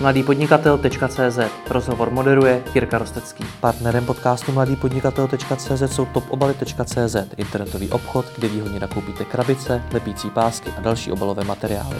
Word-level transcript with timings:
mladýpodnikatel.cz 0.00 1.38
Rozhovor 1.70 2.10
moderuje 2.10 2.62
Jirka 2.74 2.98
Rostecký. 2.98 3.44
Partnerem 3.60 4.06
podcastu 4.06 4.52
mladýpodnikatel.cz 4.52 5.82
jsou 5.86 6.04
topobaly.cz, 6.04 7.16
internetový 7.36 7.90
obchod, 7.90 8.26
kde 8.36 8.48
výhodně 8.48 8.80
nakoupíte 8.80 9.24
krabice, 9.24 9.82
lepící 9.92 10.30
pásky 10.30 10.70
a 10.78 10.80
další 10.80 11.12
obalové 11.12 11.44
materiály. 11.44 11.96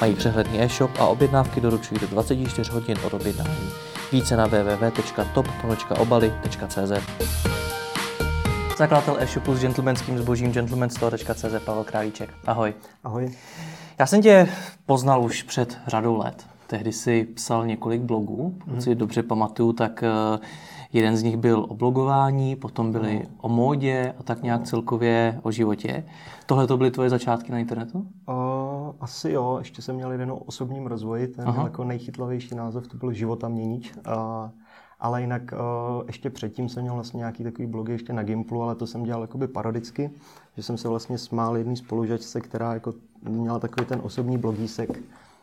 Mají 0.00 0.14
přehledný 0.14 0.62
e-shop 0.62 0.90
a 0.98 1.06
objednávky 1.06 1.60
doručují 1.60 2.00
do 2.00 2.06
24 2.06 2.70
hodin 2.70 2.96
od 3.04 3.14
objednání. 3.14 3.70
Více 4.12 4.36
na 4.36 4.46
www.top.obaly.cz 4.46 6.92
Zakladatel 8.78 9.16
e-shopu 9.18 9.54
s 9.54 9.60
gentlemanským 9.60 10.18
zbožím 10.18 10.52
gentlemanstore.cz 10.52 11.64
Pavel 11.64 11.84
Králíček. 11.84 12.30
Ahoj. 12.46 12.74
Ahoj. 13.04 13.34
Já 13.98 14.06
jsem 14.06 14.22
tě 14.22 14.48
poznal 14.86 15.22
už 15.22 15.42
před 15.42 15.78
řadou 15.86 16.16
let. 16.16 16.49
Tehdy 16.70 16.92
si 16.92 17.24
psal 17.34 17.66
několik 17.66 18.00
blogů, 18.02 18.54
pokud 18.58 18.72
Mhm. 18.72 18.80
si 18.80 18.94
dobře 18.94 19.22
pamatuju, 19.22 19.72
tak 19.72 20.02
eh, 20.02 20.38
jeden 20.92 21.16
z 21.16 21.22
nich 21.22 21.36
byl 21.36 21.66
o 21.68 21.74
blogování, 21.74 22.56
potom 22.56 22.92
byly 22.92 23.14
Mhm. 23.14 23.34
o 23.40 23.48
módě 23.48 24.14
a 24.18 24.22
tak 24.22 24.42
nějak 24.42 24.62
celkově 24.64 25.40
o 25.42 25.50
životě. 25.50 26.04
Tohle 26.46 26.66
to 26.66 26.76
byly 26.76 26.90
tvoje 26.90 27.10
začátky 27.10 27.52
na 27.52 27.58
internetu? 27.58 27.98
Uh, 27.98 28.34
asi 29.00 29.30
jo, 29.30 29.56
ještě 29.58 29.82
jsem 29.82 29.94
měl 29.96 30.12
jeden 30.12 30.30
o 30.30 30.36
osobním 30.36 30.86
rozvoji, 30.86 31.28
ten 31.28 31.48
Aha. 31.48 31.62
jako 31.62 31.84
nejchytlavější 31.84 32.54
název, 32.54 32.86
to 32.86 32.96
byl 32.96 33.12
Života 33.12 33.48
měnič. 33.48 33.92
Uh, 33.96 34.12
ale 35.00 35.20
jinak 35.20 35.42
uh, 35.52 36.02
ještě 36.06 36.30
předtím 36.30 36.68
jsem 36.68 36.82
měl 36.82 36.94
vlastně 36.94 37.18
nějaký 37.18 37.44
takový 37.44 37.66
blogy 37.66 37.92
ještě 37.92 38.12
na 38.12 38.22
Gimplu, 38.22 38.62
ale 38.62 38.74
to 38.74 38.86
jsem 38.86 39.02
dělal 39.02 39.22
jakoby 39.22 39.48
parodicky, 39.48 40.10
že 40.56 40.62
jsem 40.62 40.78
se 40.78 40.88
vlastně 40.88 41.18
smál 41.18 41.56
jedný 41.56 41.76
spolužačce, 41.76 42.40
která 42.40 42.74
jako 42.74 42.94
měla 43.28 43.58
takový 43.58 43.86
ten 43.86 44.00
osobní 44.04 44.38
blogísek, 44.38 44.98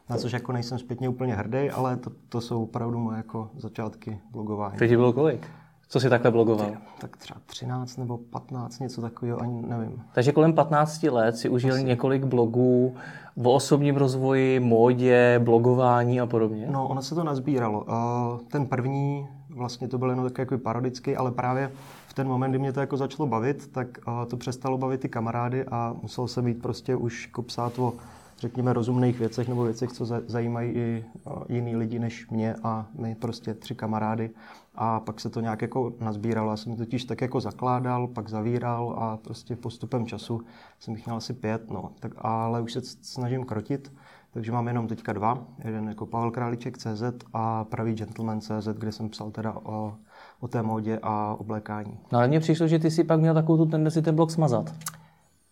na 0.09 0.17
což 0.17 0.31
jako 0.31 0.51
nejsem 0.51 0.79
zpětně 0.79 1.09
úplně 1.09 1.35
hrdý, 1.35 1.69
ale 1.69 1.97
to, 1.97 2.11
to 2.29 2.41
jsou 2.41 2.63
opravdu 2.63 2.99
moje 2.99 3.17
jako 3.17 3.49
začátky 3.57 4.19
blogování. 4.31 4.77
Teď 4.77 4.91
bylo 4.91 5.13
kolik? 5.13 5.47
Co 5.89 5.99
jsi 5.99 6.09
takhle 6.09 6.31
blogoval? 6.31 6.71
Tak 7.01 7.17
třeba 7.17 7.39
13 7.45 7.97
nebo 7.97 8.17
15, 8.17 8.79
něco 8.79 9.01
takového, 9.01 9.41
ani 9.41 9.61
nevím. 9.61 10.03
Takže 10.13 10.31
kolem 10.31 10.53
15 10.53 11.03
let 11.03 11.37
si 11.37 11.49
užil 11.49 11.79
několik 11.79 12.23
blogů 12.23 12.95
o 13.43 13.53
osobním 13.53 13.95
rozvoji, 13.95 14.59
módě, 14.59 15.41
blogování 15.43 16.21
a 16.21 16.25
podobně. 16.25 16.67
No, 16.71 16.87
ono 16.87 17.01
se 17.01 17.15
to 17.15 17.23
nazbíralo. 17.23 17.83
Uh, 17.83 18.39
ten 18.47 18.65
první, 18.65 19.27
vlastně 19.49 19.87
to 19.87 19.97
byl 19.97 20.09
jenom 20.09 20.25
takový 20.25 20.41
jako 20.41 20.57
parodický, 20.57 21.15
ale 21.15 21.31
právě 21.31 21.71
v 22.07 22.13
ten 22.13 22.27
moment, 22.27 22.51
kdy 22.51 22.59
mě 22.59 22.73
to 22.73 22.79
jako 22.79 22.97
začalo 22.97 23.27
bavit, 23.27 23.71
tak 23.71 23.87
uh, 24.07 24.25
to 24.25 24.37
přestalo 24.37 24.77
bavit 24.77 25.01
ty 25.01 25.09
kamarády 25.09 25.65
a 25.65 25.95
musel 26.01 26.27
jsem 26.27 26.45
mít 26.45 26.61
prostě 26.61 26.95
už 26.95 27.25
jako 27.27 27.41
psát 27.41 27.79
o, 27.79 27.93
řekněme, 28.39 28.73
rozumných 28.73 29.19
věcech 29.19 29.47
nebo 29.47 29.63
věcech, 29.63 29.91
co 29.91 30.05
za- 30.05 30.21
zajímají 30.27 30.71
i 30.71 31.05
jiný 31.49 31.75
lidi 31.75 31.99
než 31.99 32.29
mě 32.29 32.55
a 32.63 32.85
my 32.99 33.15
prostě 33.15 33.53
tři 33.53 33.75
kamarády. 33.75 34.29
A 34.75 34.99
pak 34.99 35.19
se 35.19 35.29
to 35.29 35.41
nějak 35.41 35.61
jako 35.61 35.93
nazbíralo. 35.99 36.51
Já 36.51 36.57
jsem 36.57 36.71
to 36.75 36.77
totiž 36.77 37.05
tak 37.05 37.21
jako 37.21 37.39
zakládal, 37.39 38.07
pak 38.07 38.29
zavíral 38.29 38.95
a 38.99 39.17
prostě 39.17 39.55
postupem 39.55 40.05
času 40.05 40.41
jsem 40.79 40.95
jich 40.95 41.05
měl 41.05 41.15
asi 41.17 41.33
pět, 41.33 41.71
no. 41.71 41.91
Tak, 41.99 42.11
ale 42.17 42.61
už 42.61 42.73
se 42.73 42.81
snažím 42.81 43.43
krotit. 43.43 43.91
Takže 44.31 44.51
mám 44.51 44.67
jenom 44.67 44.87
teďka 44.87 45.13
dva. 45.13 45.43
Jeden 45.65 45.87
jako 45.87 46.05
Pavel 46.05 46.31
Králíček 46.31 46.77
CZ 46.77 47.03
a 47.33 47.63
Pravý 47.63 47.93
gentleman 47.93 48.41
CZ, 48.41 48.67
kde 48.77 48.91
jsem 48.91 49.09
psal 49.09 49.31
teda 49.31 49.53
o, 49.63 49.93
o 50.39 50.47
té 50.47 50.61
módě 50.63 50.99
a 51.03 51.35
oblékání. 51.39 51.99
No 52.11 52.17
ale 52.19 52.27
mně 52.27 52.39
přišlo, 52.39 52.67
že 52.67 52.79
ty 52.79 52.91
si 52.91 53.03
pak 53.03 53.19
měl 53.19 53.33
takovou 53.33 53.57
tu 53.65 53.71
tendenci 53.71 54.01
ten 54.01 54.15
blog 54.15 54.31
smazat. 54.31 54.73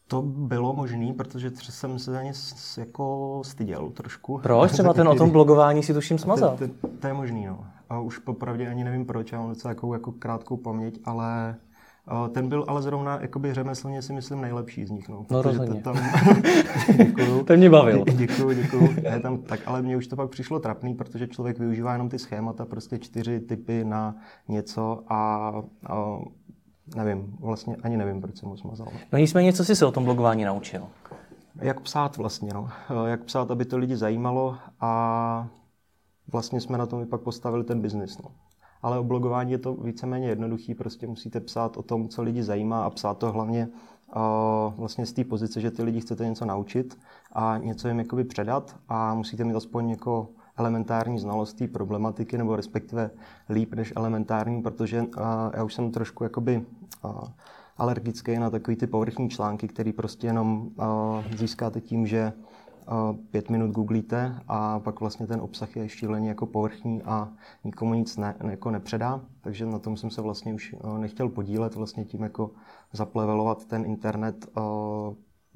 To 0.07 0.21
bylo 0.21 0.73
možné, 0.73 1.13
protože 1.13 1.51
jsem 1.51 1.99
se 1.99 2.11
za 2.11 2.23
ně 2.23 2.31
jako 2.77 3.41
styděl 3.45 3.89
trošku. 3.89 4.39
Proč? 4.43 4.71
Třeba 4.71 4.93
ten 4.93 5.07
o 5.07 5.15
tom 5.15 5.29
blogování 5.31 5.83
si 5.83 5.93
tuším 5.93 6.17
smazal. 6.17 6.57
To, 6.57 6.67
to, 6.67 6.87
to 6.99 7.07
je 7.07 7.13
možný, 7.13 7.45
no. 7.45 7.65
A 7.89 7.99
už 7.99 8.17
popravdě 8.17 8.67
ani 8.67 8.83
nevím 8.83 9.05
proč, 9.05 9.31
já 9.31 9.39
mám 9.39 9.49
docela 9.49 9.71
jako, 9.71 9.93
jako 9.93 10.11
krátkou 10.11 10.57
paměť, 10.57 10.99
ale 11.05 11.55
uh, 12.11 12.27
ten 12.27 12.49
byl 12.49 12.65
ale 12.67 12.81
zrovna 12.81 13.19
jakoby 13.21 13.53
řemeslně 13.53 14.01
si 14.01 14.13
myslím 14.13 14.41
nejlepší 14.41 14.85
z 14.85 14.91
nich, 14.91 15.09
no. 15.09 15.25
No, 15.31 15.41
rozhodně. 15.41 15.81
To, 15.81 15.93
tam, 15.93 16.03
děkuju. 16.97 17.43
Ten 17.43 17.59
mě 17.59 17.69
bavil. 17.69 18.03
Děkuju, 18.15 18.51
děkuju. 18.53 18.89
Ne, 19.03 19.19
tam, 19.19 19.37
tak, 19.37 19.59
ale 19.65 19.81
mně 19.81 19.97
už 19.97 20.07
to 20.07 20.15
pak 20.15 20.29
přišlo 20.29 20.59
trapný, 20.59 20.93
protože 20.93 21.27
člověk 21.27 21.59
využívá 21.59 21.91
jenom 21.91 22.09
ty 22.09 22.19
schémata, 22.19 22.65
prostě 22.65 22.99
čtyři 22.99 23.39
typy 23.39 23.83
na 23.85 24.15
něco 24.47 25.03
a, 25.07 25.51
a 25.87 26.19
nevím, 26.95 27.37
vlastně 27.39 27.75
ani 27.83 27.97
nevím, 27.97 28.21
proč 28.21 28.37
jsem 28.37 28.49
ho 28.49 28.57
smazal. 28.57 28.87
No 29.11 29.19
nicméně, 29.19 29.53
co 29.53 29.65
jsi 29.65 29.75
se 29.75 29.85
o 29.85 29.91
tom 29.91 30.03
blogování 30.03 30.43
naučil? 30.43 30.87
Jak 31.61 31.79
psát 31.81 32.17
vlastně, 32.17 32.53
no. 32.53 32.69
Eh, 32.89 33.09
Jak 33.09 33.23
psát, 33.23 33.51
aby 33.51 33.65
to 33.65 33.77
lidi 33.77 33.97
zajímalo 33.97 34.57
a 34.79 35.47
vlastně 36.31 36.61
jsme 36.61 36.77
na 36.77 36.85
tom 36.85 37.01
i 37.01 37.05
pak 37.05 37.21
postavili 37.21 37.63
ten 37.63 37.81
biznis, 37.81 38.17
no. 38.17 38.31
Ale 38.81 38.99
o 38.99 39.03
blogování 39.03 39.51
je 39.51 39.57
to 39.57 39.73
víceméně 39.73 40.27
jednoduchý, 40.27 40.75
prostě 40.75 41.07
musíte 41.07 41.39
psát 41.39 41.77
o 41.77 41.83
tom, 41.83 42.09
co 42.09 42.23
lidi 42.23 42.43
zajímá 42.43 42.85
a 42.85 42.89
psát 42.89 43.17
to 43.17 43.31
hlavně 43.31 43.67
uh, 44.15 44.73
vlastně 44.77 45.05
z 45.05 45.13
té 45.13 45.23
pozice, 45.23 45.61
že 45.61 45.71
ty 45.71 45.83
lidi 45.83 46.01
chcete 46.01 46.25
něco 46.25 46.45
naučit 46.45 46.97
a 47.31 47.57
něco 47.57 47.87
jim 47.87 47.99
jakoby 47.99 48.23
předat 48.23 48.75
a 48.89 49.13
musíte 49.13 49.43
mít 49.43 49.55
aspoň 49.55 49.89
jako 49.89 50.27
elementární 50.57 51.19
znalost 51.19 51.53
té 51.53 51.67
problematiky, 51.67 52.37
nebo 52.37 52.55
respektive 52.55 53.09
líp 53.49 53.73
než 53.73 53.93
elementární, 53.95 54.61
protože 54.61 55.01
uh, 55.01 55.07
já 55.53 55.63
už 55.63 55.73
jsem 55.73 55.91
trošku 55.91 56.23
jakoby 56.23 56.65
uh, 57.03 57.11
alergický 57.77 58.39
na 58.39 58.49
takový 58.49 58.77
ty 58.77 58.87
povrchní 58.87 59.29
články, 59.29 59.67
který 59.67 59.93
prostě 59.93 60.27
jenom 60.27 60.69
uh, 60.75 61.35
získáte 61.35 61.81
tím, 61.81 62.07
že 62.07 62.33
pět 63.31 63.49
minut 63.49 63.71
googlíte 63.71 64.39
a 64.47 64.79
pak 64.79 64.99
vlastně 64.99 65.27
ten 65.27 65.41
obsah 65.41 65.75
je 65.75 65.89
šíleně 65.89 66.29
jako 66.29 66.45
povrchní 66.45 67.01
a 67.01 67.33
nikomu 67.63 67.93
nic 67.93 68.17
ne, 68.17 68.35
jako 68.49 68.71
nepředá. 68.71 69.21
Takže 69.41 69.65
na 69.65 69.79
tom 69.79 69.97
jsem 69.97 70.09
se 70.09 70.21
vlastně 70.21 70.53
už 70.53 70.75
nechtěl 70.97 71.29
podílet, 71.29 71.75
vlastně 71.75 72.05
tím 72.05 72.23
jako 72.23 72.51
zaplevelovat 72.93 73.65
ten 73.65 73.85
internet 73.85 74.47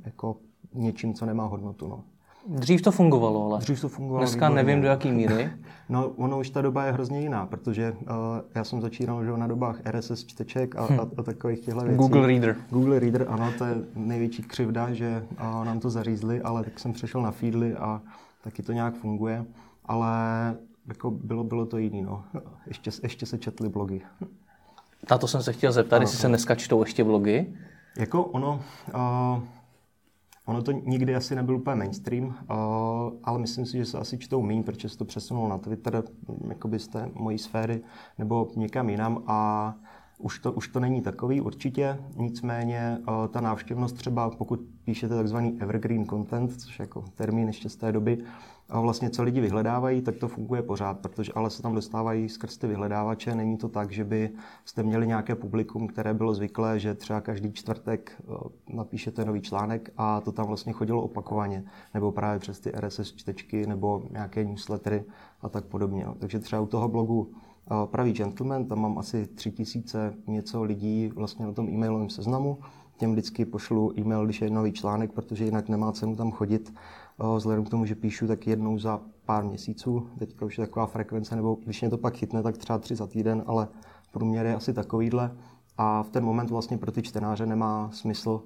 jako 0.05 0.37
něčím, 0.73 1.13
co 1.13 1.25
nemá 1.25 1.45
hodnotu. 1.45 1.87
No. 1.87 2.03
Dřív 2.49 2.81
to 2.81 2.91
fungovalo, 2.91 3.45
ale 3.45 3.59
Dřív 3.59 3.81
to 3.81 3.89
fungovalo 3.89 4.25
dneska 4.25 4.47
výborně. 4.49 4.63
nevím 4.63 4.81
do 4.81 4.87
jaký 4.87 5.11
míry. 5.11 5.51
No, 5.91 6.07
ono 6.07 6.39
už 6.39 6.49
ta 6.49 6.61
doba 6.61 6.85
je 6.85 6.91
hrozně 6.91 7.21
jiná, 7.21 7.45
protože 7.45 7.91
uh, 8.01 8.07
já 8.55 8.63
jsem 8.63 8.81
začínal 8.81 9.25
že, 9.25 9.31
na 9.31 9.47
dobách 9.47 9.75
RSS 9.91 10.25
čteček 10.25 10.75
a, 10.75 10.79
a, 10.79 11.07
a 11.17 11.23
takových 11.23 11.59
těchto 11.59 11.81
věcí. 11.81 11.97
Google 11.97 12.27
Reader. 12.27 12.55
Google 12.69 12.99
Reader, 12.99 13.25
ano, 13.29 13.51
to 13.57 13.65
je 13.65 13.75
největší 13.95 14.43
křivda, 14.43 14.93
že 14.93 15.25
uh, 15.31 15.65
nám 15.65 15.79
to 15.79 15.89
zařízli, 15.89 16.41
ale 16.41 16.63
tak 16.63 16.79
jsem 16.79 16.93
přešel 16.93 17.21
na 17.21 17.31
Feedly 17.31 17.73
a 17.75 18.01
taky 18.43 18.63
to 18.63 18.71
nějak 18.71 18.95
funguje, 18.95 19.45
ale 19.85 20.09
jako 20.87 21.11
bylo, 21.11 21.43
bylo 21.43 21.65
to 21.65 21.77
jiný, 21.77 22.01
no. 22.01 22.23
Ještě, 22.67 22.91
ještě 23.03 23.25
se 23.25 23.37
četly 23.37 23.69
blogy. 23.69 24.01
Na 25.11 25.17
to 25.17 25.27
jsem 25.27 25.43
se 25.43 25.53
chtěl 25.53 25.71
zeptat, 25.71 26.01
jestli 26.01 26.17
se 26.17 26.27
dneska 26.27 26.55
čtou 26.55 26.83
ještě 26.83 27.03
blogy. 27.03 27.53
Jako 27.97 28.23
ono, 28.23 28.61
uh, 28.95 29.43
ono 30.49 30.61
to 30.61 30.71
nikdy 30.71 31.15
asi 31.15 31.35
nebyl 31.35 31.55
úplně 31.55 31.75
mainstream, 31.75 32.25
uh, 32.25 32.33
ale 33.23 33.39
myslím 33.39 33.65
si, 33.65 33.77
že 33.77 33.85
se 33.85 33.97
asi 33.97 34.17
čtou 34.17 34.41
méně, 34.41 34.63
protože 34.63 34.89
se 34.89 34.97
to 34.97 35.05
přesunul 35.05 35.49
na 35.49 35.57
Twitter, 35.57 36.03
jakoby 36.47 36.79
z 36.79 36.87
té 36.87 37.09
mojí 37.13 37.37
sféry, 37.37 37.81
nebo 38.17 38.47
někam 38.55 38.89
jinam. 38.89 39.23
A 39.27 39.73
už 40.19 40.39
to, 40.39 40.51
už 40.51 40.67
to 40.67 40.79
není 40.79 41.01
takový 41.01 41.41
určitě, 41.41 41.99
nicméně 42.15 42.97
uh, 42.99 43.27
ta 43.27 43.41
návštěvnost 43.41 43.95
třeba, 43.95 44.29
pokud 44.29 44.59
píšete 44.83 45.15
takzvaný 45.15 45.57
evergreen 45.61 46.05
content, 46.05 46.61
což 46.61 46.79
je 46.79 46.83
jako 46.83 47.03
termín 47.15 47.47
ještě 47.47 47.69
z 47.69 47.75
té 47.75 47.91
doby, 47.91 48.23
a 48.69 48.79
vlastně 48.79 49.09
co 49.09 49.23
lidi 49.23 49.41
vyhledávají, 49.41 50.01
tak 50.01 50.15
to 50.15 50.27
funguje 50.27 50.61
pořád, 50.61 50.99
protože 50.99 51.31
ale 51.35 51.49
se 51.49 51.61
tam 51.61 51.75
dostávají 51.75 52.29
skrz 52.29 52.57
ty 52.57 52.67
vyhledávače. 52.67 53.35
Není 53.35 53.57
to 53.57 53.69
tak, 53.69 53.91
že 53.91 54.03
by 54.03 54.29
jste 54.65 54.83
měli 54.83 55.07
nějaké 55.07 55.35
publikum, 55.35 55.87
které 55.87 56.13
bylo 56.13 56.33
zvyklé, 56.33 56.79
že 56.79 56.95
třeba 56.95 57.21
každý 57.21 57.53
čtvrtek 57.53 58.11
eh, 58.19 58.33
napíšete 58.73 59.25
nový 59.25 59.41
článek 59.41 59.89
a 59.97 60.21
to 60.21 60.31
tam 60.31 60.47
vlastně 60.47 60.73
chodilo 60.73 61.01
opakovaně, 61.01 61.63
nebo 61.93 62.11
právě 62.11 62.39
přes 62.39 62.59
ty 62.59 62.71
RSS 62.71 63.13
čtečky, 63.13 63.67
nebo 63.67 64.03
nějaké 64.11 64.45
newslettery 64.45 65.03
a 65.41 65.49
tak 65.49 65.65
podobně. 65.65 66.05
no. 66.05 66.15
Takže 66.19 66.39
třeba 66.39 66.61
u 66.61 66.65
toho 66.65 66.87
blogu 66.87 67.31
eh, 67.31 67.48
Pravý 67.85 68.13
gentleman, 68.13 68.65
tam 68.65 68.81
mám 68.81 68.97
asi 68.97 69.27
tři 69.27 69.51
tisíce 69.51 70.13
něco 70.27 70.63
lidí 70.63 71.07
vlastně 71.15 71.45
na 71.45 71.53
tom 71.53 71.69
e-mailovém 71.69 72.09
seznamu. 72.09 72.57
Těm 72.97 73.11
vždycky 73.11 73.45
pošlu 73.45 73.99
e-mail, 73.99 74.25
když 74.25 74.41
je 74.41 74.49
nový 74.49 74.71
článek, 74.71 75.11
protože 75.11 75.45
jinak 75.45 75.69
nemá 75.69 75.91
cenu 75.91 76.15
tam 76.15 76.31
chodit. 76.31 76.73
Vzhledem 77.35 77.65
k 77.65 77.69
tomu, 77.69 77.85
že 77.85 77.95
píšu 77.95 78.27
tak 78.27 78.47
jednou 78.47 78.79
za 78.79 79.01
pár 79.25 79.45
měsíců, 79.45 80.07
teďka 80.19 80.45
už 80.45 80.57
je 80.57 80.65
taková 80.65 80.85
frekvence, 80.85 81.35
nebo 81.35 81.57
když 81.65 81.81
mě 81.81 81.89
to 81.89 81.97
pak 81.97 82.17
chytne, 82.17 82.43
tak 82.43 82.57
třeba 82.57 82.79
tři 82.79 82.95
za 82.95 83.07
týden, 83.07 83.43
ale 83.47 83.67
průměr 84.11 84.45
je 84.45 84.55
asi 84.55 84.73
takovýhle. 84.73 85.31
A 85.77 86.03
v 86.03 86.09
ten 86.09 86.25
moment 86.25 86.49
vlastně 86.49 86.77
pro 86.77 86.91
ty 86.91 87.01
čtenáře 87.01 87.45
nemá 87.45 87.89
smysl 87.93 88.41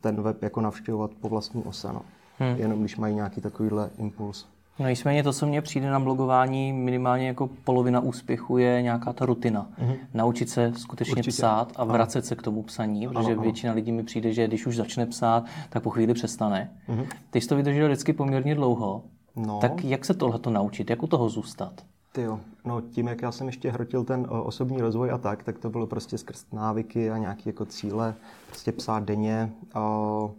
ten 0.00 0.22
web 0.22 0.42
jako 0.42 0.60
navštěvovat 0.60 1.14
po 1.14 1.28
vlastní 1.28 1.62
ose, 1.64 1.92
no. 1.92 2.02
hmm. 2.38 2.56
jenom 2.56 2.80
když 2.80 2.96
mají 2.96 3.14
nějaký 3.14 3.40
takovýhle 3.40 3.90
impuls. 3.98 4.46
No 4.78 4.88
nicméně 4.88 5.22
to, 5.22 5.32
co 5.32 5.46
mně 5.46 5.62
přijde 5.62 5.90
na 5.90 6.00
blogování, 6.00 6.72
minimálně 6.72 7.26
jako 7.26 7.48
polovina 7.64 8.00
úspěchu 8.00 8.58
je 8.58 8.82
nějaká 8.82 9.12
ta 9.12 9.26
rutina. 9.26 9.68
Mm-hmm. 9.82 9.96
Naučit 10.14 10.48
se 10.50 10.72
skutečně 10.76 11.12
Určitě. 11.12 11.30
psát 11.30 11.72
a 11.76 11.84
vracet 11.84 12.26
se 12.26 12.36
k 12.36 12.42
tomu 12.42 12.62
psaní, 12.62 13.08
protože 13.08 13.32
ano. 13.32 13.42
většina 13.42 13.72
lidí 13.72 13.92
mi 13.92 14.02
přijde, 14.02 14.32
že 14.32 14.46
když 14.46 14.66
už 14.66 14.76
začne 14.76 15.06
psát, 15.06 15.44
tak 15.70 15.82
po 15.82 15.90
chvíli 15.90 16.14
přestane. 16.14 16.70
Mm-hmm. 16.88 17.06
Ty 17.30 17.40
jsi 17.40 17.48
to 17.48 17.56
vydržel 17.56 17.86
vždycky 17.86 18.12
poměrně 18.12 18.54
dlouho. 18.54 19.02
No, 19.36 19.58
Tak 19.60 19.84
jak 19.84 20.04
se 20.04 20.14
tohleto 20.14 20.50
naučit? 20.50 20.90
Jak 20.90 21.02
u 21.02 21.06
toho 21.06 21.28
zůstat? 21.28 21.72
jo. 22.18 22.40
No 22.64 22.80
tím, 22.80 23.06
jak 23.06 23.22
já 23.22 23.32
jsem 23.32 23.46
ještě 23.46 23.70
hrotil 23.70 24.04
ten 24.04 24.26
o, 24.28 24.42
osobní 24.44 24.80
rozvoj 24.80 25.10
a 25.10 25.18
tak, 25.18 25.42
tak 25.42 25.58
to 25.58 25.70
bylo 25.70 25.86
prostě 25.86 26.18
skrz 26.18 26.44
návyky 26.52 27.10
a 27.10 27.18
nějaké 27.18 27.42
jako 27.46 27.64
cíle, 27.64 28.14
prostě 28.46 28.72
psát 28.72 29.02
denně. 29.04 29.50
O, 29.74 30.30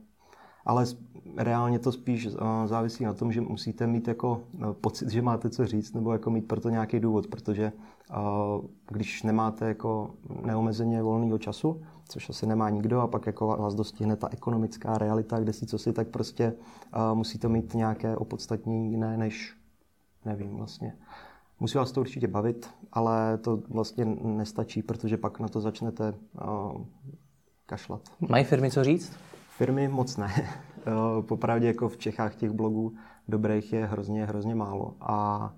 ale 0.68 0.86
reálně 1.38 1.80
to 1.80 1.92
spíš 1.92 2.28
o, 2.28 2.68
závisí 2.68 3.04
na 3.04 3.14
tom, 3.14 3.32
že 3.32 3.42
musíte 3.42 3.88
mít 3.88 4.08
jako 4.08 4.42
no, 4.54 4.74
pocit, 4.74 5.10
že 5.10 5.22
máte 5.22 5.50
co 5.50 5.66
říct, 5.66 5.94
nebo 5.94 6.14
jako 6.14 6.30
mít 6.30 6.48
pro 6.48 6.62
to 6.62 6.70
nějaký 6.70 7.00
důvod, 7.00 7.28
protože 7.28 7.72
o, 8.18 8.62
když 8.90 9.24
nemáte 9.24 9.68
jako 9.68 10.12
neomezeně 10.46 11.04
volného 11.04 11.38
času, 11.38 11.82
což 12.10 12.30
asi 12.30 12.46
nemá 12.46 12.70
nikdo, 12.70 13.02
a 13.02 13.08
pak 13.08 13.26
jako 13.26 13.48
vás 13.48 13.76
dostihne 13.76 14.16
ta 14.16 14.30
ekonomická 14.32 14.98
realita, 14.98 15.40
kde 15.40 15.54
si 15.54 15.66
co 15.66 15.78
si, 15.78 15.94
tak 15.94 16.08
prostě 16.08 16.54
o, 17.12 17.16
musíte 17.16 17.48
mít 17.48 17.74
nějaké 17.74 18.18
opodstatnění 18.18 18.92
jiné 18.92 19.18
než, 19.18 19.56
nevím 20.26 20.58
vlastně. 20.58 20.94
Musí 21.60 21.78
vás 21.78 21.92
to 21.92 22.02
určitě 22.02 22.28
bavit, 22.28 22.70
ale 22.94 23.38
to 23.38 23.60
vlastně 23.70 24.06
nestačí, 24.24 24.82
protože 24.82 25.18
pak 25.18 25.40
na 25.40 25.48
to 25.48 25.62
začnete 25.62 26.14
kašlat. 27.66 28.02
Mají 28.30 28.44
firmy 28.44 28.72
co 28.72 28.84
říct? 28.84 29.14
Firmy 29.58 29.88
moc 29.88 30.18
ne. 30.18 30.34
Eh, 30.88 31.22
Popravdě 31.22 31.68
jako 31.68 31.90
v 31.90 31.98
Čechách 31.98 32.36
těch 32.36 32.52
blogů 32.52 32.96
dobrých 33.28 33.74
je 33.74 33.86
hrozně, 33.86 34.26
hrozně 34.26 34.56
málo. 34.56 34.96
A 35.02 35.54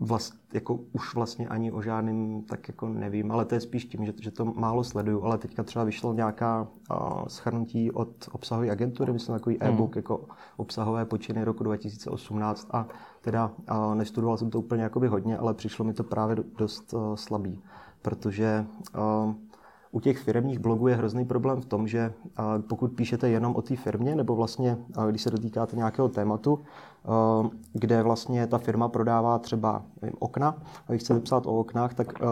vlast, 0.00 0.34
jako 0.52 0.74
už 0.92 1.14
vlastně 1.14 1.48
ani 1.48 1.72
o 1.72 1.82
žádným 1.82 2.42
tak 2.42 2.68
jako 2.68 2.88
nevím, 2.88 3.32
ale 3.32 3.44
to 3.44 3.54
je 3.54 3.60
spíš 3.60 3.84
tím, 3.84 4.04
že, 4.04 4.12
že 4.20 4.30
to 4.30 4.44
málo 4.44 4.84
sleduju. 4.84 5.24
Ale 5.24 5.38
teďka 5.38 5.62
třeba 5.62 5.84
vyšlo 5.84 6.14
nějaká 6.14 6.62
uh, 6.90 7.26
schrnutí 7.26 7.90
od 7.90 8.28
obsahové 8.32 8.70
agentury, 8.70 9.12
myslím 9.12 9.34
takový 9.34 9.62
e-book 9.62 9.96
jako 9.96 10.26
obsahové 10.56 11.04
počiny 11.04 11.44
roku 11.44 11.64
2018 11.64 12.68
a 12.70 12.86
teda 13.20 13.50
uh, 13.70 13.94
nestudoval 13.94 14.36
jsem 14.36 14.50
to 14.50 14.58
úplně 14.58 14.82
jakoby 14.82 15.08
hodně, 15.08 15.38
ale 15.38 15.54
přišlo 15.54 15.84
mi 15.84 15.94
to 15.94 16.04
právě 16.04 16.36
do- 16.36 16.44
dost 16.58 16.92
uh, 16.94 17.14
slabý, 17.14 17.62
protože 18.02 18.66
uh, 19.26 19.34
u 19.94 20.00
těch 20.00 20.18
firmních 20.18 20.58
blogů 20.58 20.88
je 20.88 20.94
hrozný 20.94 21.24
problém 21.24 21.60
v 21.60 21.66
tom, 21.66 21.88
že 21.88 22.12
pokud 22.68 22.92
píšete 22.92 23.28
jenom 23.28 23.56
o 23.56 23.62
té 23.62 23.76
firmě, 23.76 24.16
nebo 24.16 24.36
vlastně, 24.36 24.78
když 25.10 25.22
se 25.22 25.30
dotýkáte 25.30 25.76
nějakého 25.76 26.08
tématu, 26.08 26.58
a, 27.04 27.42
kde 27.72 28.02
vlastně 28.02 28.46
ta 28.46 28.58
firma 28.58 28.88
prodává 28.88 29.38
třeba 29.38 29.82
nevím, 30.02 30.16
okna, 30.18 30.56
a 30.88 30.92
vy 30.92 30.98
chcete 30.98 31.20
psát 31.20 31.46
o 31.46 31.60
oknách, 31.60 31.94
tak 31.94 32.22
a, 32.22 32.26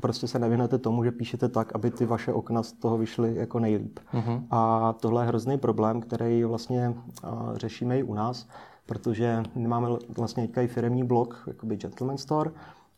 prostě 0.00 0.28
se 0.28 0.38
nevyhnete 0.38 0.78
tomu, 0.78 1.04
že 1.04 1.10
píšete 1.10 1.48
tak, 1.48 1.74
aby 1.74 1.90
ty 1.90 2.06
vaše 2.06 2.32
okna 2.32 2.62
z 2.62 2.72
toho 2.72 2.98
vyšly 2.98 3.34
jako 3.34 3.58
nejlíp. 3.58 3.98
Mm-hmm. 4.14 4.42
A 4.50 4.92
tohle 4.92 5.22
je 5.22 5.28
hrozný 5.28 5.58
problém, 5.58 6.00
který 6.00 6.44
vlastně 6.44 6.94
a, 7.22 7.52
řešíme 7.54 7.98
i 7.98 8.02
u 8.02 8.14
nás, 8.14 8.48
protože 8.86 9.42
my 9.54 9.68
máme 9.68 9.88
vlastně 10.16 10.42
teďka 10.46 10.62
i 10.62 10.66
firmní 10.66 11.04
blog, 11.04 11.44
jakoby 11.46 11.76
Gentleman 11.76 12.18
Store, 12.18 12.50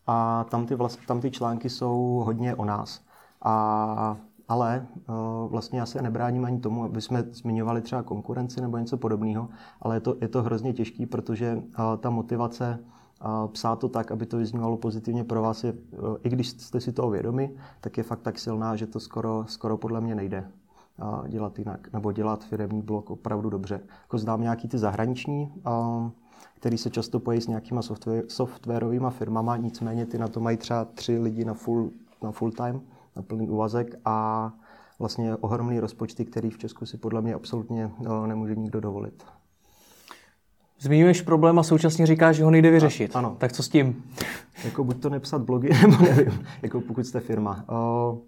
a 0.06 0.44
tam 0.50 0.66
ty, 0.66 0.74
vlast, 0.74 0.98
tam 1.06 1.20
ty 1.20 1.30
články 1.30 1.70
jsou 1.70 2.22
hodně 2.24 2.54
o 2.54 2.64
nás. 2.64 3.00
A, 3.42 4.16
ale 4.48 4.86
uh, 5.08 5.50
vlastně 5.50 5.78
já 5.78 5.86
se 5.86 6.02
nebráním 6.02 6.44
ani 6.44 6.60
tomu, 6.60 6.84
aby 6.84 7.00
jsme 7.00 7.24
zmiňovali 7.32 7.80
třeba 7.80 8.02
konkurenci 8.02 8.60
nebo 8.60 8.78
něco 8.78 8.96
podobného, 8.96 9.48
ale 9.82 9.96
je 9.96 10.00
to, 10.00 10.16
je 10.20 10.28
to 10.28 10.42
hrozně 10.42 10.72
těžký, 10.72 11.06
protože 11.06 11.56
uh, 11.56 11.62
ta 12.00 12.10
motivace 12.10 12.78
uh, 13.24 13.50
psát 13.50 13.78
to 13.78 13.88
tak, 13.88 14.12
aby 14.12 14.26
to 14.26 14.36
vyznívalo 14.36 14.76
pozitivně 14.76 15.24
pro 15.24 15.42
vás, 15.42 15.64
je, 15.64 15.74
i 16.22 16.28
když 16.28 16.48
jste 16.48 16.80
si 16.80 16.92
toho 16.92 17.10
vědomi, 17.10 17.54
tak 17.80 17.96
je 17.96 18.02
fakt 18.02 18.20
tak 18.20 18.38
silná, 18.38 18.76
že 18.76 18.86
to 18.86 19.00
skoro, 19.00 19.44
skoro 19.48 19.76
podle 19.76 20.00
mě 20.00 20.14
nejde 20.14 20.44
dělat 21.28 21.58
jinak, 21.58 21.92
nebo 21.92 22.12
dělat 22.12 22.44
firemní 22.44 22.82
blog 22.82 23.10
opravdu 23.10 23.50
dobře. 23.50 23.80
Jako 24.02 24.18
znám 24.18 24.40
nějaký 24.40 24.68
ty 24.68 24.78
zahraniční, 24.78 25.52
který 26.54 26.78
se 26.78 26.90
často 26.90 27.20
pojí 27.20 27.40
s 27.40 27.46
nějakýma 27.46 27.80
softwarovými 28.28 29.06
firmama, 29.10 29.56
nicméně 29.56 30.06
ty 30.06 30.18
na 30.18 30.28
to 30.28 30.40
mají 30.40 30.56
třeba 30.56 30.84
tři 30.84 31.18
lidi 31.18 31.44
na 31.44 31.54
full, 31.54 31.90
na 32.22 32.32
full 32.32 32.50
time, 32.50 32.80
na 33.16 33.22
plný 33.22 33.48
úvazek 33.48 33.94
a 34.04 34.50
vlastně 34.98 35.36
ohromný 35.36 35.80
rozpočty, 35.80 36.24
který 36.24 36.50
v 36.50 36.58
Česku 36.58 36.86
si 36.86 36.96
podle 36.96 37.22
mě 37.22 37.34
absolutně 37.34 37.90
no, 37.98 38.26
nemůže 38.26 38.54
nikdo 38.56 38.80
dovolit. 38.80 39.24
Zmiňuješ 40.80 41.22
problém 41.22 41.58
a 41.58 41.62
současně 41.62 42.06
říkáš, 42.06 42.36
že 42.36 42.44
ho 42.44 42.50
nejde 42.50 42.70
vyřešit. 42.70 43.16
ano. 43.16 43.36
Tak 43.38 43.52
co 43.52 43.62
s 43.62 43.68
tím? 43.68 44.04
Jako 44.64 44.84
buď 44.84 45.02
to 45.02 45.10
nepsat 45.10 45.42
blogy, 45.42 45.70
nebo 45.82 46.04
nevím, 46.04 46.46
jako 46.62 46.80
pokud 46.80 47.06
jste 47.06 47.20
firma. 47.20 47.64
Uh, 47.70 48.18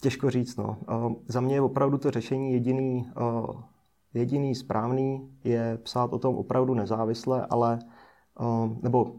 těžko 0.00 0.30
říct, 0.30 0.56
no. 0.56 0.76
Uh, 1.06 1.12
za 1.28 1.40
mě 1.40 1.54
je 1.54 1.60
opravdu 1.60 1.98
to 1.98 2.10
řešení 2.10 2.52
jediný, 2.52 3.10
uh, 3.20 3.60
jediný 4.14 4.54
správný 4.54 5.30
je 5.44 5.78
psát 5.82 6.12
o 6.12 6.18
tom 6.18 6.36
opravdu 6.36 6.74
nezávisle, 6.74 7.46
ale 7.50 7.78
uh, 8.40 8.76
nebo 8.82 9.12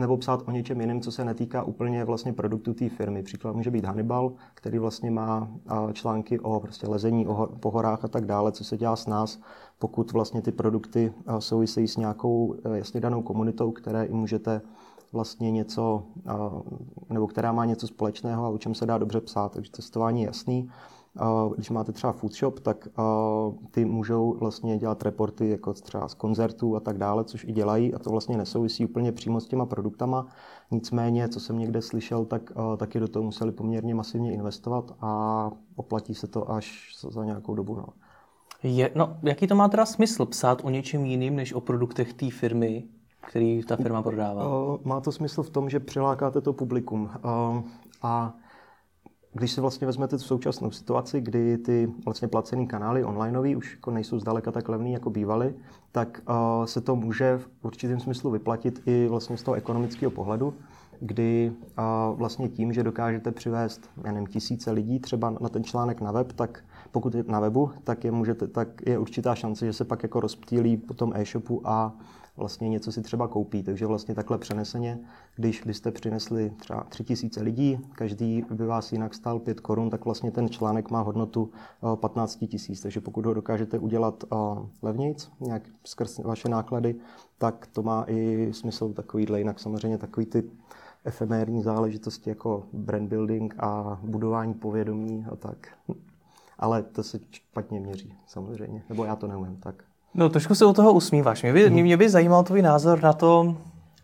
nebo 0.00 0.16
psát 0.16 0.42
o 0.48 0.50
něčem 0.50 0.80
jiném, 0.80 1.00
co 1.00 1.12
se 1.12 1.24
netýká 1.24 1.62
úplně 1.62 2.04
vlastně 2.04 2.32
produktu 2.32 2.74
té 2.74 2.88
firmy. 2.88 3.22
Příklad 3.22 3.56
může 3.56 3.70
být 3.70 3.84
Hannibal, 3.84 4.32
který 4.54 4.78
vlastně 4.78 5.10
má 5.10 5.48
články 5.92 6.40
o 6.40 6.60
prostě 6.60 6.88
lezení 6.88 7.26
o, 7.26 7.48
po 7.60 7.70
horách 7.70 8.04
a 8.04 8.08
tak 8.08 8.26
dále, 8.26 8.52
co 8.52 8.64
se 8.64 8.76
dělá 8.76 8.96
s 8.96 9.06
nás, 9.06 9.40
pokud 9.78 10.12
vlastně 10.12 10.42
ty 10.42 10.52
produkty 10.52 11.12
souvisejí 11.38 11.88
s 11.88 11.96
nějakou 11.96 12.46
uh, 12.46 12.74
jasně 12.74 13.00
danou 13.00 13.22
komunitou, 13.22 13.70
které 13.70 14.04
i 14.04 14.12
můžete 14.12 14.60
vlastně 15.12 15.50
něco, 15.50 16.02
nebo 17.10 17.26
která 17.26 17.52
má 17.52 17.64
něco 17.64 17.86
společného 17.86 18.44
a 18.44 18.48
o 18.48 18.58
čem 18.58 18.74
se 18.74 18.86
dá 18.86 18.98
dobře 18.98 19.20
psát. 19.20 19.52
Takže 19.52 19.70
cestování 19.72 20.20
je 20.22 20.26
jasný. 20.26 20.70
Když 21.54 21.70
máte 21.70 21.92
třeba 21.92 22.12
food 22.12 22.32
shop, 22.32 22.60
tak 22.60 22.88
ty 23.70 23.84
můžou 23.84 24.36
vlastně 24.40 24.78
dělat 24.78 25.02
reporty 25.02 25.48
jako 25.48 25.72
třeba 25.72 26.08
z 26.08 26.14
koncertů 26.14 26.76
a 26.76 26.80
tak 26.80 26.98
dále, 26.98 27.24
což 27.24 27.44
i 27.44 27.52
dělají 27.52 27.94
a 27.94 27.98
to 27.98 28.10
vlastně 28.10 28.36
nesouvisí 28.36 28.86
úplně 28.86 29.12
přímo 29.12 29.40
s 29.40 29.46
těma 29.46 29.66
produktama. 29.66 30.26
Nicméně, 30.70 31.28
co 31.28 31.40
jsem 31.40 31.58
někde 31.58 31.82
slyšel, 31.82 32.24
tak 32.24 32.52
taky 32.76 33.00
do 33.00 33.08
toho 33.08 33.22
museli 33.22 33.52
poměrně 33.52 33.94
masivně 33.94 34.32
investovat 34.32 34.94
a 35.00 35.50
oplatí 35.76 36.14
se 36.14 36.26
to 36.26 36.50
až 36.50 36.96
za 37.10 37.24
nějakou 37.24 37.54
dobu. 37.54 37.76
No. 37.76 37.86
Je, 38.62 38.90
no, 38.94 39.16
jaký 39.22 39.46
to 39.46 39.54
má 39.54 39.68
teda 39.68 39.86
smysl 39.86 40.26
psát 40.26 40.64
o 40.64 40.70
něčem 40.70 41.04
jiným, 41.04 41.36
než 41.36 41.52
o 41.52 41.60
produktech 41.60 42.14
té 42.14 42.30
firmy, 42.30 42.84
který 43.28 43.62
ta 43.62 43.76
firma 43.76 44.02
prodává? 44.02 44.44
Má 44.84 45.00
to 45.00 45.12
smysl 45.12 45.42
v 45.42 45.50
tom, 45.50 45.70
že 45.70 45.80
přilákáte 45.80 46.40
to 46.40 46.52
publikum. 46.52 47.10
A 48.02 48.34
když 49.32 49.52
si 49.52 49.60
vlastně 49.60 49.86
vezmete 49.86 50.18
tu 50.18 50.24
současnou 50.24 50.70
situaci, 50.70 51.20
kdy 51.20 51.58
ty 51.58 51.92
vlastně 52.04 52.28
placené 52.28 52.66
kanály 52.66 53.04
onlineový 53.04 53.56
už 53.56 53.74
jako 53.74 53.90
nejsou 53.90 54.18
zdaleka 54.18 54.52
tak 54.52 54.68
levný, 54.68 54.92
jako 54.92 55.10
bývaly, 55.10 55.54
tak 55.92 56.22
uh, 56.28 56.64
se 56.64 56.80
to 56.80 56.96
může 56.96 57.38
v 57.38 57.48
určitém 57.62 58.00
smyslu 58.00 58.30
vyplatit 58.30 58.82
i 58.86 59.08
vlastně 59.08 59.36
z 59.36 59.42
toho 59.42 59.54
ekonomického 59.54 60.10
pohledu, 60.10 60.54
kdy 61.00 61.52
uh, 61.78 62.18
vlastně 62.18 62.48
tím, 62.48 62.72
že 62.72 62.82
dokážete 62.82 63.32
přivést 63.32 63.90
já 64.04 64.12
nevím, 64.12 64.26
tisíce 64.26 64.70
lidí 64.70 64.98
třeba 64.98 65.30
na 65.30 65.48
ten 65.48 65.64
článek 65.64 66.00
na 66.00 66.12
web, 66.12 66.32
tak 66.32 66.64
pokud 66.90 67.14
je 67.14 67.24
na 67.28 67.40
webu, 67.40 67.70
tak 67.84 68.04
je, 68.04 68.10
můžete, 68.10 68.46
tak 68.46 68.68
je 68.86 68.98
určitá 68.98 69.34
šance, 69.34 69.66
že 69.66 69.72
se 69.72 69.84
pak 69.84 70.02
jako 70.02 70.20
rozptýlí 70.20 70.76
po 70.76 70.94
tom 70.94 71.12
e-shopu 71.16 71.60
a 71.64 71.92
vlastně 72.40 72.68
něco 72.68 72.92
si 72.92 73.02
třeba 73.02 73.28
koupí. 73.28 73.62
Takže 73.62 73.86
vlastně 73.86 74.14
takhle 74.14 74.38
přeneseně, 74.38 74.98
když 75.36 75.62
byste 75.62 75.90
přinesli 75.90 76.52
třeba 76.58 76.84
3000 76.88 77.42
lidí, 77.42 77.78
každý 77.92 78.44
by 78.50 78.66
vás 78.66 78.92
jinak 78.92 79.14
stál 79.14 79.38
5 79.38 79.60
korun, 79.60 79.90
tak 79.90 80.04
vlastně 80.04 80.30
ten 80.30 80.48
článek 80.48 80.90
má 80.90 81.00
hodnotu 81.00 81.50
eh, 81.92 81.96
15 81.96 82.38
tisíc. 82.48 82.80
Takže 82.80 83.00
pokud 83.00 83.26
ho 83.26 83.34
dokážete 83.34 83.78
udělat 83.78 84.24
eh, 84.24 84.36
levnějc, 84.82 85.30
nějak 85.40 85.62
skrz 85.84 86.18
vaše 86.18 86.48
náklady, 86.48 86.94
tak 87.38 87.66
to 87.72 87.82
má 87.82 88.04
i 88.08 88.48
smysl 88.52 88.92
takovýhle. 88.92 89.38
Jinak 89.38 89.60
samozřejmě 89.60 89.98
takový 89.98 90.26
ty 90.26 90.50
efemérní 91.04 91.62
záležitosti 91.62 92.30
jako 92.30 92.66
brand 92.72 93.08
building 93.08 93.54
a 93.58 94.00
budování 94.02 94.54
povědomí 94.54 95.26
a 95.32 95.36
tak. 95.36 95.68
Ale 96.58 96.82
to 96.82 97.02
se 97.02 97.20
špatně 97.30 97.80
měří, 97.80 98.14
samozřejmě. 98.26 98.82
Nebo 98.88 99.04
já 99.04 99.16
to 99.16 99.26
neumím, 99.26 99.56
tak. 99.56 99.89
No, 100.14 100.28
trošku 100.28 100.54
se 100.54 100.64
u 100.66 100.72
toho 100.72 100.92
usmíváš. 100.92 101.42
Mě 101.42 101.52
by, 101.52 101.70
mě 101.70 101.96
by 101.96 102.08
zajímal 102.08 102.42
tvůj 102.42 102.62
názor 102.62 103.02
na 103.02 103.12
to, 103.12 103.56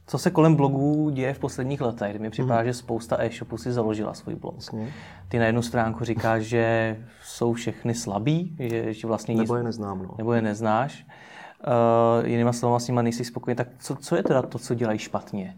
co 0.07 0.19
se 0.19 0.31
kolem 0.31 0.55
blogů 0.55 1.11
děje 1.11 1.35
v 1.35 1.39
posledních 1.39 1.81
letech, 1.81 2.11
kdy 2.11 2.19
mi 2.19 2.31
připadá, 2.31 2.65
že 2.65 2.75
spousta 2.75 3.23
e-shopů 3.23 3.59
si 3.59 3.73
založila 3.73 4.15
svůj 4.15 4.35
blog. 4.35 4.55
Jasně. 4.57 4.93
Ty 5.29 5.39
na 5.39 5.47
jednu 5.47 5.63
stránku 5.63 6.05
říkáš, 6.05 6.43
že 6.43 6.97
jsou 7.23 7.53
všechny 7.53 7.95
slabí, 7.95 8.57
že, 8.59 8.93
že 8.93 9.07
vlastně 9.07 9.35
nic, 9.35 9.41
Nebo 9.41 9.57
je 9.57 9.63
neznám, 9.63 10.03
no. 10.03 10.15
nebo 10.19 10.33
je 10.33 10.43
neznáš. 10.43 11.07
Uh, 12.21 12.27
jinýma 12.27 12.53
slovama 12.53 12.79
s 12.79 12.89
nimi 12.89 13.03
nejsi 13.03 13.25
spokojený. 13.25 13.57
Tak 13.57 13.69
co, 13.79 13.97
co 13.97 14.17
je 14.17 14.23
teda 14.23 14.43
to, 14.43 14.59
co 14.59 14.75
dělají 14.75 14.99
špatně? 14.99 15.55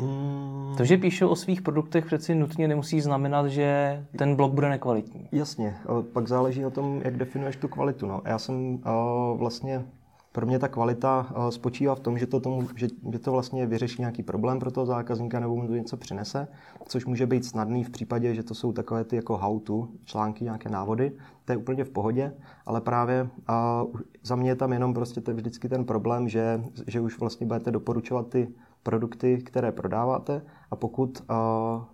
Mm, 0.00 0.74
To, 0.76 0.84
že 0.84 0.96
píšou 0.96 1.28
o 1.28 1.36
svých 1.36 1.62
produktech, 1.62 2.06
přeci 2.06 2.34
nutně 2.34 2.68
nemusí 2.68 3.00
znamenat, 3.00 3.46
že 3.46 4.04
ten 4.18 4.36
blog 4.36 4.52
bude 4.52 4.68
nekvalitní. 4.68 5.28
Jasně, 5.32 5.76
eh, 5.84 6.02
pak 6.12 6.28
záleží 6.28 6.62
na 6.62 6.70
tom, 6.70 7.00
jak 7.04 7.16
definuješ 7.16 7.56
tu 7.56 7.68
kvalitu. 7.68 8.06
No. 8.06 8.22
Já 8.24 8.38
jsem 8.38 8.74
uh, 8.74 9.38
vlastně 9.38 9.84
pro 10.32 10.46
mě 10.46 10.58
ta 10.58 10.68
kvalita 10.68 11.26
eh, 11.30 11.52
spočívá 11.52 11.94
v 11.94 12.00
tom, 12.00 12.18
že 12.18 12.26
to, 12.26 12.40
tomu, 12.40 12.68
že, 12.76 12.88
že 13.12 13.18
to 13.18 13.32
vlastně 13.32 13.66
vyřeší 13.66 14.02
nějaký 14.02 14.22
problém 14.22 14.58
pro 14.58 14.70
toho 14.70 14.86
zákazníka 14.86 15.40
nebo 15.40 15.56
mu 15.56 15.66
to 15.66 15.74
něco 15.74 15.96
přinese, 15.96 16.48
což 16.86 17.06
může 17.06 17.26
být 17.26 17.44
snadný 17.44 17.84
v 17.84 17.90
případě, 17.90 18.34
že 18.34 18.42
to 18.42 18.54
jsou 18.54 18.72
takové 18.72 19.04
ty 19.04 19.16
jako 19.16 19.36
how 19.36 19.60
to 19.60 19.88
články, 20.04 20.44
nějaké 20.44 20.68
návody, 20.68 21.12
to 21.44 21.52
je 21.52 21.56
úplně 21.56 21.84
v 21.84 21.90
pohodě, 21.90 22.32
ale 22.66 22.80
právě 22.80 23.28
a 23.46 23.84
za 24.22 24.36
mě 24.36 24.50
je 24.50 24.56
tam 24.56 24.72
jenom 24.72 24.94
prostě 24.94 25.20
to 25.20 25.34
vždycky 25.34 25.68
ten 25.68 25.84
problém, 25.84 26.28
že, 26.28 26.62
že 26.86 27.00
už 27.00 27.18
vlastně 27.18 27.46
budete 27.46 27.70
doporučovat 27.70 28.28
ty 28.28 28.48
produkty, 28.82 29.38
které 29.38 29.72
prodáváte 29.72 30.42
a 30.70 30.76
pokud 30.76 31.22
a, 31.28 31.88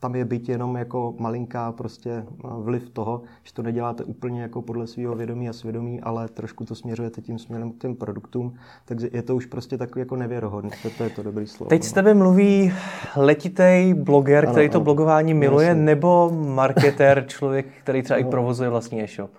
tam 0.00 0.14
je 0.14 0.24
být 0.24 0.48
jenom 0.48 0.76
jako 0.76 1.14
malinká 1.18 1.72
prostě 1.72 2.24
vliv 2.58 2.90
toho, 2.90 3.22
že 3.42 3.54
to 3.54 3.62
neděláte 3.62 4.04
úplně 4.04 4.42
jako 4.42 4.62
podle 4.62 4.86
svého 4.86 5.14
vědomí 5.14 5.48
a 5.48 5.52
svědomí, 5.52 6.00
ale 6.00 6.28
trošku 6.28 6.64
to 6.64 6.74
směřujete 6.74 7.20
tím 7.20 7.38
směrem 7.38 7.72
k 7.72 7.78
těm 7.78 7.96
produktům, 7.96 8.54
takže 8.84 9.10
je 9.12 9.22
to 9.22 9.36
už 9.36 9.46
prostě 9.46 9.78
takový 9.78 10.00
jako 10.00 10.16
nevěrohodný. 10.16 10.70
To, 10.82 10.90
to 10.90 11.04
je 11.04 11.10
to 11.10 11.22
dobrý 11.22 11.46
slovo. 11.46 11.68
Teď 11.68 11.82
s 11.82 11.92
tebe 11.92 12.14
mluví 12.14 12.72
letitej 13.16 13.94
bloger, 13.94 14.44
ano, 14.44 14.52
který 14.52 14.68
to 14.68 14.78
ano. 14.78 14.84
blogování 14.84 15.34
miluje, 15.34 15.68
Jasně. 15.68 15.82
nebo 15.82 16.30
marketer, 16.46 17.24
člověk, 17.26 17.66
který 17.82 18.02
třeba 18.02 18.20
no. 18.20 18.26
i 18.26 18.30
provozuje 18.30 18.70
vlastní 18.70 19.02
e-shop? 19.02 19.30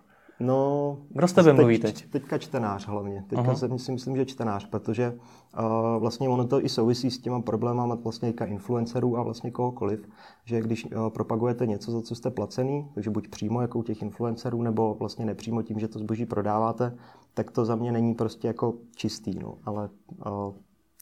No, 0.42 0.98
Kdo 1.10 1.28
s 1.28 1.34
tebe 1.34 1.54
mluví 1.54 1.80
teď? 1.80 2.10
Teďka 2.10 2.38
čtenář 2.38 2.88
hlavně. 2.88 3.26
Teďka 3.28 3.54
uh-huh. 3.54 3.78
si 3.78 3.92
myslím, 3.92 4.18
že 4.18 4.26
čtenář, 4.26 4.70
protože 4.70 5.14
uh, 5.14 6.00
vlastně 6.00 6.30
ono 6.30 6.48
to 6.48 6.66
i 6.66 6.70
souvisí 6.70 7.12
s 7.12 7.20
těma 7.20 7.42
problémama 7.42 7.96
vlastně 7.96 8.34
influencerů 8.46 9.18
a 9.18 9.24
vlastně 9.24 9.52
kohokoliv, 9.52 10.10
že 10.46 10.62
když 10.62 10.86
uh, 10.86 11.10
propagujete 11.10 11.66
něco, 11.66 11.92
za 11.92 12.02
co 12.02 12.16
jste 12.16 12.30
placený, 12.30 12.88
takže 12.94 13.10
buď 13.10 13.28
přímo 13.28 13.62
jako 13.62 13.80
u 13.80 13.84
těch 13.84 14.02
influencerů, 14.02 14.62
nebo 14.62 14.96
vlastně 15.00 15.26
nepřímo 15.26 15.62
tím, 15.62 15.80
že 15.80 15.88
to 15.88 16.00
zboží 16.00 16.26
prodáváte, 16.26 16.98
tak 17.34 17.52
to 17.52 17.66
za 17.66 17.76
mě 17.76 17.92
není 17.92 18.14
prostě 18.14 18.48
jako 18.48 18.74
čistý, 18.96 19.40
no. 19.40 19.58
ale 19.66 19.90
uh, 20.26 20.54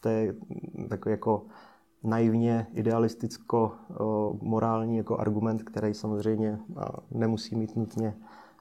to 0.01 0.09
je 0.09 0.35
takový 0.89 1.11
jako 1.11 1.45
naivně 2.03 2.67
idealisticko 2.73 3.71
morální 4.41 4.97
jako 4.97 5.17
argument, 5.17 5.63
který 5.63 5.93
samozřejmě 5.93 6.59
nemusí 7.11 7.55
mít 7.55 7.75
nutně 7.75 8.15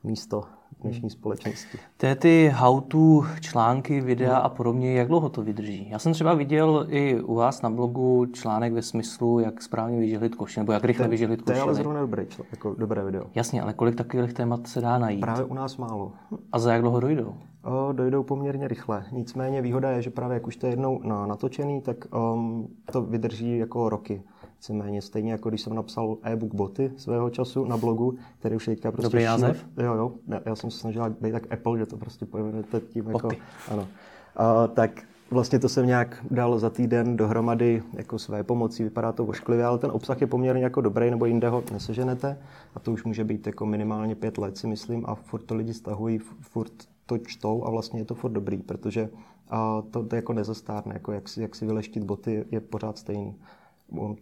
místo 0.05 0.45
dnešní 0.81 1.01
hmm. 1.01 1.11
společnosti. 1.11 1.79
Ty, 1.97 2.15
ty 2.15 2.51
how-to 2.55 3.23
články, 3.41 4.01
videa 4.01 4.37
a 4.37 4.49
podobně, 4.49 4.93
jak 4.95 5.09
dlouho 5.09 5.29
to 5.29 5.43
vydrží? 5.43 5.89
Já 5.91 5.99
jsem 5.99 6.13
třeba 6.13 6.35
viděl 6.35 6.87
i 6.89 7.21
u 7.21 7.35
vás 7.35 7.63
na 7.63 7.71
blogu 7.71 8.27
článek 8.33 8.73
ve 8.73 8.83
smyslu, 8.83 9.39
jak 9.41 9.63
správně 9.63 9.99
vyžehlit 9.99 10.35
koši, 10.35 10.61
nebo 10.61 10.73
jak 10.73 10.85
rychle 10.85 11.07
to, 11.07 11.11
vyžehlit 11.11 11.43
koši. 11.43 11.53
To 11.53 11.59
je 11.59 11.63
ale 11.63 11.75
zrovna 11.75 12.01
dobré, 12.01 12.27
jako 12.51 12.75
dobré 12.75 13.05
video. 13.05 13.25
Jasně, 13.35 13.63
ale 13.63 13.73
kolik 13.73 13.95
takových 13.95 14.33
témat 14.33 14.67
se 14.67 14.81
dá 14.81 14.99
najít? 14.99 15.21
Právě 15.21 15.45
u 15.45 15.55
nás 15.55 15.77
málo. 15.77 16.13
A 16.53 16.59
za 16.59 16.73
jak 16.73 16.83
dlouho 16.83 17.01
dojdou? 17.01 17.35
O, 17.65 17.93
dojdou 17.93 18.23
poměrně 18.23 18.69
rychle. 18.69 19.05
Nicméně 19.13 19.63
výhoda 19.63 19.91
je, 19.91 20.03
že 20.03 20.11
právě 20.11 20.35
jak 20.35 20.47
už 20.47 20.57
to 20.57 20.67
je 20.67 20.73
jednou 20.73 21.01
natočený, 21.27 21.81
tak 21.81 21.97
um, 22.15 22.69
to 22.93 23.03
vydrží 23.03 23.59
jako 23.59 23.89
roky. 23.89 24.23
Víceméně 24.59 25.03
stejně 25.03 25.33
jako 25.33 25.49
když 25.49 25.61
jsem 25.61 25.75
napsal 25.75 26.17
e-book 26.23 26.55
boty 26.55 26.93
svého 26.97 27.31
času 27.31 27.65
na 27.65 27.77
blogu, 27.77 28.15
který 28.39 28.57
už 28.57 28.69
je 28.69 28.75
teďka 28.75 28.93
prostě... 28.93 29.07
Dobrý 29.07 29.25
název? 29.25 29.67
Jo, 29.83 29.95
jo. 29.95 30.13
Já, 30.29 30.41
já 30.47 30.57
jsem 30.57 30.71
se 30.71 30.79
snažil 30.79 31.11
být 31.21 31.33
tak 31.33 31.53
Apple, 31.53 31.79
že 31.79 31.87
to 31.87 31.97
prostě 31.97 32.27
pojmenujete 32.27 32.81
tím 32.81 33.09
jako... 33.09 33.29
Ano. 33.71 33.89
A, 34.37 34.67
tak 34.67 35.03
vlastně 35.31 35.59
to 35.59 35.69
jsem 35.69 35.87
nějak 35.87 36.27
dal 36.31 36.59
za 36.59 36.71
týden 36.71 37.17
dohromady 37.17 37.83
jako 37.93 38.19
své 38.19 38.45
pomocí, 38.45 38.85
vypadá 38.85 39.13
to 39.13 39.25
ošklivě, 39.25 39.65
ale 39.65 39.79
ten 39.79 39.91
obsah 39.91 40.21
je 40.21 40.27
poměrně 40.27 40.65
jako 40.65 40.81
dobrý, 40.81 41.11
nebo 41.11 41.27
jinde 41.27 41.49
ho 41.49 41.65
neseženete 41.73 42.39
a 42.75 42.81
to 42.81 42.93
už 42.93 43.05
může 43.05 43.25
být 43.25 43.47
jako 43.47 43.67
minimálně 43.67 44.15
pět 44.15 44.39
let 44.39 44.57
si 44.57 44.67
myslím 44.67 45.05
a 45.07 45.15
furt 45.15 45.43
to 45.43 45.55
lidi 45.55 45.75
stahují, 45.75 46.19
furt 46.41 46.73
to 47.07 47.19
čtou 47.19 47.65
a 47.65 47.71
vlastně 47.71 48.01
je 48.01 48.05
to 48.05 48.15
furt 48.15 48.33
dobrý, 48.33 48.57
protože 48.57 49.09
a 49.51 49.83
to, 49.91 50.03
to 50.03 50.17
jako 50.17 50.33
nezastárne, 50.33 50.95
jako 50.95 51.13
jak 51.13 51.29
si, 51.29 51.43
jak 51.43 51.55
si 51.55 51.67
vyleštit 51.67 52.05
boty 52.05 52.45
je 52.51 52.61
pořád 52.61 52.99
stejný 52.99 53.35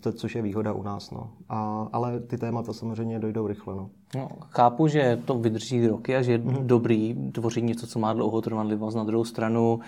to, 0.00 0.12
což 0.12 0.34
je 0.34 0.42
výhoda 0.42 0.72
u 0.72 0.82
nás. 0.82 1.10
No. 1.10 1.30
A, 1.48 1.88
ale 1.92 2.20
ty 2.20 2.38
témata 2.38 2.72
samozřejmě 2.72 3.18
dojdou 3.18 3.46
rychle. 3.46 3.74
No. 3.74 3.90
No, 4.14 4.28
chápu, 4.48 4.88
že 4.88 5.22
to 5.24 5.38
vydrží 5.38 5.86
roky 5.86 6.16
a 6.16 6.22
že 6.22 6.32
je 6.32 6.38
mm-hmm. 6.38 6.66
dobrý 6.66 7.30
tvořit 7.32 7.64
něco, 7.64 7.86
co 7.86 7.98
má 7.98 8.12
dlouhou 8.12 8.40
trvanlivost. 8.40 8.96
Na 8.96 9.04
druhou 9.04 9.24
stranu 9.24 9.80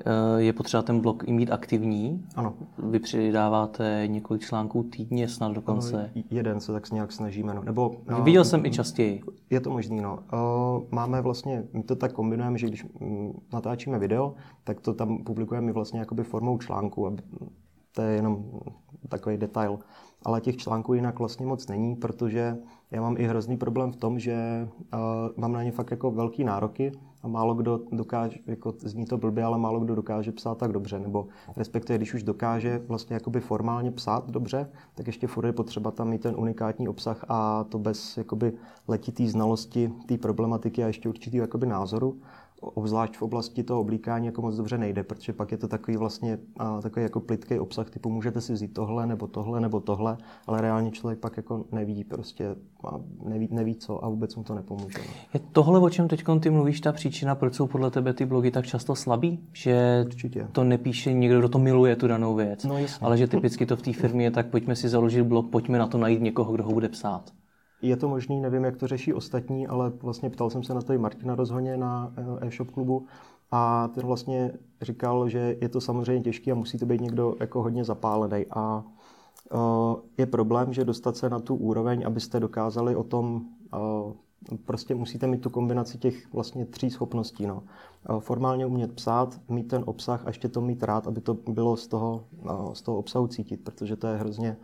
eh, 0.00 0.42
je 0.42 0.52
potřeba 0.52 0.82
ten 0.82 1.00
blog 1.00 1.24
i 1.26 1.32
mít 1.32 1.50
aktivní. 1.50 2.24
Ano. 2.36 2.54
Vy 2.78 2.98
přidáváte 2.98 4.02
několik 4.06 4.42
článků 4.42 4.82
týdně, 4.82 5.28
snad 5.28 5.52
dokonce. 5.52 6.10
No, 6.16 6.22
jeden 6.30 6.60
se 6.60 6.72
tak 6.72 6.90
nějak 6.90 7.12
snažíme. 7.12 7.54
No. 7.54 7.62
Nebo, 7.62 7.96
no, 8.10 8.22
Viděl 8.22 8.44
jsem 8.44 8.66
i 8.66 8.70
častěji. 8.70 9.22
Je 9.50 9.60
to 9.60 9.70
možný, 9.70 10.00
no. 10.00 10.18
Máme 10.90 11.20
vlastně, 11.20 11.64
my 11.72 11.82
to 11.82 11.96
tak 11.96 12.12
kombinujeme, 12.12 12.58
že 12.58 12.66
když 12.66 12.84
mm, 13.00 13.40
natáčíme 13.52 13.98
video, 13.98 14.34
tak 14.64 14.80
to 14.80 14.94
tam 14.94 15.18
publikujeme 15.24 15.72
vlastně 15.72 16.00
jakoby 16.00 16.22
formou 16.22 16.58
článku, 16.58 17.06
aby 17.06 17.22
to 17.96 18.02
je 18.02 18.16
jenom 18.16 18.44
takový 19.08 19.36
detail. 19.36 19.78
Ale 20.24 20.40
těch 20.40 20.56
článků 20.56 20.94
jinak 20.94 21.18
vlastně 21.18 21.46
moc 21.46 21.68
není, 21.68 21.96
protože 21.96 22.56
já 22.90 23.00
mám 23.00 23.16
i 23.18 23.24
hrozný 23.24 23.56
problém 23.56 23.92
v 23.92 23.96
tom, 23.96 24.18
že 24.18 24.68
uh, 24.94 25.00
mám 25.36 25.52
na 25.52 25.62
ně 25.62 25.72
fakt 25.72 25.90
jako 25.90 26.10
velký 26.10 26.44
nároky 26.44 26.92
a 27.22 27.28
málo 27.28 27.54
kdo 27.54 27.80
dokáže, 27.92 28.38
jako 28.46 28.74
zní 28.78 29.04
to 29.06 29.18
blbě, 29.18 29.44
ale 29.44 29.58
málo 29.58 29.80
kdo 29.80 29.94
dokáže 29.94 30.32
psát 30.32 30.58
tak 30.58 30.72
dobře, 30.72 30.98
nebo 30.98 31.26
respektive 31.56 31.96
když 31.96 32.14
už 32.14 32.22
dokáže 32.22 32.82
vlastně 32.88 33.14
jakoby 33.14 33.40
formálně 33.40 33.90
psát 33.90 34.30
dobře, 34.30 34.70
tak 34.94 35.06
ještě 35.06 35.26
furt 35.26 35.46
je 35.46 35.52
potřeba 35.52 35.90
tam 35.90 36.08
mít 36.08 36.22
ten 36.22 36.34
unikátní 36.38 36.88
obsah 36.88 37.24
a 37.28 37.64
to 37.64 37.78
bez 37.78 38.16
jakoby 38.16 38.52
letitý 38.88 39.28
znalosti 39.28 39.92
té 40.06 40.18
problematiky 40.18 40.84
a 40.84 40.86
ještě 40.86 41.08
určitý 41.08 41.36
jakoby 41.36 41.66
názoru 41.66 42.20
obzvlášť 42.74 43.16
v 43.16 43.22
oblasti 43.22 43.62
toho 43.62 43.80
oblíkání 43.80 44.26
jako 44.26 44.42
moc 44.42 44.56
dobře 44.56 44.78
nejde, 44.78 45.02
protože 45.02 45.32
pak 45.32 45.52
je 45.52 45.58
to 45.58 45.68
takový 45.68 45.96
vlastně 45.96 46.38
a, 46.58 46.80
takový 46.80 47.02
jako 47.02 47.20
plitký 47.20 47.58
obsah 47.58 47.90
typu 47.90 48.10
můžete 48.10 48.40
si 48.40 48.52
vzít 48.52 48.74
tohle 48.74 49.06
nebo 49.06 49.26
tohle 49.26 49.60
nebo 49.60 49.80
tohle, 49.80 50.16
ale 50.46 50.60
reálně 50.60 50.90
člověk 50.90 51.18
pak 51.18 51.36
jako 51.36 51.64
neví 51.72 52.04
prostě 52.04 52.56
a 52.84 53.00
neví, 53.24 53.48
neví 53.50 53.74
co 53.74 54.04
a 54.04 54.08
vůbec 54.08 54.36
mu 54.36 54.44
to 54.44 54.54
nepomůže. 54.54 54.98
Je 55.34 55.40
tohle, 55.52 55.80
o 55.80 55.90
čem 55.90 56.08
teď 56.08 56.24
ty 56.40 56.50
mluvíš, 56.50 56.80
ta 56.80 56.92
příčina, 56.92 57.34
proč 57.34 57.54
jsou 57.54 57.66
podle 57.66 57.90
tebe 57.90 58.12
ty 58.12 58.26
blogy 58.26 58.50
tak 58.50 58.66
často 58.66 58.94
slabý? 58.94 59.40
Že 59.52 60.04
Určitě. 60.06 60.48
to 60.52 60.64
nepíše 60.64 61.12
někdo, 61.12 61.38
kdo 61.38 61.48
to 61.48 61.58
miluje, 61.58 61.96
tu 61.96 62.08
danou 62.08 62.34
věc, 62.34 62.64
no, 62.64 62.76
ale 63.00 63.18
že 63.18 63.26
typicky 63.26 63.66
to 63.66 63.76
v 63.76 63.82
té 63.82 63.92
firmě 63.92 64.24
je 64.24 64.30
tak 64.30 64.46
pojďme 64.46 64.76
si 64.76 64.88
založit 64.88 65.22
blog, 65.22 65.50
pojďme 65.50 65.78
na 65.78 65.86
to 65.86 65.98
najít 65.98 66.22
někoho, 66.22 66.52
kdo 66.52 66.64
ho 66.64 66.72
bude 66.72 66.88
psát. 66.88 67.32
Je 67.82 67.96
to 67.96 68.08
možný, 68.08 68.40
nevím, 68.40 68.64
jak 68.64 68.76
to 68.76 68.86
řeší 68.86 69.14
ostatní, 69.14 69.66
ale 69.66 69.92
vlastně 70.02 70.30
ptal 70.30 70.50
jsem 70.50 70.62
se 70.62 70.74
na 70.74 70.82
to 70.82 70.92
i 70.92 70.98
Martina 70.98 71.34
Rozhoně 71.34 71.76
na 71.76 72.12
eh, 72.16 72.46
e-shop 72.46 72.70
klubu 72.70 73.06
a 73.50 73.88
ten 73.88 74.06
vlastně 74.06 74.52
říkal, 74.82 75.28
že 75.28 75.56
je 75.60 75.68
to 75.68 75.80
samozřejmě 75.80 76.24
těžké 76.24 76.52
a 76.52 76.54
musí 76.54 76.78
to 76.78 76.86
být 76.86 77.00
někdo 77.00 77.34
jako 77.40 77.62
hodně 77.62 77.84
zapálený. 77.84 78.46
A 78.50 78.84
uh, 79.52 79.60
je 80.18 80.26
problém, 80.26 80.72
že 80.72 80.84
dostat 80.84 81.16
se 81.16 81.30
na 81.30 81.38
tu 81.38 81.54
úroveň, 81.54 82.06
abyste 82.06 82.40
dokázali 82.40 82.96
o 82.96 83.02
tom, 83.02 83.46
uh, 83.74 84.12
prostě 84.64 84.94
musíte 84.94 85.26
mít 85.26 85.42
tu 85.42 85.50
kombinaci 85.50 85.98
těch 85.98 86.32
vlastně 86.32 86.66
tří 86.66 86.90
schopností. 86.90 87.46
No. 87.46 87.62
Formálně 88.18 88.66
umět 88.66 88.92
psát, 88.92 89.40
mít 89.48 89.68
ten 89.68 89.82
obsah 89.86 90.24
a 90.24 90.28
ještě 90.28 90.48
to 90.48 90.60
mít 90.60 90.82
rád, 90.82 91.06
aby 91.06 91.20
to 91.20 91.34
bylo 91.34 91.76
z 91.76 91.86
toho, 91.86 92.24
z 92.72 92.82
toho 92.82 92.98
obsahu 92.98 93.26
cítit, 93.26 93.64
protože 93.64 93.96
to 93.96 94.06
je 94.06 94.16
hrozně 94.16 94.56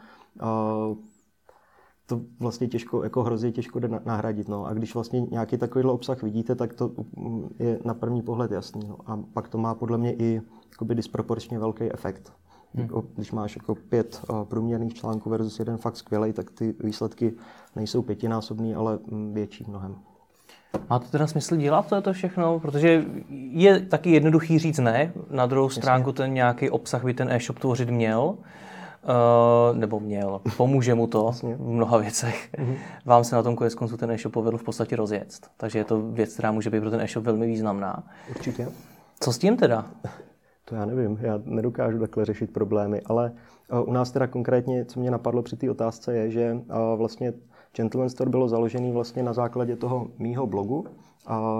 to 2.12 2.21
vlastně 2.40 2.69
těžko, 2.69 3.04
jako 3.04 3.23
hrozně 3.23 3.52
těžko 3.52 3.78
jde 3.78 3.88
nahradit. 4.04 4.49
No. 4.49 4.66
A 4.66 4.75
když 4.75 4.95
vlastně 4.95 5.21
nějaký 5.21 5.57
takovýhle 5.57 5.92
obsah 5.92 6.23
vidíte, 6.23 6.54
tak 6.54 6.75
to 6.75 6.90
mm, 7.16 7.49
je 7.59 7.78
na 7.85 7.95
první 7.95 8.23
pohled 8.23 8.50
jasný. 8.50 8.83
No. 8.88 8.97
A 9.07 9.19
pak 9.33 9.49
to 9.49 9.59
má 9.59 9.75
podle 9.75 9.99
mě 9.99 10.12
i 10.12 10.40
jakoby 10.71 10.95
disproporčně 10.95 11.59
velký 11.59 11.92
efekt. 11.92 12.33
Hmm. 12.75 12.83
Jako, 12.83 13.04
když 13.14 13.33
máš 13.33 13.57
jako 13.57 13.75
pět 13.75 14.21
uh, 14.31 14.45
průměrných 14.45 14.95
článků 14.95 15.31
versus 15.31 15.59
jeden 15.59 15.76
fakt 15.76 15.97
skvělý, 15.97 16.33
tak 16.33 16.50
ty 16.50 16.75
výsledky 16.81 17.33
nejsou 17.76 18.02
pětinásobný, 18.02 18.75
ale 18.75 18.99
mm, 19.11 19.35
větší 19.35 19.64
mnohem. 19.69 19.97
Má 20.90 20.99
to 20.99 21.09
teda 21.09 21.26
smysl 21.26 21.57
dělat 21.57 21.88
to, 21.88 22.02
to 22.02 22.12
všechno? 22.12 22.61
Protože 22.61 23.04
je 23.50 23.81
taky 23.81 24.11
jednoduchý 24.11 24.59
říct 24.59 24.78
ne, 24.78 25.12
na 25.31 25.47
druhou 25.47 25.69
stránku 25.69 26.12
ten 26.12 26.35
nějaký 26.35 26.71
obsah 26.71 27.04
by 27.04 27.14
ten 27.14 27.31
e-shop 27.31 27.59
tvořit 27.59 27.90
měl. 27.90 28.37
Uh, 29.05 29.79
nebo 29.79 30.01
měl. 30.01 30.41
Pomůže 30.57 30.95
mu 30.95 31.07
to 31.07 31.33
v 31.33 31.59
mnoha 31.59 31.99
věcech. 31.99 32.51
Mm-hmm. 32.53 32.77
Vám 33.05 33.25
se 33.25 33.37
na 33.37 33.43
tom 33.43 33.57
konec 33.57 33.75
konců 33.75 33.97
ten 33.97 34.11
e-shop 34.11 34.33
povedl 34.33 34.59
v 34.59 34.63
podstatě 34.63 34.97
rozjet. 34.97 35.29
Takže 35.57 35.79
je 35.79 35.85
to 35.85 36.03
věc, 36.03 36.35
která 36.35 36.53
může 36.53 36.71
být 36.71 36.81
pro 36.81 36.91
ten 36.91 37.01
e-shop 37.01 37.25
velmi 37.25 37.47
významná. 37.47 38.03
Určitě. 38.31 38.69
Co 39.21 39.33
s 39.33 39.39
tím 39.39 39.57
teda? 39.57 39.87
To 40.65 40.75
já 40.75 40.85
nevím, 40.85 41.19
já 41.21 41.41
nedokážu 41.45 41.99
takhle 41.99 42.25
řešit 42.25 42.53
problémy, 42.53 43.01
ale 43.07 43.33
uh, 43.73 43.89
u 43.89 43.93
nás 43.93 44.11
teda 44.11 44.27
konkrétně, 44.27 44.85
co 44.85 45.01
mě 45.01 45.11
napadlo 45.11 45.43
při 45.43 45.57
té 45.57 45.71
otázce, 45.71 46.17
je, 46.17 46.31
že 46.31 46.53
uh, 46.53 46.99
vlastně 46.99 47.33
Gentleman 47.77 48.11
Store 48.11 48.31
bylo 48.31 48.49
založený 48.49 48.93
vlastně 48.93 49.23
na 49.23 49.33
základě 49.33 49.77
toho 49.77 50.09
mýho 50.19 50.47
blogu, 50.47 50.87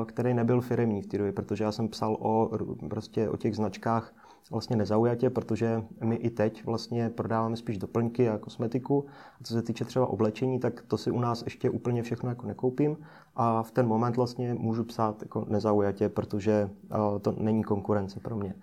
který 0.07 0.35
nebyl 0.35 0.61
firemní 0.61 1.03
v 1.03 1.07
té 1.07 1.19
době, 1.19 1.33
protože 1.33 1.65
já 1.65 1.73
jsem 1.73 1.89
psal 1.89 2.17
o, 2.21 2.51
prostě 2.91 3.29
o 3.29 3.37
těch 3.37 3.57
značkách 3.57 4.13
vlastně 4.51 4.77
nezaujatě, 4.77 5.31
protože 5.31 5.85
my 6.05 6.17
i 6.17 6.31
teď 6.31 6.65
vlastně 6.67 7.11
prodáváme 7.11 7.57
spíš 7.57 7.79
doplňky 7.79 8.29
a 8.29 8.39
kosmetiku. 8.39 9.05
A 9.41 9.45
co 9.45 9.55
se 9.55 9.63
týče 9.63 9.85
třeba 9.85 10.07
oblečení, 10.07 10.59
tak 10.59 10.83
to 10.83 10.97
si 10.97 11.11
u 11.11 11.21
nás 11.21 11.43
ještě 11.43 11.71
úplně 11.71 12.03
všechno 12.03 12.29
jako 12.29 12.47
nekoupím 12.47 12.97
a 13.37 13.63
v 13.63 13.71
ten 13.71 13.87
moment 13.87 14.17
vlastně 14.17 14.55
můžu 14.55 14.85
psát 14.85 15.23
jako 15.23 15.47
nezaujatě, 15.49 16.09
protože 16.09 16.71
uh, 16.91 17.19
to 17.19 17.35
není 17.39 17.65
konkurence 17.65 18.21
pro 18.21 18.37
mě. 18.37 18.55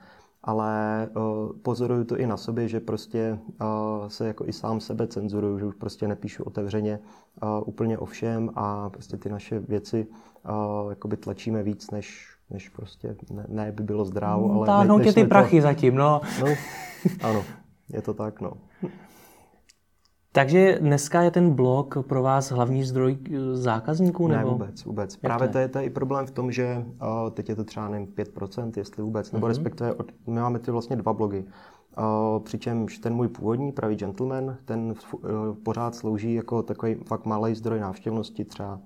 Ale 0.44 1.10
uh, 1.16 1.52
pozoruju 1.62 2.04
to 2.04 2.18
i 2.18 2.28
na 2.28 2.38
sobě, 2.38 2.68
že 2.68 2.80
prostě 2.80 3.40
uh, 3.62 4.08
se 4.08 4.28
jako 4.28 4.46
i 4.48 4.54
sám 4.54 4.80
sebe 4.80 5.08
cenzuruju, 5.08 5.60
že 5.60 5.66
už 5.66 5.76
prostě 5.76 6.08
nepíšu 6.08 6.44
otevřeně 6.44 7.00
úplně 7.66 7.98
o 7.98 8.06
všem 8.06 8.50
a 8.56 8.90
prostě 8.90 9.18
ty 9.18 9.30
naše 9.30 9.60
věci 9.60 10.08
jakoby 10.90 11.18
tlačíme 11.18 11.64
víc, 11.64 11.92
než 11.92 12.29
než 12.50 12.70
prostě, 12.70 13.16
ne, 13.32 13.46
ne 13.48 13.72
by 13.72 13.84
bylo 13.84 14.06
zdrávo, 14.06 14.52
ale... 14.54 14.66
Táhnou 14.66 15.00
tě 15.00 15.14
ty 15.14 15.24
prachy 15.24 15.58
to... 15.58 15.62
zatím, 15.62 15.96
no. 15.96 16.22
no. 16.42 16.48
Ano, 17.22 17.44
je 17.94 18.02
to 18.02 18.14
tak, 18.14 18.42
no. 18.42 18.52
Takže 20.32 20.78
dneska 20.82 21.22
je 21.22 21.32
ten 21.32 21.56
blog 21.56 21.98
pro 22.08 22.24
vás 22.24 22.52
hlavní 22.52 22.84
zdroj 22.84 23.18
eh, 23.26 23.56
zákazníků? 23.56 24.28
Nebo? 24.28 24.48
Ne, 24.48 24.52
vůbec, 24.52 24.86
vůbec. 24.86 25.14
Jak 25.14 25.22
Právě 25.22 25.48
to 25.48 25.58
je, 25.58 25.68
to 25.68 25.80
je 25.80 25.86
i 25.86 25.90
problém 25.90 26.26
v 26.26 26.32
tom, 26.32 26.52
že 26.52 26.86
uh, 27.02 27.30
teď 27.32 27.50
je 27.50 27.56
to 27.56 27.64
třeba 27.64 27.88
nevím, 27.90 28.08
5%, 28.08 28.72
jestli 28.78 29.04
vůbec, 29.04 29.32
nebo 29.32 29.46
mm-hmm. 29.46 29.50
respektive 29.50 29.94
od, 29.94 30.12
my 30.28 30.40
máme 30.40 30.60
ty 30.60 30.72
vlastně 30.72 30.96
dva 30.96 31.14
blogy. 31.14 31.46
Uh, 31.98 32.44
přičemž 32.44 32.98
ten 32.98 33.14
můj 33.14 33.28
původní, 33.28 33.72
pravý 33.72 33.96
gentleman, 33.96 34.58
ten 34.66 34.94
uh, 35.14 35.22
pořád 35.64 35.96
slouží 35.96 36.34
jako 36.34 36.64
takový 36.64 36.96
fakt 36.96 37.26
malý 37.26 37.56
zdroj 37.56 37.80
návštěvnosti, 37.80 38.46
třeba 38.46 38.80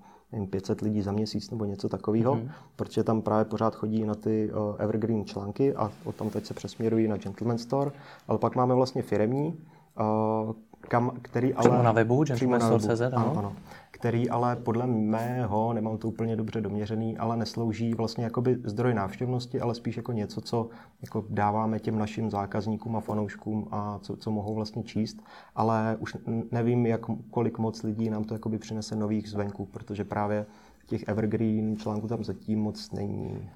500 0.47 0.81
lidí 0.81 1.01
za 1.01 1.11
měsíc 1.11 1.51
nebo 1.51 1.65
něco 1.65 1.89
takového, 1.89 2.35
mm-hmm. 2.35 2.49
protože 2.75 3.03
tam 3.03 3.21
právě 3.21 3.45
pořád 3.45 3.75
chodí 3.75 4.05
na 4.05 4.15
ty 4.15 4.51
uh, 4.51 4.75
evergreen 4.77 5.25
články 5.25 5.75
a 5.75 5.91
od 6.03 6.15
tam 6.15 6.29
teď 6.29 6.45
se 6.45 6.53
přesměrují 6.53 7.07
na 7.07 7.17
Gentleman 7.17 7.57
Store, 7.57 7.91
ale 8.27 8.37
pak 8.37 8.55
máme 8.55 8.75
vlastně 8.75 9.01
firemní, 9.01 9.57
uh, 9.99 10.53
kam, 10.79 11.11
který 11.21 11.53
ale... 11.53 11.69
Přímo 11.69 11.83
na 11.83 11.91
webu, 11.91 12.23
gentlemanstore.cz, 12.23 13.01
ano. 13.01 13.17
ano. 13.17 13.33
ano 13.37 13.55
který 14.03 14.29
ale 14.29 14.55
podle 14.55 14.87
mého, 14.87 15.73
nemám 15.73 15.97
to 15.97 16.07
úplně 16.07 16.35
dobře 16.35 16.61
doměřený, 16.61 17.17
ale 17.17 17.37
neslouží 17.37 17.93
vlastně 17.93 18.23
jakoby 18.23 18.57
zdroj 18.63 18.93
návštěvnosti, 18.93 19.61
ale 19.61 19.75
spíš 19.75 19.97
jako 19.97 20.11
něco, 20.11 20.41
co 20.41 20.69
jako 21.01 21.25
dáváme 21.29 21.79
těm 21.79 21.99
našim 21.99 22.31
zákazníkům 22.31 22.95
a 22.95 22.99
fanouškům 22.99 23.67
a 23.71 23.99
co, 23.99 24.17
co 24.17 24.31
mohou 24.31 24.55
vlastně 24.55 24.83
číst, 24.83 25.23
ale 25.55 25.97
už 25.99 26.17
nevím, 26.51 26.85
jak, 26.85 27.01
kolik 27.31 27.57
moc 27.57 27.83
lidí 27.83 28.09
nám 28.09 28.23
to 28.23 28.33
jakoby 28.33 28.57
přinese 28.57 28.95
nových 28.95 29.29
zvenku, 29.29 29.65
protože 29.65 30.03
právě 30.03 30.45
těch 30.87 31.03
evergreen 31.07 31.77
článků 31.77 32.07
tam 32.07 32.23
zatím 32.23 32.59
moc 32.59 32.91
není. 32.91 33.49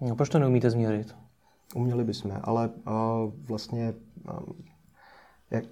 No, 0.00 0.16
proč 0.16 0.28
to 0.28 0.38
neumíte 0.38 0.70
změřit? 0.70 1.16
Uměli 1.74 2.04
bychom, 2.04 2.32
ale 2.42 2.68
uh, 2.68 3.32
vlastně 3.48 3.94
uh, 4.28 4.40
jak, 5.50 5.64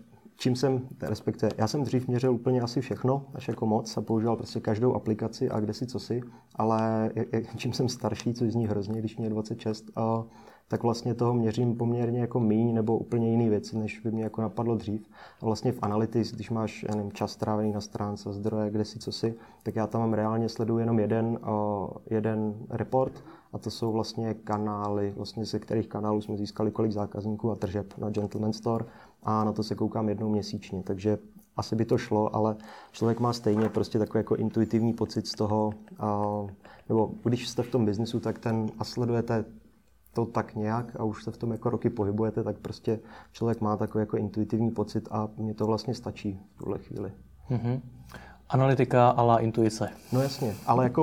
čím 0.42 0.56
jsem, 0.56 0.88
respektive, 1.00 1.52
já 1.58 1.66
jsem 1.66 1.82
dřív 1.82 2.08
měřil 2.08 2.32
úplně 2.32 2.60
asi 2.60 2.80
všechno, 2.80 3.26
až 3.34 3.48
jako 3.48 3.66
moc 3.66 3.96
a 3.96 4.00
používal 4.00 4.36
prostě 4.36 4.60
každou 4.60 4.94
aplikaci 4.94 5.50
a 5.50 5.60
kde 5.60 5.74
si 5.74 5.86
co 5.86 5.98
si, 5.98 6.20
ale 6.54 7.10
čím 7.56 7.72
jsem 7.72 7.88
starší, 7.88 8.34
což 8.34 8.52
zní 8.52 8.66
hrozně, 8.66 8.98
když 8.98 9.16
mě 9.16 9.26
je 9.26 9.30
26, 9.30 9.90
a, 9.96 10.24
tak 10.68 10.82
vlastně 10.82 11.14
toho 11.14 11.34
měřím 11.34 11.76
poměrně 11.76 12.20
jako 12.20 12.40
míň 12.40 12.74
nebo 12.74 12.98
úplně 12.98 13.30
jiný 13.30 13.48
věci, 13.48 13.78
než 13.78 14.00
by 14.00 14.10
mě 14.10 14.22
jako 14.22 14.42
napadlo 14.42 14.76
dřív. 14.76 15.08
A 15.42 15.44
vlastně 15.44 15.72
v 15.72 15.78
Analytics, 15.82 16.32
když 16.32 16.50
máš 16.50 16.82
já 16.88 16.94
nevím, 16.94 17.12
čas 17.12 17.32
strávený 17.32 17.72
na 17.72 17.80
stránce, 17.80 18.32
zdroje, 18.32 18.70
kde 18.70 18.84
si 18.84 18.98
co 18.98 19.12
si, 19.12 19.34
tak 19.62 19.76
já 19.76 19.86
tam 19.86 20.00
mám 20.00 20.14
reálně 20.14 20.48
sleduju 20.48 20.78
jenom 20.78 20.98
jeden, 20.98 21.26
uh, 21.26 21.88
jeden 22.10 22.54
report 22.70 23.24
a 23.52 23.58
to 23.58 23.70
jsou 23.70 23.92
vlastně 23.92 24.34
kanály, 24.34 25.12
vlastně 25.16 25.44
ze 25.44 25.58
kterých 25.58 25.88
kanálů 25.88 26.20
jsme 26.20 26.36
získali 26.36 26.70
kolik 26.70 26.92
zákazníků 26.92 27.50
a 27.50 27.54
tržeb 27.54 27.98
na 27.98 28.10
Gentleman 28.10 28.52
Store 28.52 28.84
a 29.22 29.44
na 29.44 29.52
to 29.52 29.62
se 29.62 29.74
koukám 29.74 30.08
jednou 30.08 30.28
měsíčně, 30.28 30.82
takže 30.82 31.18
asi 31.56 31.76
by 31.76 31.84
to 31.84 31.98
šlo, 31.98 32.36
ale 32.36 32.56
člověk 32.92 33.20
má 33.20 33.32
stejně 33.32 33.68
prostě 33.68 33.98
takový 33.98 34.18
jako 34.18 34.36
intuitivní 34.36 34.92
pocit 34.92 35.26
z 35.26 35.32
toho, 35.32 35.70
uh, 36.02 36.50
nebo 36.88 37.10
když 37.24 37.48
jste 37.48 37.62
v 37.62 37.70
tom 37.70 37.84
biznesu, 37.84 38.20
tak 38.20 38.38
ten 38.38 38.66
a 38.78 38.84
sledujete 38.84 39.44
to 40.12 40.26
tak 40.26 40.54
nějak 40.54 40.96
a 41.00 41.04
už 41.04 41.24
se 41.24 41.30
v 41.30 41.36
tom 41.36 41.52
jako 41.52 41.70
roky 41.70 41.90
pohybujete, 41.90 42.42
tak 42.42 42.58
prostě 42.58 43.00
člověk 43.32 43.60
má 43.60 43.76
takový 43.76 44.02
jako 44.02 44.16
intuitivní 44.16 44.70
pocit 44.70 45.08
a 45.10 45.28
mně 45.36 45.54
to 45.54 45.66
vlastně 45.66 45.94
stačí 45.94 46.40
v 46.54 46.58
tuhle 46.58 46.78
chvíli. 46.78 47.12
Mm-hmm. 47.50 47.80
Analytika 48.48 49.08
a 49.08 49.22
la 49.22 49.38
intuice. 49.38 49.90
No 50.12 50.20
jasně, 50.20 50.54
ale 50.66 50.84
jako 50.84 51.02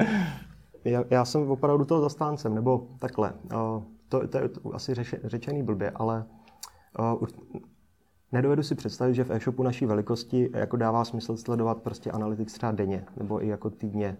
já, 0.84 1.04
já 1.10 1.26
jsem 1.26 1.52
opravdu 1.52 1.86
toho 1.86 2.02
zastáncem, 2.02 2.56
nebo 2.56 2.88
takhle. 3.00 3.34
Uh, 3.34 3.84
to, 4.10 4.28
to 4.28 4.38
je 4.38 4.50
asi 4.74 4.94
řeše, 4.94 5.20
řečený 5.24 5.64
blbě, 5.64 5.92
ale 5.96 6.26
uh, 7.00 7.28
Nedovedu 8.32 8.64
si 8.64 8.76
představit, 8.76 9.14
že 9.14 9.24
v 9.24 9.32
e-shopu 9.32 9.64
naší 9.64 9.86
velikosti 9.86 10.50
jako 10.54 10.78
dává 10.78 11.06
smysl 11.06 11.38
sledovat 11.38 11.82
prostě 11.82 12.12
analytics 12.12 12.54
třeba 12.54 12.72
denně 12.72 13.06
nebo 13.18 13.44
i 13.44 13.48
jako 13.48 13.70
týdně. 13.70 14.18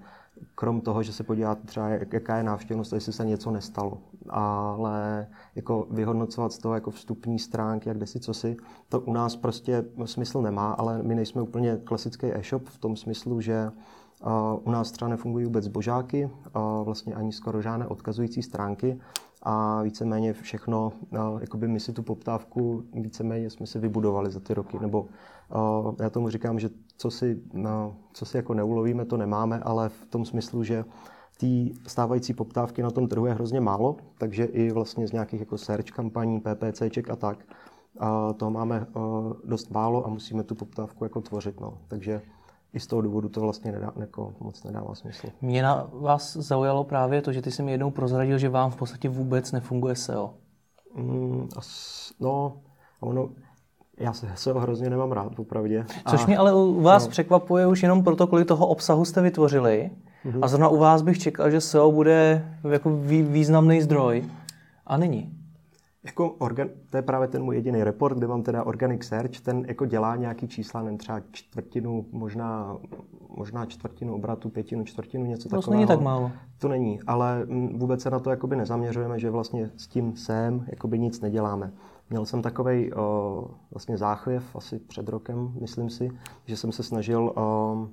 Krom 0.56 0.82
toho, 0.82 1.04
že 1.04 1.14
se 1.14 1.24
podíváte 1.24 1.68
třeba, 1.68 1.90
jaká 1.90 2.38
je 2.38 2.44
návštěvnost, 2.44 2.94
jestli 2.94 3.14
se 3.14 3.26
něco 3.26 3.52
nestalo. 3.52 3.98
Ale 4.30 5.28
jako 5.56 5.88
vyhodnocovat 5.92 6.52
z 6.54 6.58
toho 6.58 6.74
jako 6.74 6.92
vstupní 6.92 7.40
stránky 7.40 7.90
a 7.90 7.94
kde 7.94 8.06
si 8.08 8.20
co 8.20 8.34
si, 8.34 8.58
to 8.90 9.00
u 9.00 9.14
nás 9.14 9.36
prostě 9.36 9.86
smysl 10.06 10.42
nemá, 10.42 10.72
ale 10.72 11.04
my 11.04 11.16
nejsme 11.16 11.42
úplně 11.42 11.78
klasický 11.84 12.34
e-shop 12.34 12.68
v 12.68 12.78
tom 12.78 12.96
smyslu, 12.96 13.42
že 13.42 13.72
u 14.64 14.72
nás 14.72 14.92
třeba 14.92 15.10
nefungují 15.10 15.46
vůbec 15.46 15.68
božáky, 15.68 16.30
vlastně 16.84 17.16
ani 17.16 17.32
skoro 17.32 17.62
žádné 17.62 17.88
odkazující 17.88 18.44
stránky 18.44 19.00
a 19.44 19.82
víceméně 19.82 20.34
všechno, 20.34 20.92
jakoby 21.40 21.68
my 21.68 21.80
si 21.80 21.94
tu 21.94 22.04
poptávku 22.04 22.84
víceméně 22.94 23.50
jsme 23.50 23.66
si 23.66 23.80
vybudovali 23.80 24.32
za 24.32 24.40
ty 24.40 24.54
roky, 24.54 24.80
nebo 24.80 25.08
já 26.00 26.10
tomu 26.10 26.30
říkám, 26.30 26.60
že 26.60 26.70
co 26.98 27.12
si, 27.12 27.42
co 28.14 28.26
si 28.26 28.38
jako 28.38 28.54
neulovíme, 28.54 29.06
to 29.06 29.18
nemáme, 29.18 29.60
ale 29.60 29.90
v 29.90 30.06
tom 30.06 30.26
smyslu, 30.26 30.64
že 30.64 30.86
té 31.40 31.48
stávající 31.88 32.34
poptávky 32.34 32.82
na 32.82 32.92
tom 32.92 33.08
trhu 33.08 33.26
je 33.26 33.34
hrozně 33.34 33.62
málo, 33.62 33.98
takže 34.18 34.46
i 34.46 34.72
vlastně 34.72 35.08
z 35.08 35.12
nějakých 35.12 35.40
jako 35.40 35.58
search 35.58 35.86
kampaní, 35.86 36.42
PPCček 36.42 37.10
a 37.10 37.16
tak, 37.16 37.46
a 38.00 38.36
máme 38.50 38.88
dost 39.46 39.72
málo 39.72 40.06
a 40.06 40.10
musíme 40.10 40.44
tu 40.44 40.56
poptávku 40.56 41.04
jako 41.04 41.22
tvořit. 41.22 41.60
No. 41.60 41.78
Takže 41.88 42.22
i 42.74 42.80
z 42.80 42.88
toho 42.88 43.02
důvodu 43.02 43.30
to 43.30 43.42
vlastně 43.42 43.72
nedá, 43.72 43.94
jako 44.00 44.34
moc 44.40 44.64
nedává 44.64 44.96
smysl. 44.96 45.28
Mě 45.42 45.64
na 45.64 45.90
vás 45.94 46.34
zaujalo 46.38 46.84
právě 46.84 47.22
to, 47.22 47.34
že 47.34 47.42
ty 47.42 47.52
jsi 47.52 47.64
mi 47.64 47.72
jednou 47.72 47.92
prozradil, 47.92 48.38
že 48.38 48.50
vám 48.50 48.72
v 48.72 48.76
podstatě 48.76 49.10
vůbec 49.10 49.52
nefunguje 49.52 49.96
SEO. 49.96 50.34
Mm, 50.96 51.48
as, 51.56 52.12
no, 52.20 52.62
ono, 53.00 53.30
já 53.98 54.14
se 54.14 54.32
SEO 54.36 54.60
hrozně 54.60 54.90
nemám 54.90 55.12
rád, 55.12 55.36
popravdě. 55.36 55.86
Což 56.10 56.24
a, 56.24 56.26
mě 56.26 56.38
ale 56.38 56.54
u 56.54 56.82
vás 56.82 57.06
no. 57.06 57.10
překvapuje 57.10 57.68
už 57.68 57.84
jenom 57.84 58.04
proto, 58.04 58.28
kolik 58.28 58.48
toho 58.48 58.68
obsahu 58.68 59.06
jste 59.06 59.22
vytvořili. 59.22 59.92
Mm-hmm. 60.26 60.40
A 60.42 60.48
zrovna 60.48 60.68
u 60.68 60.78
vás 60.78 61.02
bych 61.02 61.20
čekal, 61.20 61.52
že 61.52 61.62
SEO 61.62 61.92
bude 61.92 62.46
jako 62.70 62.90
významný 63.24 63.82
zdroj. 63.82 64.26
A 64.86 64.98
není. 64.98 65.39
Jako 66.04 66.30
organ, 66.30 66.70
to 66.90 66.98
je 66.98 67.02
právě 67.02 67.28
ten 67.28 67.44
můj 67.44 67.56
jediný 67.56 67.84
report, 67.84 68.18
kde 68.18 68.28
mám 68.28 68.44
teda 68.44 68.64
Organic 68.64 69.04
Search, 69.04 69.40
ten 69.40 69.66
jako 69.68 69.86
dělá 69.86 70.16
nějaký 70.16 70.48
čísla, 70.48 70.82
nevím, 70.82 70.98
třeba 70.98 71.22
čtvrtinu, 71.32 72.06
možná, 72.12 72.78
možná 73.38 73.66
čtvrtinu 73.66 74.16
obratu, 74.16 74.50
pětinu, 74.50 74.84
čtvrtinu, 74.84 75.26
něco 75.26 75.50
takového. 75.50 75.66
To 75.66 75.72
není 75.72 75.88
tak 75.88 76.02
málo. 76.02 76.32
To 76.60 76.68
není, 76.68 77.00
ale 77.08 77.48
vůbec 77.76 78.02
se 78.02 78.10
na 78.10 78.20
to 78.20 78.30
jakoby 78.30 78.56
nezaměřujeme, 78.56 79.20
že 79.20 79.30
vlastně 79.30 79.72
s 79.78 79.88
tím 79.88 80.16
sem 80.16 80.66
jakoby 80.68 81.00
nic 81.00 81.22
neděláme. 81.22 81.74
Měl 82.10 82.26
jsem 82.26 82.42
takový 82.42 82.92
vlastně 83.72 83.98
záchvěv 83.98 84.56
asi 84.56 84.80
před 84.80 85.10
rokem, 85.10 85.54
myslím 85.62 85.90
si, 85.90 86.10
že 86.46 86.58
jsem 86.58 86.72
se 86.72 86.84
snažil 86.84 87.34
o, 87.36 87.88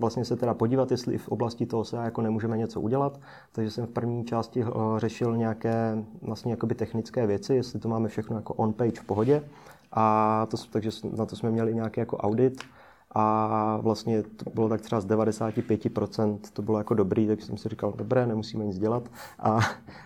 vlastně 0.00 0.24
se 0.24 0.36
teda 0.36 0.54
podívat, 0.54 0.90
jestli 0.90 1.18
v 1.18 1.28
oblasti 1.28 1.66
toho 1.66 1.84
SEA 1.84 2.04
jako 2.04 2.22
nemůžeme 2.22 2.56
něco 2.56 2.80
udělat. 2.80 3.20
Takže 3.52 3.70
jsem 3.70 3.86
v 3.86 3.90
první 3.90 4.24
části 4.24 4.64
uh, 4.64 4.98
řešil 4.98 5.36
nějaké 5.36 6.04
vlastně 6.22 6.52
jakoby 6.52 6.74
technické 6.74 7.26
věci, 7.26 7.54
jestli 7.54 7.80
to 7.80 7.88
máme 7.88 8.08
všechno 8.08 8.36
jako 8.36 8.54
on-page 8.54 9.00
v 9.00 9.04
pohodě. 9.04 9.42
A 9.92 10.46
to, 10.50 10.56
takže 10.70 10.90
na 11.16 11.26
to 11.26 11.36
jsme 11.36 11.50
měli 11.50 11.74
nějaký 11.74 12.00
jako 12.00 12.16
audit 12.16 12.62
a 13.14 13.76
vlastně 13.82 14.22
to 14.22 14.50
bylo 14.50 14.68
tak 14.68 14.80
třeba 14.80 15.00
z 15.00 15.06
95% 15.06 16.38
to 16.52 16.62
bylo 16.62 16.78
jako 16.78 16.94
dobrý, 16.94 17.26
tak 17.26 17.42
jsem 17.42 17.56
si 17.56 17.68
říkal, 17.68 17.94
dobré, 17.96 18.26
nemusíme 18.26 18.64
nic 18.64 18.78
dělat 18.78 19.08
a, 19.38 19.58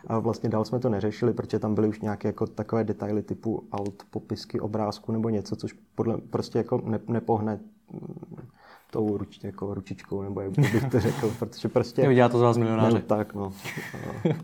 a 0.06 0.18
vlastně 0.18 0.48
dál 0.48 0.64
jsme 0.64 0.78
to 0.78 0.88
neřešili, 0.88 1.32
protože 1.32 1.58
tam 1.58 1.74
byly 1.74 1.88
už 1.88 2.00
nějaké 2.00 2.28
jako 2.28 2.46
takové 2.46 2.84
detaily 2.84 3.22
typu 3.22 3.62
alt, 3.72 4.02
popisky 4.10 4.60
obrázku 4.60 5.12
nebo 5.12 5.28
něco, 5.28 5.56
což 5.56 5.72
podle 5.94 6.18
prostě 6.18 6.58
jako 6.58 6.82
ne, 6.84 7.00
nepohne 7.08 7.60
tou 8.94 9.16
ruč, 9.16 9.40
jako 9.44 9.74
ručičkou, 9.74 10.22
nebo 10.22 10.40
jak 10.40 10.50
bych 10.50 10.90
to 10.90 11.00
řekl, 11.00 11.32
protože 11.38 11.68
prostě... 11.68 12.02
Jo, 12.02 12.12
dělá 12.12 12.28
to 12.28 12.38
z 12.38 12.42
vás 12.42 12.56
milionáře. 12.56 12.94
No, 12.94 13.00
tak, 13.00 13.34
no. 13.34 13.52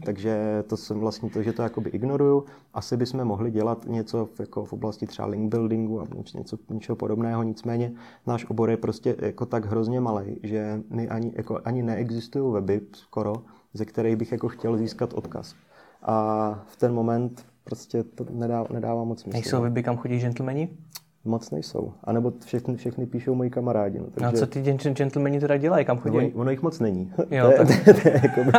Takže 0.04 0.64
to 0.66 0.76
jsem 0.76 1.00
vlastně 1.00 1.30
to, 1.30 1.42
že 1.42 1.52
to 1.52 1.62
jakoby 1.62 1.90
ignoruju. 1.90 2.44
Asi 2.74 2.96
bychom 2.96 3.24
mohli 3.24 3.50
dělat 3.50 3.86
něco 3.86 4.26
v, 4.26 4.40
jako 4.40 4.64
v 4.64 4.72
oblasti 4.72 5.06
třeba 5.06 5.28
link 5.28 5.50
buildingu 5.54 6.00
a 6.00 6.06
něco, 6.34 6.58
něčeho 6.70 6.96
podobného, 6.96 7.42
nicméně 7.42 7.92
náš 8.26 8.44
obor 8.50 8.70
je 8.70 8.76
prostě 8.76 9.16
jako 9.18 9.46
tak 9.46 9.64
hrozně 9.64 10.00
malý, 10.00 10.40
že 10.42 10.82
my 10.90 11.08
ani, 11.08 11.32
jako, 11.36 11.60
ani 11.64 11.82
neexistují 11.82 12.52
weby 12.52 12.80
skoro, 12.92 13.34
ze 13.74 13.84
kterých 13.84 14.16
bych 14.16 14.32
jako 14.32 14.48
chtěl 14.48 14.76
získat 14.76 15.12
odkaz. 15.12 15.54
A 16.02 16.14
v 16.66 16.76
ten 16.76 16.94
moment 16.94 17.46
prostě 17.64 18.02
to 18.02 18.26
nedává, 18.30 18.66
nedává 18.72 19.04
moc 19.04 19.20
smysl. 19.20 19.36
Nejsou 19.36 19.62
vyby, 19.62 19.82
kam 19.82 19.96
chodí 19.96 20.18
gentlemani? 20.18 20.68
Moc 21.24 21.50
nejsou. 21.50 21.92
A 22.04 22.12
nebo 22.12 22.32
všechny, 22.44 22.76
všechny 22.76 23.06
píšou 23.06 23.34
moji 23.34 23.50
kamarádi. 23.50 23.98
No, 23.98 24.06
takže... 24.14 24.26
A 24.26 24.32
co 24.32 24.46
ty 24.46 24.62
gentlemani 24.92 25.40
teda 25.40 25.56
dělají, 25.56 25.84
kam 25.84 25.98
chodí? 25.98 26.16
No, 26.16 26.40
ono 26.40 26.50
jich 26.50 26.62
moc 26.62 26.80
není. 26.80 27.12
Jo, 27.30 27.52
to, 27.56 27.72
je, 27.72 27.78
to, 27.84 27.92
to, 28.02 28.08
je, 28.08 28.20
jako, 28.22 28.50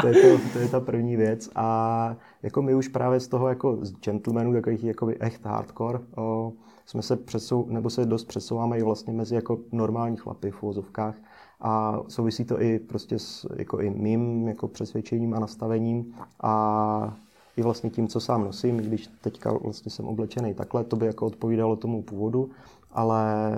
to, 0.00 0.08
je 0.08 0.14
to, 0.14 0.42
to 0.52 0.58
je 0.58 0.68
ta 0.68 0.80
první 0.80 1.16
věc. 1.16 1.50
A 1.54 2.16
jako 2.42 2.62
my 2.62 2.74
už 2.74 2.88
právě 2.88 3.20
z 3.20 3.28
toho 3.28 3.48
jako 3.48 3.78
z 3.82 3.92
gentlemanů, 3.92 4.52
takových 4.52 4.84
jako 4.84 5.12
echt 5.20 5.46
hardcore, 5.46 5.98
o, 6.16 6.52
jsme 6.86 7.02
se 7.02 7.16
přesou, 7.16 7.66
nebo 7.68 7.90
se 7.90 8.04
dost 8.04 8.24
přesouváme 8.24 8.78
i 8.78 8.82
vlastně 8.82 9.12
mezi 9.12 9.34
jako 9.34 9.58
normální 9.72 10.16
chlapy 10.16 10.50
v 10.50 10.62
úvozovkách. 10.62 11.14
A 11.60 12.00
souvisí 12.08 12.44
to 12.44 12.62
i 12.62 12.78
prostě 12.78 13.18
s 13.18 13.46
jako 13.56 13.80
i 13.80 13.90
mým 13.90 14.48
jako 14.48 14.68
přesvědčením 14.68 15.34
a 15.34 15.40
nastavením. 15.40 16.14
A 16.42 17.16
i 17.58 17.62
vlastně 17.62 17.90
tím, 17.90 18.08
co 18.08 18.20
sám 18.20 18.44
nosím, 18.44 18.76
když 18.76 19.08
teďka 19.20 19.52
vlastně 19.52 19.90
jsem 19.90 20.04
oblečený 20.04 20.54
takhle, 20.54 20.84
to 20.84 20.96
by 20.96 21.06
jako 21.06 21.26
odpovídalo 21.26 21.76
tomu 21.76 22.02
původu, 22.02 22.50
ale 22.90 23.52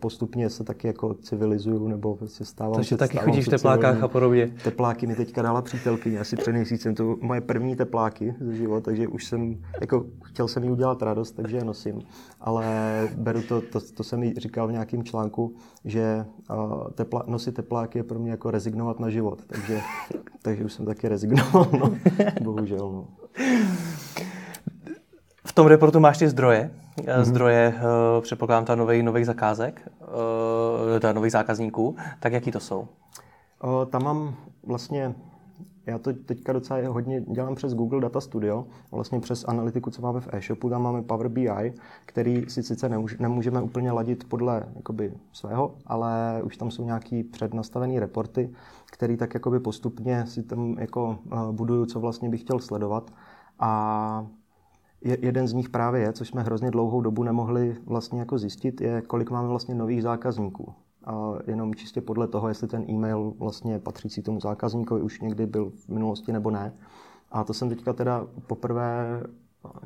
postupně 0.00 0.50
se 0.50 0.64
taky 0.64 0.86
jako 0.86 1.14
civilizuju 1.14 1.88
nebo 1.88 2.16
prostě 2.16 2.44
stávám 2.44 2.74
Takže 2.74 2.88
se, 2.88 2.96
taky 2.96 3.18
chodíš 3.18 3.46
v 3.46 3.50
teplákách 3.50 4.02
a 4.02 4.08
podobně. 4.08 4.52
Tepláky 4.64 5.06
mi 5.06 5.14
teďka 5.14 5.42
dala 5.42 5.62
přítelkyně, 5.62 6.20
asi 6.20 6.36
před 6.36 6.52
měsícem, 6.52 6.94
to 6.94 7.16
moje 7.20 7.40
první 7.40 7.76
tepláky 7.76 8.34
ze 8.40 8.54
život, 8.54 8.84
takže 8.84 9.08
už 9.08 9.24
jsem, 9.24 9.56
jako 9.80 10.06
chtěl 10.24 10.48
jsem 10.48 10.64
jí 10.64 10.70
udělat 10.70 11.02
radost, 11.02 11.32
takže 11.32 11.56
je 11.56 11.64
nosím. 11.64 12.02
Ale 12.40 12.64
beru 13.16 13.42
to, 13.42 13.60
to, 13.60 13.80
to 13.80 14.04
jsem 14.04 14.22
jí 14.22 14.34
říkal 14.34 14.68
v 14.68 14.72
nějakém 14.72 15.02
článku, 15.02 15.54
že 15.84 16.26
tepla, 16.94 17.24
nosit 17.26 17.54
tepláky 17.54 17.98
je 17.98 18.02
pro 18.02 18.18
mě 18.18 18.30
jako 18.30 18.50
rezignovat 18.50 19.00
na 19.00 19.10
život, 19.10 19.42
takže, 19.46 19.80
takže 20.42 20.64
už 20.64 20.72
jsem 20.72 20.86
taky 20.86 21.08
rezignoval, 21.08 21.68
no. 21.80 21.96
bohužel. 22.42 22.92
No. 22.92 23.06
V 25.56 25.64
tom 25.64 25.66
reportu 25.66 26.00
máš 26.00 26.18
ty 26.18 26.28
zdroje, 26.28 26.70
mm-hmm. 26.96 27.22
zdroje, 27.22 27.74
uh, 27.76 28.22
předpokládám, 28.22 28.64
ta 28.64 28.74
nových, 28.74 29.02
nových 29.02 29.26
zakázek, 29.26 29.88
uh, 30.00 31.00
ta 31.00 31.12
nových 31.12 31.32
zákazníků, 31.32 31.96
tak 32.20 32.32
jaký 32.32 32.52
to 32.52 32.60
jsou? 32.60 32.88
Tam 33.90 34.04
mám 34.04 34.34
vlastně, 34.66 35.14
já 35.86 35.98
to 35.98 36.12
teďka 36.12 36.52
docela 36.52 36.88
hodně 36.88 37.20
dělám 37.20 37.54
přes 37.54 37.74
Google 37.74 38.00
Data 38.00 38.20
Studio, 38.20 38.66
vlastně 38.90 39.20
přes 39.20 39.44
analytiku, 39.48 39.90
co 39.90 40.02
máme 40.02 40.20
v 40.20 40.28
e-shopu, 40.32 40.70
tam 40.70 40.82
máme 40.82 41.02
Power 41.02 41.28
BI, 41.28 41.74
který 42.06 42.44
si 42.48 42.62
sice 42.62 42.88
nemůžeme 43.18 43.62
úplně 43.62 43.92
ladit 43.92 44.28
podle 44.28 44.62
jakoby, 44.76 45.12
svého, 45.32 45.74
ale 45.86 46.40
už 46.42 46.56
tam 46.56 46.70
jsou 46.70 46.84
nějaký 46.84 47.22
přednastavené 47.22 48.00
reporty, 48.00 48.50
který 48.92 49.16
tak 49.16 49.34
jakoby 49.34 49.60
postupně 49.60 50.26
si 50.26 50.42
tam 50.42 50.76
jako 50.78 51.18
uh, 51.32 51.52
buduju, 51.52 51.86
co 51.86 52.00
vlastně 52.00 52.28
bych 52.28 52.40
chtěl 52.40 52.58
sledovat. 52.58 53.10
A 53.60 54.26
jeden 55.00 55.48
z 55.48 55.52
nich 55.52 55.68
právě 55.68 56.00
je, 56.00 56.12
což 56.12 56.28
jsme 56.28 56.42
hrozně 56.42 56.70
dlouhou 56.70 57.00
dobu 57.00 57.22
nemohli 57.22 57.76
vlastně 57.86 58.20
jako 58.20 58.38
zjistit, 58.38 58.80
je, 58.80 59.02
kolik 59.02 59.30
máme 59.30 59.48
vlastně 59.48 59.74
nových 59.74 60.02
zákazníků. 60.02 60.74
A 61.04 61.32
jenom 61.46 61.74
čistě 61.74 62.00
podle 62.00 62.28
toho, 62.28 62.48
jestli 62.48 62.68
ten 62.68 62.90
e-mail 62.90 63.34
vlastně 63.38 63.78
patřící 63.78 64.22
tomu 64.22 64.40
zákazníkovi 64.40 65.02
už 65.02 65.20
někdy 65.20 65.46
byl 65.46 65.70
v 65.70 65.88
minulosti 65.88 66.32
nebo 66.32 66.50
ne. 66.50 66.74
A 67.32 67.44
to 67.44 67.54
jsem 67.54 67.68
teďka 67.68 67.92
teda 67.92 68.26
poprvé 68.46 69.22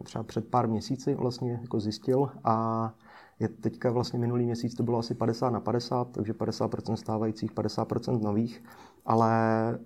třeba 0.02 0.24
před 0.24 0.48
pár 0.48 0.68
měsíci 0.68 1.14
vlastně 1.14 1.58
jako 1.62 1.80
zjistil 1.80 2.30
a 2.44 2.94
je 3.40 3.48
teďka 3.48 3.90
vlastně 3.90 4.18
minulý 4.18 4.44
měsíc 4.44 4.74
to 4.74 4.82
bylo 4.82 4.98
asi 4.98 5.14
50 5.14 5.50
na 5.50 5.60
50, 5.60 6.10
takže 6.10 6.32
50% 6.32 6.94
stávajících, 6.94 7.52
50% 7.52 8.22
nových, 8.22 8.64
ale 9.06 9.32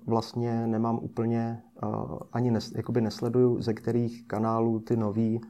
vlastně 0.07 0.67
nemám 0.67 0.99
úplně, 1.03 1.63
uh, 1.83 2.19
ani 2.33 2.51
nes, 2.51 2.73
jakoby 2.73 3.01
nesleduju, 3.01 3.63
ze 3.63 3.75
kterých 3.75 4.27
kanálů 4.27 4.81
ty 4.81 4.97
noví 4.97 5.41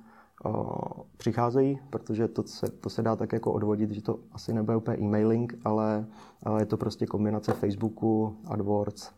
uh, 0.44 0.54
přicházejí, 1.16 1.78
protože 1.90 2.28
to 2.28 2.42
se, 2.42 2.70
to 2.70 2.90
se 2.90 3.02
dá 3.02 3.16
tak 3.16 3.32
jako 3.32 3.52
odvodit, 3.52 3.90
že 3.90 4.02
to 4.02 4.18
asi 4.32 4.52
nebude 4.52 4.76
úplně 4.76 4.96
e-mailing, 4.96 5.54
ale 5.64 6.06
uh, 6.46 6.58
je 6.58 6.66
to 6.66 6.76
prostě 6.76 7.06
kombinace 7.06 7.52
Facebooku, 7.52 8.36
AdWords 8.46 9.10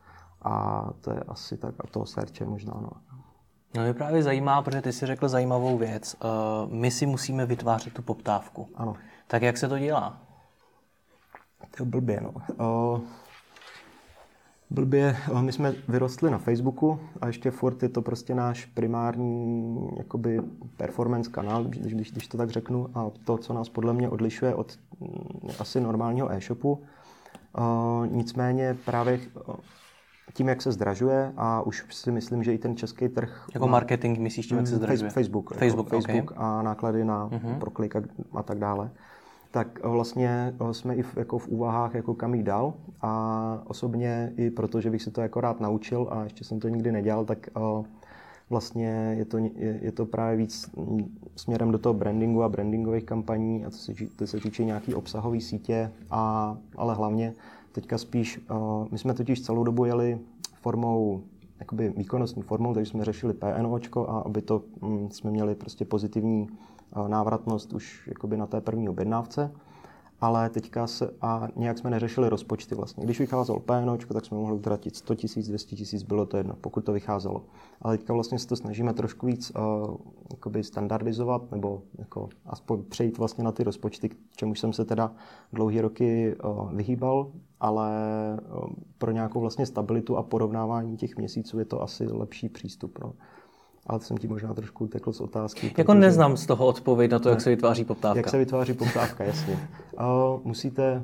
a 0.43 0.87
to 1.01 1.11
je 1.11 1.21
asi 1.21 1.57
tak, 1.57 1.75
a 1.81 1.87
toho 1.87 2.07
searche 2.07 2.45
možná. 2.45 2.75
No. 2.81 2.91
No 3.75 3.83
mě 3.83 3.95
právě 3.95 4.23
zajímá, 4.23 4.63
protože 4.63 4.83
ty 4.83 4.93
jsi 4.93 5.07
řekl 5.07 5.29
zajímavou 5.29 5.79
věc. 5.79 6.17
Uh, 6.25 6.73
my 6.73 6.91
si 6.91 7.07
musíme 7.07 7.47
vytvářet 7.47 7.93
tu 7.93 8.03
poptávku. 8.03 8.69
Ano. 8.75 8.97
Tak 9.27 9.43
jak 9.43 9.57
se 9.57 9.69
to 9.69 9.79
dělá? 9.79 10.19
To 11.77 11.83
je 11.83 11.87
blbě, 11.87 12.21
no. 12.21 12.33
Uh, 12.93 13.01
blbě, 14.71 15.17
uh, 15.33 15.43
my 15.43 15.53
jsme 15.53 15.75
vyrostli 15.89 16.31
na 16.31 16.39
Facebooku 16.39 17.01
a 17.21 17.27
ještě 17.27 17.51
furt 17.51 17.83
je 17.83 17.89
to 17.89 18.03
prostě 18.03 18.35
náš 18.35 18.65
primární 18.65 19.89
jakoby 19.97 20.41
performance 20.77 21.31
kanál, 21.31 21.65
když, 21.65 21.95
když, 21.95 22.13
když 22.13 22.29
to 22.29 22.37
tak 22.37 22.51
řeknu, 22.51 22.89
a 22.95 23.11
to, 23.25 23.39
co 23.39 23.53
nás 23.53 23.69
podle 23.69 23.93
mě 23.93 24.09
odlišuje 24.09 24.55
od 24.55 24.79
mm, 25.01 25.51
asi 25.59 25.81
normálního 25.81 26.33
e-shopu. 26.33 26.83
Uh, 27.59 28.07
nicméně 28.07 28.77
právě 28.85 29.21
tím, 30.35 30.49
jak 30.49 30.63
se 30.63 30.73
zdražuje 30.73 31.33
a 31.37 31.63
už 31.63 31.85
si 31.91 32.13
myslím, 32.13 32.43
že 32.43 32.55
i 32.55 32.59
ten 32.59 32.77
český 32.77 33.09
trh... 33.09 33.49
Jako 33.55 33.67
má... 33.67 33.73
marketing 33.73 34.19
myslíš 34.19 34.47
tím, 34.47 34.57
jak 34.57 34.67
se 34.67 34.73
mm, 34.73 34.79
zdražuje? 34.79 35.11
Facebook. 35.11 35.55
Facebook, 35.55 35.87
jako 35.87 36.01
Facebook 36.01 36.31
okay. 36.31 36.45
a 36.47 36.63
náklady 36.63 37.05
na 37.05 37.29
uh-huh. 37.29 37.59
proklik 37.59 37.97
a, 37.97 38.03
a 38.35 38.43
tak 38.43 38.59
dále. 38.59 38.91
Tak 39.51 39.85
vlastně 39.85 40.55
eh, 40.71 40.75
jsme 40.75 40.95
i 40.95 41.03
v, 41.03 41.17
jako 41.17 41.39
v 41.39 41.49
úvahách, 41.49 41.95
jako 41.95 42.15
kam 42.15 42.35
jít 42.35 42.43
dál. 42.43 42.75
A 43.03 43.63
osobně 43.67 44.33
i 44.37 44.51
proto, 44.51 44.81
že 44.81 44.91
bych 44.91 45.03
se 45.03 45.11
to 45.11 45.21
jako 45.21 45.41
rád 45.41 45.61
naučil 45.61 46.09
a 46.11 46.25
ještě 46.25 46.45
jsem 46.45 46.61
to 46.61 46.69
nikdy 46.69 46.93
nedělal, 46.93 47.25
tak 47.25 47.49
uh, 47.57 47.85
vlastně 48.51 49.15
je 49.19 49.25
to, 49.25 49.39
je, 49.39 49.79
je 49.83 49.93
to 49.93 50.07
právě 50.07 50.37
víc 50.37 50.71
mm, 50.77 51.19
směrem 51.37 51.71
do 51.71 51.79
toho 51.79 51.95
brandingu 51.95 52.43
a 52.43 52.49
brandingových 52.49 53.05
kampaní 53.05 53.65
a 53.65 53.71
to 53.71 53.77
se, 53.77 53.93
to 54.17 54.27
se 54.27 54.41
týče 54.41 54.65
nějaký 54.65 54.95
obsahové 54.95 55.41
sítě, 55.41 55.91
a, 56.11 56.57
ale 56.77 56.95
hlavně 56.95 57.35
Teďka 57.77 57.99
spíš, 57.99 58.41
my 58.91 58.99
jsme 58.99 59.15
totiž 59.15 59.41
celou 59.41 59.65
dobu 59.65 59.85
jeli 59.85 60.19
formou 60.55 61.23
jakoby 61.61 61.93
výkonnostní 61.97 62.43
formou, 62.43 62.75
takže 62.75 62.91
jsme 62.91 63.05
řešili 63.05 63.35
PNOčko 63.35 64.11
a 64.11 64.19
aby 64.19 64.43
to 64.43 64.63
um, 64.81 65.11
jsme 65.11 65.31
měli 65.31 65.55
prostě 65.55 65.85
pozitivní 65.85 66.49
návratnost 67.09 67.73
už 67.73 68.07
jakoby 68.09 68.37
na 68.37 68.47
té 68.47 68.61
první 68.61 68.89
objednávce 68.89 69.53
ale 70.21 70.51
teďka 70.51 70.87
se, 70.87 71.11
a 71.21 71.49
nějak 71.57 71.79
jsme 71.79 71.91
neřešili 71.91 72.29
rozpočty 72.29 72.75
vlastně. 72.75 73.05
Když 73.05 73.21
vycházelo 73.21 73.61
PNO, 73.61 73.99
tak 74.13 74.25
jsme 74.25 74.37
mohli 74.37 74.57
utratit 74.57 74.97
100 74.97 75.15
tisíc, 75.15 75.49
200 75.49 75.77
tisíc, 75.77 76.03
bylo 76.03 76.27
to 76.27 76.37
jedno, 76.37 76.55
pokud 76.61 76.85
to 76.85 76.93
vycházelo. 76.93 77.45
Ale 77.83 77.99
teďka 77.99 78.13
vlastně 78.13 78.39
se 78.39 78.47
to 78.47 78.57
snažíme 78.57 78.95
trošku 78.95 79.27
víc 79.27 79.53
uh, 80.47 80.63
standardizovat, 80.63 81.51
nebo 81.51 81.83
jako 81.99 82.29
aspoň 82.47 82.83
přejít 82.83 83.19
vlastně 83.19 83.45
na 83.45 83.53
ty 83.53 83.65
rozpočty, 83.65 84.09
k 84.09 84.17
čemu 84.37 84.55
jsem 84.55 84.73
se 84.73 84.85
teda 84.85 85.13
dlouhé 85.53 85.83
roky 85.83 86.37
uh, 86.45 86.73
vyhýbal, 86.73 87.33
ale 87.61 87.91
uh, 88.55 88.69
pro 88.99 89.11
nějakou 89.11 89.41
vlastně 89.41 89.67
stabilitu 89.67 90.17
a 90.17 90.23
porovnávání 90.23 90.97
těch 90.97 91.17
měsíců 91.17 91.59
je 91.59 91.65
to 91.65 91.83
asi 91.83 92.07
lepší 92.07 92.49
přístup. 92.49 92.99
No. 93.03 93.13
Ale 93.87 94.01
jsem 94.01 94.17
ti 94.17 94.29
možná 94.29 94.55
trošku 94.55 94.85
utekl 94.85 95.13
z 95.13 95.21
otázky. 95.21 95.67
Jako 95.67 95.93
protože... 95.93 96.01
neznám 96.01 96.37
z 96.37 96.47
toho 96.47 96.67
odpověď 96.67 97.11
na 97.11 97.19
to, 97.19 97.29
ne. 97.29 97.33
jak 97.33 97.41
se 97.41 97.51
vytváří 97.51 97.85
poptávka. 97.85 98.19
Jak 98.19 98.29
se 98.29 98.39
vytváří 98.39 98.73
poptávka, 98.73 99.25
jasně. 99.25 99.59
Uh, 99.99 100.41
musíte, 100.45 101.03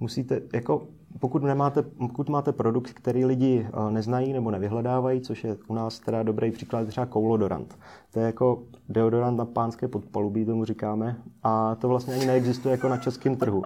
musíte, 0.00 0.40
jako 0.52 0.86
pokud, 1.20 1.42
nemáte, 1.42 1.82
pokud 1.82 2.28
máte 2.28 2.52
produkt, 2.52 2.92
který 2.92 3.24
lidi 3.24 3.68
uh, 3.74 3.90
neznají 3.90 4.32
nebo 4.32 4.50
nevyhledávají, 4.50 5.20
což 5.20 5.44
je 5.44 5.56
u 5.68 5.74
nás 5.74 6.00
teda 6.00 6.22
dobrý 6.22 6.50
příklad, 6.50 6.88
třeba 6.88 7.06
koulodorant. 7.06 7.78
To 8.12 8.20
je 8.20 8.26
jako 8.26 8.62
deodorant 8.88 9.38
na 9.38 9.44
pánské 9.44 9.88
podpalubí, 9.88 10.44
tomu 10.44 10.64
říkáme, 10.64 11.16
a 11.42 11.74
to 11.74 11.88
vlastně 11.88 12.14
ani 12.14 12.26
neexistuje 12.26 12.72
jako 12.72 12.88
na 12.88 12.96
českém 12.96 13.36
trhu. 13.36 13.62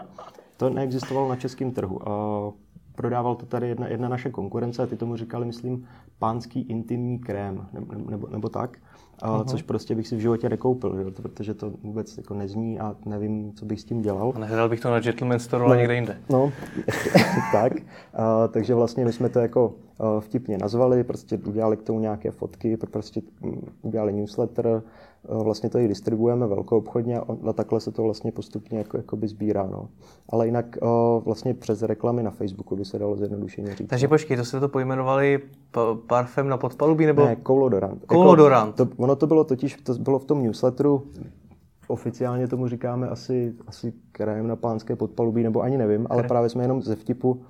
To 0.57 0.71
neexistovalo 0.71 1.29
na 1.29 1.37
českém 1.37 1.71
trhu. 1.71 2.01
Prodával 2.97 3.35
to 3.35 3.47
tady 3.47 3.69
jedna, 3.69 3.89
jedna 3.89 4.09
naše 4.09 4.31
konkurence 4.31 4.83
a 4.83 4.87
ty 4.87 4.97
tomu 4.97 5.17
říkali, 5.17 5.47
myslím, 5.47 5.87
pánský 6.19 6.61
intimní 6.61 7.19
krém, 7.19 7.67
nebo, 7.73 7.95
nebo, 8.11 8.29
nebo 8.31 8.49
tak, 8.49 8.79
uh-huh. 9.23 9.45
což 9.45 9.63
prostě 9.63 9.95
bych 9.95 10.09
si 10.09 10.17
v 10.17 10.21
životě 10.21 10.49
nekoupil, 10.49 11.01
jo, 11.01 11.11
protože 11.11 11.55
to 11.55 11.73
vůbec 11.83 12.17
jako 12.17 12.35
nezní 12.35 12.81
a 12.81 12.97
nevím, 13.05 13.53
co 13.53 13.65
bych 13.65 13.81
s 13.81 13.85
tím 13.85 14.03
dělal. 14.03 14.33
A 14.37 14.39
nehledal 14.39 14.69
bych 14.69 14.81
to 14.81 14.91
na 14.91 15.01
Gentleman 15.01 15.39
Store, 15.39 15.65
ale 15.65 15.75
no, 15.75 15.79
někde 15.79 15.95
jinde. 15.95 16.21
No, 16.31 16.53
tak. 17.53 17.73
Uh, 17.75 17.83
takže 18.51 18.75
vlastně 18.75 19.05
my 19.05 19.13
jsme 19.13 19.29
to 19.29 19.39
jako 19.39 19.67
uh, 19.67 20.21
vtipně 20.21 20.59
nazvali, 20.59 21.05
prostě 21.05 21.39
udělali 21.39 21.77
k 21.77 21.83
tomu 21.83 22.01
nějaké 22.01 22.31
fotky, 22.31 22.77
prostě 22.77 23.23
udělali 23.83 24.13
newsletter, 24.13 24.83
vlastně 25.29 25.71
to 25.71 25.79
i 25.79 25.89
distribuujeme 25.89 26.47
velkoobchodně 26.47 27.21
a 27.21 27.53
takhle 27.53 27.81
se 27.81 27.93
to 27.93 28.03
vlastně 28.03 28.33
postupně 28.33 28.79
jako, 28.79 28.97
jakoby 28.97 29.29
sbírá. 29.29 29.69
No. 29.73 29.89
Ale 30.29 30.47
jinak 30.47 30.77
o, 30.83 31.19
eh, 31.21 31.25
vlastně 31.25 31.55
přes 31.55 31.83
reklamy 31.83 32.23
na 32.23 32.31
Facebooku 32.31 32.77
by 32.77 32.85
se 32.85 32.99
dalo 32.99 33.17
zjednodušeně 33.17 33.75
říct. 33.75 33.89
Takže 33.89 34.07
no. 34.07 34.09
počkej, 34.09 34.37
to 34.37 34.45
jste 34.45 34.61
to 34.61 34.69
pojmenovali 34.69 35.41
parfém 36.07 36.49
na 36.49 36.57
podpalubí 36.57 37.07
nebo? 37.07 37.25
Ne, 37.25 37.37
koulodorant. 37.37 38.05
Koulodorant. 38.07 38.81
Jako, 38.81 38.91
to, 38.95 39.03
ono 39.03 39.17
to 39.17 39.27
bylo 39.27 39.45
totiž, 39.45 39.77
to 39.77 39.95
bylo 39.95 40.19
v 40.19 40.25
tom 40.25 40.43
newsletteru, 40.43 41.03
oficiálně 41.89 42.49
tomu 42.49 42.69
říkáme 42.69 43.09
asi, 43.09 43.55
asi 43.67 43.93
krém 44.13 44.47
na 44.47 44.57
pánské 44.57 44.97
podpalubí, 44.97 45.43
nebo 45.43 45.61
ani 45.61 45.79
nevím, 45.79 46.07
ale 46.11 46.23
právě 46.23 46.49
jsme 46.49 46.65
jenom 46.65 46.83
ze 46.83 46.97
vtipu 46.97 47.43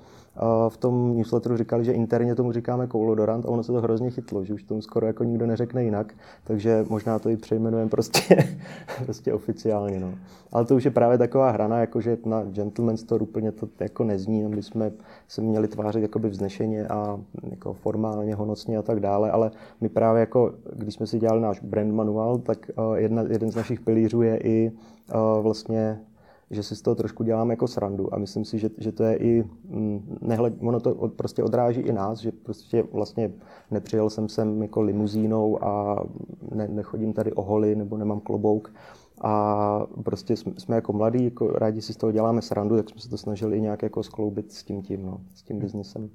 v 0.68 0.76
tom 0.76 1.16
newsletteru 1.16 1.56
říkali, 1.56 1.84
že 1.84 1.92
interně 1.92 2.34
tomu 2.34 2.52
říkáme 2.52 2.86
koulodorant 2.86 3.46
a 3.46 3.48
ono 3.48 3.62
se 3.62 3.72
to 3.72 3.80
hrozně 3.80 4.10
chytlo, 4.10 4.44
že 4.44 4.54
už 4.54 4.62
tomu 4.62 4.82
skoro 4.82 5.06
jako 5.06 5.24
nikdo 5.24 5.46
neřekne 5.46 5.84
jinak, 5.84 6.14
takže 6.44 6.84
možná 6.88 7.18
to 7.18 7.28
i 7.28 7.36
přejmenujeme 7.36 7.90
prostě, 7.90 8.48
prostě 9.04 9.32
oficiálně. 9.32 10.00
No. 10.00 10.14
Ale 10.52 10.64
to 10.64 10.76
už 10.76 10.84
je 10.84 10.90
právě 10.90 11.18
taková 11.18 11.50
hrana, 11.50 11.78
jako 11.78 12.00
že 12.00 12.18
na 12.24 12.42
Gentleman 12.44 12.96
Store 12.96 13.22
úplně 13.22 13.52
to 13.52 13.68
jako 13.80 14.04
nezní, 14.04 14.44
my 14.44 14.62
jsme 14.62 14.92
se 15.28 15.42
měli 15.42 15.68
tvářit 15.68 16.02
jakoby 16.02 16.28
vznešeně 16.28 16.86
a 16.86 17.20
jako 17.50 17.72
formálně, 17.72 18.34
honocně 18.34 18.78
a 18.78 18.82
tak 18.82 19.00
dále, 19.00 19.30
ale 19.30 19.50
my 19.80 19.88
právě 19.88 20.20
jako, 20.20 20.54
když 20.76 20.94
jsme 20.94 21.06
si 21.06 21.18
dělali 21.18 21.40
náš 21.40 21.60
brand 21.60 21.92
manual, 21.92 22.38
tak 22.38 22.70
jedna, 22.94 23.22
jeden 23.28 23.50
z 23.50 23.56
našich 23.56 23.80
pilířů 23.80 24.22
je 24.22 24.38
i 24.44 24.72
vlastně 25.40 26.00
že 26.50 26.62
si 26.62 26.76
z 26.76 26.82
toho 26.82 26.94
trošku 26.94 27.22
dělám 27.24 27.50
jako 27.50 27.68
srandu 27.68 28.14
a 28.14 28.18
myslím 28.18 28.44
si, 28.44 28.58
že, 28.58 28.70
že 28.78 28.92
to 28.92 29.04
je 29.04 29.16
i, 29.16 29.44
mm, 29.68 30.18
nehled, 30.20 30.54
ono 30.60 30.80
to 30.80 30.94
od, 30.94 31.12
prostě 31.12 31.42
odráží 31.42 31.80
i 31.80 31.92
nás, 31.92 32.18
že 32.18 32.32
prostě 32.32 32.82
vlastně 32.92 33.32
nepřijel 33.70 34.10
jsem 34.10 34.28
sem 34.28 34.62
jako 34.62 34.82
limuzínou 34.82 35.64
a 35.64 36.04
ne, 36.54 36.68
nechodím 36.68 37.12
tady 37.12 37.32
o 37.32 37.42
holy 37.42 37.76
nebo 37.76 37.96
nemám 37.96 38.20
klobouk 38.20 38.72
a 39.20 39.86
prostě 40.04 40.36
jsme, 40.36 40.52
jsme 40.58 40.76
jako 40.76 40.92
mladí, 40.92 41.24
jako 41.24 41.48
rádi 41.48 41.82
si 41.82 41.94
z 41.94 41.96
toho 41.96 42.12
děláme 42.12 42.42
srandu, 42.42 42.76
tak 42.76 42.90
jsme 42.90 43.00
se 43.00 43.08
to 43.08 43.16
snažili 43.16 43.60
nějak 43.60 43.82
jako 43.82 44.02
skloubit 44.02 44.52
s 44.52 44.62
tím 44.62 44.82
tím, 44.82 45.06
no, 45.06 45.20
s 45.34 45.42
tím 45.42 45.58
biznesem. 45.58 46.10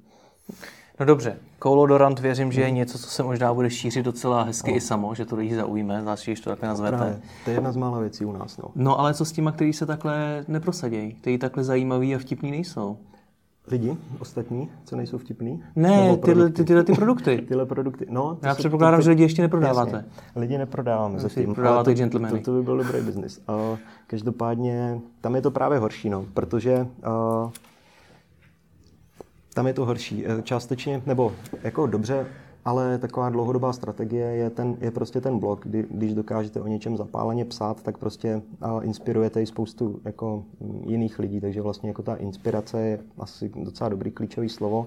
No 1.02 1.06
dobře, 1.06 1.36
koulodorant 1.58 2.20
věřím, 2.20 2.52
že 2.52 2.60
je 2.60 2.70
něco, 2.70 2.98
co 2.98 3.06
se 3.06 3.22
možná 3.22 3.54
bude 3.54 3.70
šířit 3.70 4.04
docela 4.04 4.42
hezky 4.42 4.70
no. 4.70 4.76
i 4.76 4.80
samo, 4.80 5.14
že 5.14 5.24
to 5.24 5.36
lidi 5.36 5.54
zaujme, 5.54 6.00
zvlášť 6.00 6.26
když 6.26 6.40
to 6.40 6.50
takhle 6.50 6.68
nazvete. 6.68 6.96
Právě, 6.96 7.20
to 7.44 7.50
je 7.50 7.56
jedna 7.56 7.72
z 7.72 7.76
mála 7.76 7.98
věcí 8.00 8.24
u 8.24 8.32
nás. 8.32 8.58
No. 8.58 8.68
no 8.74 9.00
ale 9.00 9.14
co 9.14 9.24
s 9.24 9.32
těma, 9.32 9.52
kteří 9.52 9.72
se 9.72 9.86
takhle 9.86 10.44
neprosadějí, 10.48 11.12
kteří 11.12 11.38
takhle 11.38 11.64
zajímaví 11.64 12.14
a 12.14 12.18
vtipní 12.18 12.50
nejsou? 12.50 12.96
Lidi, 13.68 13.96
ostatní, 14.18 14.68
co 14.84 14.96
nejsou 14.96 15.18
vtipní? 15.18 15.62
Ne, 15.76 16.16
tyhle, 16.16 16.50
ty, 16.50 16.64
tyhle 16.64 16.84
ty 16.84 16.92
produkty. 16.92 17.44
tyhle 17.48 17.66
produkty, 17.66 18.06
no. 18.10 18.38
Já 18.42 18.54
předpokládám, 18.54 19.00
to, 19.00 19.04
že 19.04 19.10
lidi 19.10 19.22
ještě 19.22 19.42
neprodáváte. 19.42 19.96
Jasně. 19.96 20.10
Lidi 20.36 20.58
neprodáváme 20.58 21.18
zatím. 21.18 21.54
Prodáváte 21.54 21.94
gentlemany. 21.94 22.38
To, 22.38 22.44
to, 22.44 22.58
by 22.58 22.62
byl 22.62 22.76
dobrý 22.76 23.00
biznis. 23.00 23.42
Uh, 23.48 23.78
každopádně, 24.06 25.00
tam 25.20 25.34
je 25.34 25.42
to 25.42 25.50
právě 25.50 25.78
horší, 25.78 26.10
no, 26.10 26.26
protože 26.34 26.86
uh, 27.44 27.50
tam 29.54 29.66
je 29.66 29.74
to 29.74 29.84
horší. 29.86 30.26
Eh, 30.26 30.42
částečně, 30.42 31.02
nebo 31.06 31.32
jako 31.62 31.86
dobře, 31.86 32.26
ale 32.64 32.98
taková 32.98 33.30
dlouhodobá 33.30 33.72
strategie 33.72 34.26
je, 34.26 34.50
ten, 34.50 34.76
je 34.80 34.90
prostě 34.90 35.20
ten 35.20 35.38
blog, 35.38 35.64
kdy, 35.64 35.86
když 35.90 36.14
dokážete 36.14 36.60
o 36.60 36.66
něčem 36.66 36.96
zapáleně 36.96 37.44
psát, 37.44 37.82
tak 37.82 37.98
prostě 37.98 38.42
inspirujete 38.82 39.42
i 39.42 39.46
spoustu 39.46 40.00
jako 40.04 40.44
mm, 40.60 40.82
jiných 40.86 41.18
lidí, 41.18 41.40
takže 41.40 41.62
vlastně 41.62 41.88
jako 41.88 42.02
ta 42.02 42.14
inspirace 42.14 42.80
je 42.80 42.98
asi 43.18 43.52
docela 43.56 43.88
dobrý 43.88 44.10
klíčový 44.10 44.48
slovo, 44.48 44.86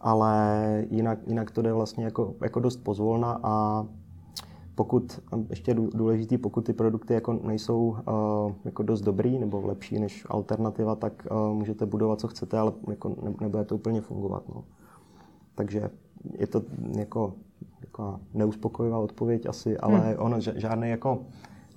ale 0.00 0.84
jinak, 0.90 1.18
jinak 1.26 1.50
to 1.50 1.62
jde 1.62 1.72
vlastně 1.72 2.04
jako, 2.04 2.34
jako 2.42 2.60
dost 2.60 2.76
pozvolna 2.76 3.40
a 3.42 3.86
pokud, 4.78 5.20
ještě 5.50 5.74
důležitý, 5.74 6.38
pokud 6.38 6.64
ty 6.64 6.72
produkty 6.72 7.14
jako 7.14 7.32
nejsou 7.32 7.88
uh, 7.88 8.52
jako 8.64 8.82
dost 8.82 9.00
dobrý 9.00 9.38
nebo 9.38 9.66
lepší 9.66 9.98
než 9.98 10.26
alternativa, 10.28 10.94
tak 10.94 11.26
uh, 11.30 11.54
můžete 11.54 11.86
budovat, 11.86 12.20
co 12.20 12.28
chcete, 12.28 12.58
ale 12.58 12.72
jako 12.90 13.08
ne, 13.08 13.34
nebude 13.40 13.64
to 13.64 13.74
úplně 13.74 14.00
fungovat. 14.00 14.42
No. 14.48 14.64
Takže 15.54 15.90
je 16.38 16.46
to 16.46 16.62
jako, 16.98 17.32
jako 17.80 18.20
neuspokojivá 18.34 18.98
odpověď 18.98 19.46
asi, 19.46 19.78
ale 19.78 19.98
hmm. 19.98 20.14
ono 20.18 20.40
žádný 20.40 20.90
jako 20.90 21.18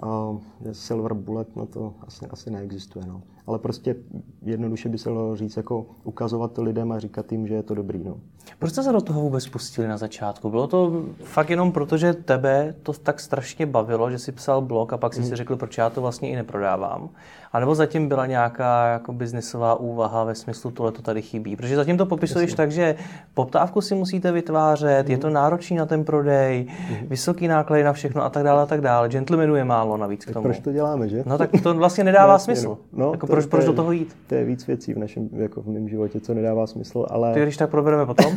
uh, 0.03 0.39
silver 0.71 1.13
bullet, 1.13 1.55
no 1.55 1.65
to 1.65 1.93
asi, 2.01 2.25
asi 2.25 2.51
neexistuje. 2.51 3.05
No. 3.05 3.21
Ale 3.47 3.59
prostě 3.59 3.95
jednoduše 4.41 4.89
by 4.89 4.97
se 4.97 5.09
dalo 5.09 5.35
říct, 5.35 5.57
jako 5.57 5.85
ukazovat 6.03 6.51
to 6.51 6.63
lidem 6.63 6.91
a 6.91 6.99
říkat 6.99 7.31
jim, 7.31 7.47
že 7.47 7.53
je 7.53 7.63
to 7.63 7.75
dobrý. 7.75 8.03
No. 8.03 8.17
Proč 8.59 8.71
jste 8.71 8.83
se 8.83 8.91
do 8.91 9.01
toho 9.01 9.21
vůbec 9.21 9.47
pustili 9.47 9.87
na 9.87 9.97
začátku? 9.97 10.49
Bylo 10.49 10.67
to 10.67 11.03
fakt 11.23 11.49
jenom 11.49 11.71
proto, 11.71 11.97
že 11.97 12.13
tebe 12.13 12.75
to 12.83 12.93
tak 12.93 13.19
strašně 13.19 13.65
bavilo, 13.65 14.11
že 14.11 14.19
si 14.19 14.31
psal 14.31 14.61
blog 14.61 14.93
a 14.93 14.97
pak 14.97 15.13
si 15.13 15.19
hmm. 15.19 15.29
si 15.29 15.35
řekl, 15.35 15.55
proč 15.55 15.77
já 15.77 15.89
to 15.89 16.01
vlastně 16.01 16.29
i 16.29 16.35
neprodávám? 16.35 17.09
A 17.53 17.59
nebo 17.59 17.75
zatím 17.75 18.07
byla 18.07 18.25
nějaká 18.25 18.87
jako 18.87 19.13
biznisová 19.13 19.75
úvaha 19.75 20.23
ve 20.23 20.35
smyslu, 20.35 20.71
tohle 20.71 20.91
to 20.91 21.01
tady 21.01 21.21
chybí? 21.21 21.55
Protože 21.55 21.75
zatím 21.75 21.97
to 21.97 22.05
popisuješ 22.05 22.49
Jasně. 22.49 22.57
tak, 22.57 22.71
že 22.71 22.95
poptávku 23.33 23.81
si 23.81 23.95
musíte 23.95 24.31
vytvářet, 24.31 25.05
mm. 25.05 25.11
je 25.11 25.17
to 25.17 25.27
mhm. 25.27 25.33
náročný 25.33 25.77
na 25.77 25.85
ten 25.85 26.03
prodej, 26.03 26.67
mm. 26.89 26.95
vysoký 27.07 27.47
náklady 27.47 27.83
na 27.83 27.93
všechno 27.93 28.23
a 28.23 28.29
tak 28.29 28.43
dále 28.43 28.63
a 28.63 28.65
tak 28.65 28.81
dále. 28.81 29.09
Gentlemanů 29.09 29.55
je 29.55 29.63
málo 29.63 29.97
navíc 29.97 30.25
k 30.25 30.33
tomu. 30.33 30.43
proč 30.43 30.59
to 30.59 30.71
děláme, 30.71 31.09
že? 31.09 31.23
No 31.25 31.37
tak 31.37 31.49
to 31.63 31.73
vlastně 31.73 32.03
nedává 32.03 32.33
Jasně, 32.33 32.55
smysl. 32.55 32.67
No, 32.69 33.05
no 33.05 33.11
jako 33.11 33.27
to, 33.27 33.33
proč, 33.33 33.45
to 33.45 33.49
proč 33.49 33.63
je, 33.63 33.67
do 33.67 33.73
toho 33.73 33.91
jít? 33.91 34.15
To 34.27 34.35
je 34.35 34.45
víc 34.45 34.67
věcí 34.67 34.93
v 34.93 34.97
našem, 34.97 35.29
jako 35.33 35.61
v 35.61 35.67
mém 35.67 35.89
životě, 35.89 36.19
co 36.19 36.33
nedává 36.33 36.67
smysl, 36.67 37.05
ale... 37.09 37.33
Ty 37.33 37.41
když 37.41 37.57
tak 37.57 37.69
probereme 37.69 38.05
potom. 38.05 38.30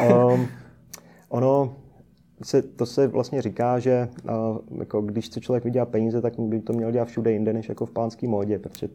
Um, 0.00 0.48
ono, 1.28 1.83
se, 2.42 2.62
to 2.62 2.86
se 2.86 3.06
vlastně 3.06 3.42
říká, 3.42 3.78
že 3.78 4.08
uh, 4.24 4.78
jako 4.78 5.00
když 5.00 5.26
chce 5.26 5.40
člověk 5.40 5.64
vydělat 5.64 5.88
peníze, 5.88 6.20
tak 6.20 6.40
by 6.40 6.60
to 6.60 6.72
měl 6.72 6.90
dělat 6.90 7.08
všude 7.08 7.32
jinde, 7.32 7.52
než 7.52 7.68
jako 7.68 7.86
v 7.86 7.90
pánské 7.90 8.28
módě, 8.28 8.58
protože 8.58 8.88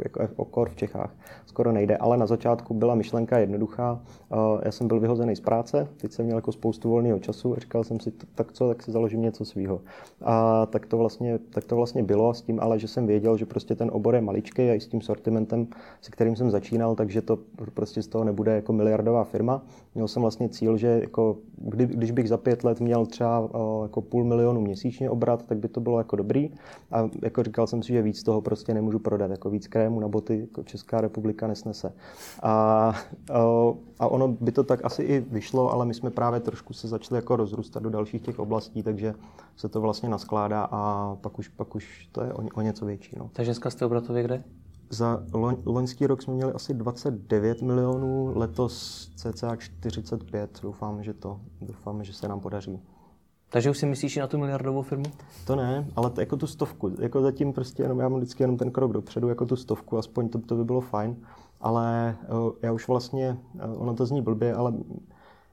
jako 0.00 0.28
okor 0.36 0.70
v 0.70 0.76
Čechách 0.76 1.14
skoro 1.46 1.72
nejde. 1.72 1.96
Ale 1.96 2.16
na 2.16 2.26
začátku 2.26 2.74
byla 2.74 2.94
myšlenka 2.94 3.38
jednoduchá. 3.38 4.00
Uh, 4.32 4.38
já 4.64 4.72
jsem 4.72 4.88
byl 4.88 5.00
vyhozený 5.00 5.36
z 5.36 5.40
práce, 5.40 5.88
teď 5.96 6.12
jsem 6.12 6.24
měl 6.24 6.38
jako 6.38 6.52
spoustu 6.52 6.90
volného 6.90 7.18
času 7.18 7.56
a 7.56 7.58
říkal 7.58 7.84
jsem 7.84 8.00
si, 8.00 8.12
tak 8.34 8.52
co, 8.52 8.68
tak 8.68 8.82
si 8.82 8.92
založím 8.92 9.22
něco 9.22 9.44
svýho. 9.44 9.80
A 10.22 10.66
tak 10.66 10.86
to, 10.86 10.98
vlastně, 10.98 11.38
tak 11.38 11.64
to 11.64 11.76
vlastně 11.76 12.02
bylo 12.02 12.34
s 12.34 12.42
tím, 12.42 12.60
ale 12.60 12.78
že 12.78 12.88
jsem 12.88 13.06
věděl, 13.06 13.36
že 13.36 13.46
prostě 13.46 13.74
ten 13.74 13.90
obor 13.92 14.14
je 14.14 14.20
maličký 14.20 14.62
a 14.62 14.74
i 14.74 14.80
s 14.80 14.86
tím 14.86 15.00
sortimentem, 15.00 15.66
se 16.00 16.10
kterým 16.10 16.36
jsem 16.36 16.50
začínal, 16.50 16.94
takže 16.94 17.22
to 17.22 17.38
prostě 17.74 18.02
z 18.02 18.06
toho 18.06 18.24
nebude 18.24 18.54
jako 18.54 18.72
miliardová 18.72 19.24
firma. 19.24 19.62
Měl 19.94 20.08
jsem 20.08 20.22
vlastně 20.22 20.48
cíl, 20.48 20.76
že 20.76 21.00
jako, 21.00 21.36
kdy, 21.56 21.86
když 21.86 22.10
bych 22.10 22.28
za 22.28 22.36
pět 22.36 22.64
let 22.64 22.80
měl 22.82 23.06
třeba 23.06 23.48
jako 23.82 24.00
půl 24.00 24.24
milionu 24.24 24.60
měsíčně 24.60 25.10
obrat, 25.10 25.46
tak 25.46 25.58
by 25.58 25.68
to 25.68 25.80
bylo 25.80 25.98
jako 25.98 26.16
dobrý. 26.16 26.50
A 26.92 27.08
jako 27.22 27.42
říkal 27.42 27.66
jsem 27.66 27.82
si, 27.82 27.92
že 27.92 28.02
víc 28.02 28.22
toho 28.22 28.40
prostě 28.40 28.74
nemůžu 28.74 28.98
prodat, 28.98 29.30
jako 29.30 29.50
víc 29.50 29.66
krému 29.66 30.00
na 30.00 30.08
boty 30.08 30.40
jako 30.40 30.62
Česká 30.62 31.00
republika 31.00 31.46
nesnese. 31.46 31.92
A, 32.42 32.94
a 33.98 34.08
ono 34.08 34.28
by 34.28 34.52
to 34.52 34.64
tak 34.64 34.84
asi 34.84 35.02
i 35.02 35.20
vyšlo, 35.20 35.72
ale 35.72 35.86
my 35.86 35.94
jsme 35.94 36.10
právě 36.10 36.40
trošku 36.40 36.72
se 36.72 36.88
začali 36.88 37.18
jako 37.18 37.36
rozrůstat 37.36 37.82
do 37.82 37.90
dalších 37.90 38.22
těch 38.22 38.38
oblastí, 38.38 38.82
takže 38.82 39.14
se 39.56 39.68
to 39.68 39.80
vlastně 39.80 40.08
naskládá 40.08 40.68
a 40.70 41.14
pak 41.20 41.38
už, 41.38 41.48
pak 41.48 41.74
už 41.74 42.08
to 42.12 42.24
je 42.24 42.32
o, 42.32 42.42
o 42.54 42.60
něco 42.60 42.86
větší. 42.86 43.16
No. 43.18 43.30
Takže 43.32 43.50
dneska 43.50 43.70
jste 43.70 43.86
obratově 43.86 44.22
kde? 44.22 44.42
Za 44.94 45.24
loň, 45.32 45.56
loňský 45.66 46.06
rok 46.06 46.22
jsme 46.22 46.34
měli 46.34 46.52
asi 46.52 46.74
29 46.74 47.62
milionů, 47.62 48.32
letos 48.38 49.08
cca 49.16 49.56
45. 49.56 50.60
Doufám, 50.62 51.02
že 51.02 51.14
to, 51.14 51.40
doufám, 51.60 52.04
že 52.04 52.12
se 52.12 52.28
nám 52.28 52.40
podaří. 52.40 52.80
Takže 53.50 53.70
už 53.70 53.78
si 53.78 53.86
myslíš 53.86 54.16
na 54.16 54.26
tu 54.26 54.38
miliardovou 54.38 54.82
firmu? 54.82 55.04
To 55.46 55.56
ne, 55.56 55.88
ale 55.96 56.10
to, 56.10 56.20
jako 56.20 56.36
tu 56.36 56.46
stovku. 56.46 56.92
Jako 57.00 57.22
zatím 57.22 57.52
prostě 57.52 57.82
jenom, 57.82 58.00
já 58.00 58.08
mám 58.08 58.18
vždycky 58.18 58.42
jenom 58.42 58.56
ten 58.56 58.70
krok 58.70 58.92
dopředu, 58.92 59.28
jako 59.28 59.46
tu 59.46 59.56
stovku, 59.56 59.98
aspoň 59.98 60.28
to, 60.28 60.38
to 60.38 60.54
by 60.56 60.64
bylo 60.64 60.80
fajn. 60.80 61.16
Ale 61.60 62.16
uh, 62.28 62.52
já 62.62 62.72
už 62.72 62.88
vlastně, 62.88 63.38
uh, 63.54 63.82
ono 63.82 63.94
to 63.94 64.06
zní 64.06 64.22
blbě, 64.22 64.54
ale 64.54 64.72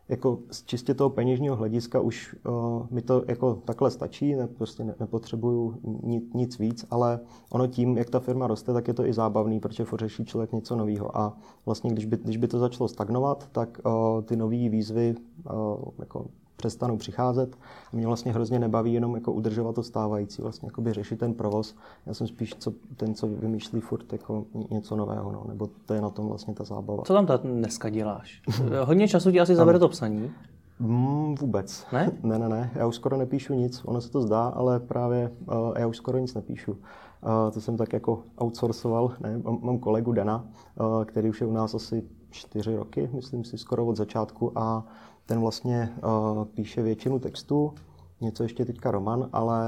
jako 0.09 0.39
z 0.51 0.63
čistě 0.65 0.93
toho 0.93 1.09
peněžního 1.09 1.55
hlediska 1.55 1.99
už 1.99 2.35
uh, 2.47 2.87
mi 2.91 3.01
to 3.01 3.23
jako 3.27 3.61
takhle 3.65 3.91
stačí, 3.91 4.35
ne, 4.35 4.47
prostě 4.47 4.83
ne, 4.83 4.95
nepotřebuju 4.99 5.75
nic, 6.03 6.33
nic 6.33 6.59
víc, 6.59 6.85
ale 6.91 7.19
ono 7.49 7.67
tím, 7.67 7.97
jak 7.97 8.09
ta 8.09 8.19
firma 8.19 8.47
roste, 8.47 8.73
tak 8.73 8.87
je 8.87 8.93
to 8.93 9.05
i 9.05 9.13
zábavný, 9.13 9.59
protože 9.59 9.85
furt 9.85 9.99
řeší 9.99 10.25
člověk 10.25 10.51
něco 10.51 10.75
nového. 10.75 11.17
A 11.17 11.37
vlastně, 11.65 11.91
když 11.91 12.05
by, 12.05 12.17
když 12.23 12.37
by 12.37 12.47
to 12.47 12.59
začalo 12.59 12.87
stagnovat, 12.87 13.47
tak 13.51 13.81
uh, 13.85 14.21
ty 14.21 14.35
nové 14.35 14.69
výzvy 14.69 15.15
uh, 15.51 15.77
jako 15.99 16.25
přestanou 16.59 16.97
přicházet. 16.97 17.55
A 17.93 17.95
mě 17.95 18.07
vlastně 18.07 18.31
hrozně 18.31 18.59
nebaví 18.59 18.93
jenom 18.93 19.15
jako 19.15 19.33
udržovat 19.33 19.75
to 19.75 19.83
stávající, 19.83 20.41
vlastně 20.41 20.67
jakoby 20.67 20.93
řešit 20.93 21.19
ten 21.19 21.33
provoz. 21.33 21.75
Já 22.05 22.13
jsem 22.13 22.27
spíš 22.27 22.55
co, 22.59 22.73
ten, 22.97 23.13
co 23.13 23.27
vymýšlí 23.27 23.79
furt 23.79 24.13
jako 24.13 24.45
něco 24.71 24.95
nového, 24.95 25.31
no. 25.31 25.45
nebo 25.47 25.69
to 25.85 25.93
je 25.93 26.01
na 26.01 26.09
tom 26.09 26.27
vlastně 26.27 26.53
ta 26.53 26.63
zábava. 26.63 27.03
Co 27.03 27.13
tam 27.13 27.27
dneska 27.43 27.89
děláš? 27.89 28.41
Hodně 28.85 29.07
času 29.07 29.31
ti 29.31 29.39
asi 29.39 29.55
zabere 29.55 29.79
to 29.79 29.89
psaní. 29.89 30.31
Mm, 30.79 31.35
vůbec. 31.35 31.85
Ne? 31.93 32.11
ne? 32.23 32.39
Ne, 32.39 32.49
ne, 32.49 32.71
Já 32.75 32.87
už 32.87 32.95
skoro 32.95 33.17
nepíšu 33.17 33.53
nic. 33.53 33.81
Ono 33.85 34.01
se 34.01 34.11
to 34.11 34.21
zdá, 34.21 34.47
ale 34.47 34.79
právě 34.79 35.31
uh, 35.45 35.73
já 35.77 35.87
už 35.87 35.97
skoro 35.97 36.17
nic 36.17 36.33
nepíšu. 36.33 36.71
Uh, 36.71 37.51
to 37.53 37.61
jsem 37.61 37.77
tak 37.77 37.93
jako 37.93 38.23
outsourcoval. 38.41 39.11
Ne? 39.19 39.37
Mám, 39.37 39.59
mám 39.61 39.79
kolegu 39.79 40.11
Dana, 40.11 40.45
uh, 40.79 41.05
který 41.05 41.29
už 41.29 41.41
je 41.41 41.47
u 41.47 41.53
nás 41.53 41.75
asi 41.75 42.03
čtyři 42.29 42.75
roky, 42.75 43.09
myslím 43.13 43.43
si, 43.43 43.57
skoro 43.57 43.85
od 43.85 43.97
začátku 43.97 44.51
a 44.55 44.85
ten 45.29 45.39
vlastně 45.39 45.93
uh, 46.03 46.45
píše 46.45 46.81
většinu 46.81 47.19
textu, 47.19 47.73
něco 48.21 48.43
ještě 48.43 48.65
teďka 48.65 48.91
Roman, 48.91 49.29
ale 49.33 49.65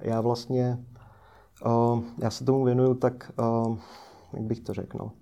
já 0.00 0.20
vlastně, 0.20 0.84
uh, 1.66 2.02
já 2.18 2.30
se 2.30 2.44
tomu 2.44 2.64
věnuju 2.64 2.94
tak, 2.94 3.32
uh, 3.38 3.78
jak 4.32 4.42
bych 4.42 4.60
to 4.60 4.74
řekl, 4.74 4.98
no. 4.98 5.12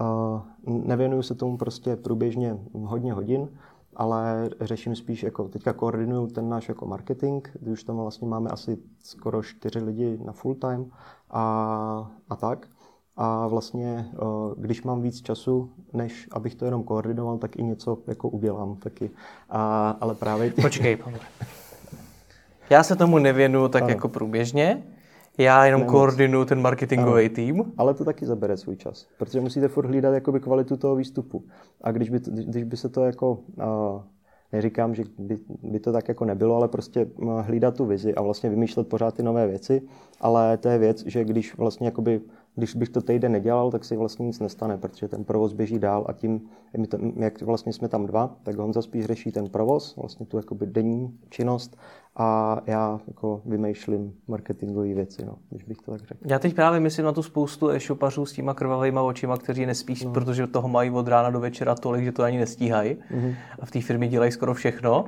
Uh, 0.00 0.40
nevěnuju 0.86 1.22
se 1.22 1.34
tomu 1.34 1.56
prostě 1.56 1.96
průběžně 1.96 2.58
hodně 2.74 3.12
hodin, 3.12 3.48
ale 3.96 4.50
řeším 4.60 4.96
spíš, 4.96 5.22
jako 5.22 5.48
teďka 5.48 5.72
koordinuju 5.72 6.26
ten 6.26 6.48
náš 6.48 6.68
jako 6.68 6.86
marketing, 6.86 7.48
kdy 7.60 7.70
už 7.70 7.84
tam 7.84 7.96
vlastně 7.96 8.28
máme 8.28 8.50
asi 8.50 8.78
skoro 8.98 9.42
čtyři 9.42 9.78
lidi 9.78 10.18
na 10.24 10.32
full 10.32 10.54
time 10.54 10.90
a, 11.30 12.10
a 12.30 12.36
tak. 12.36 12.68
A 13.20 13.46
vlastně, 13.46 14.06
když 14.56 14.82
mám 14.82 15.02
víc 15.02 15.22
času, 15.22 15.70
než 15.92 16.28
abych 16.32 16.54
to 16.54 16.64
jenom 16.64 16.82
koordinoval, 16.82 17.38
tak 17.38 17.56
i 17.56 17.62
něco 17.62 17.98
jako 18.06 18.28
udělám 18.28 18.76
taky. 18.76 19.10
A, 19.50 19.90
ale 20.00 20.14
právě... 20.14 20.52
Počkej, 20.62 20.96
Pavle. 20.96 21.18
Já 22.70 22.82
se 22.82 22.96
tomu 22.96 23.18
nevěnuju 23.18 23.68
tak 23.68 23.82
ano. 23.82 23.90
jako 23.90 24.08
průběžně, 24.08 24.82
já 25.38 25.64
jenom 25.64 25.80
Nemoc. 25.80 25.92
koordinuju 25.92 26.44
ten 26.44 26.60
marketingový 26.60 27.24
ano. 27.24 27.34
tým. 27.34 27.72
Ale 27.76 27.94
to 27.94 28.04
taky 28.04 28.26
zabere 28.26 28.56
svůj 28.56 28.76
čas, 28.76 29.06
protože 29.18 29.40
musíte 29.40 29.68
furt 29.68 29.86
hlídat 29.86 30.14
jakoby 30.14 30.40
kvalitu 30.40 30.76
toho 30.76 30.96
výstupu. 30.96 31.44
A 31.80 31.92
když 31.92 32.10
by, 32.10 32.20
když 32.46 32.64
by 32.64 32.76
se 32.76 32.88
to 32.88 33.04
jako, 33.04 33.32
uh, 33.32 34.02
neříkám, 34.52 34.94
že 34.94 35.04
by, 35.18 35.36
by 35.62 35.80
to 35.80 35.92
tak 35.92 36.08
jako 36.08 36.24
nebylo, 36.24 36.56
ale 36.56 36.68
prostě 36.68 37.06
hlídat 37.40 37.76
tu 37.76 37.86
vizi 37.86 38.14
a 38.14 38.22
vlastně 38.22 38.50
vymýšlet 38.50 38.88
pořád 38.88 39.14
ty 39.14 39.22
nové 39.22 39.46
věci, 39.46 39.82
ale 40.20 40.56
to 40.56 40.68
je 40.68 40.78
věc, 40.78 41.06
že 41.06 41.24
když 41.24 41.56
vlastně 41.56 41.86
jakoby 41.86 42.20
když 42.58 42.74
bych 42.74 42.88
to 42.88 43.00
týden 43.00 43.32
nedělal, 43.32 43.70
tak 43.70 43.84
si 43.84 43.96
vlastně 43.96 44.26
nic 44.26 44.40
nestane, 44.40 44.78
protože 44.78 45.08
ten 45.08 45.24
provoz 45.24 45.52
běží 45.52 45.78
dál 45.78 46.04
a 46.08 46.12
tím, 46.12 46.40
jak 47.16 47.42
vlastně 47.42 47.72
jsme 47.72 47.88
tam 47.88 48.06
dva, 48.06 48.36
tak 48.42 48.56
Honza 48.56 48.82
spíš 48.82 49.04
řeší 49.04 49.32
ten 49.32 49.48
provoz, 49.48 49.96
vlastně 49.96 50.26
tu 50.26 50.36
jakoby 50.36 50.66
denní 50.66 51.18
činnost 51.28 51.76
a 52.16 52.60
já 52.66 53.00
jako 53.06 53.42
vymýšlím 53.44 54.14
marketingové 54.28 54.94
věci, 54.94 55.24
no, 55.24 55.36
když 55.50 55.64
bych 55.64 55.78
to 55.78 55.90
tak 55.90 56.00
řekl. 56.00 56.20
Já 56.26 56.38
teď 56.38 56.54
právě 56.54 56.80
myslím 56.80 57.04
na 57.04 57.12
tu 57.12 57.22
spoustu 57.22 57.70
e-shopařů 57.70 58.26
s 58.26 58.32
těma 58.32 58.54
krvavými 58.54 59.00
očima, 59.02 59.36
kteří 59.36 59.66
nespí, 59.66 59.94
no. 60.04 60.12
protože 60.12 60.46
toho 60.46 60.68
mají 60.68 60.90
od 60.90 61.08
rána 61.08 61.30
do 61.30 61.40
večera 61.40 61.74
tolik, 61.74 62.04
že 62.04 62.12
to 62.12 62.22
ani 62.22 62.38
nestíhají 62.38 62.94
mm-hmm. 62.94 63.34
a 63.60 63.66
v 63.66 63.70
té 63.70 63.80
firmě 63.80 64.08
dělají 64.08 64.32
skoro 64.32 64.54
všechno. 64.54 65.04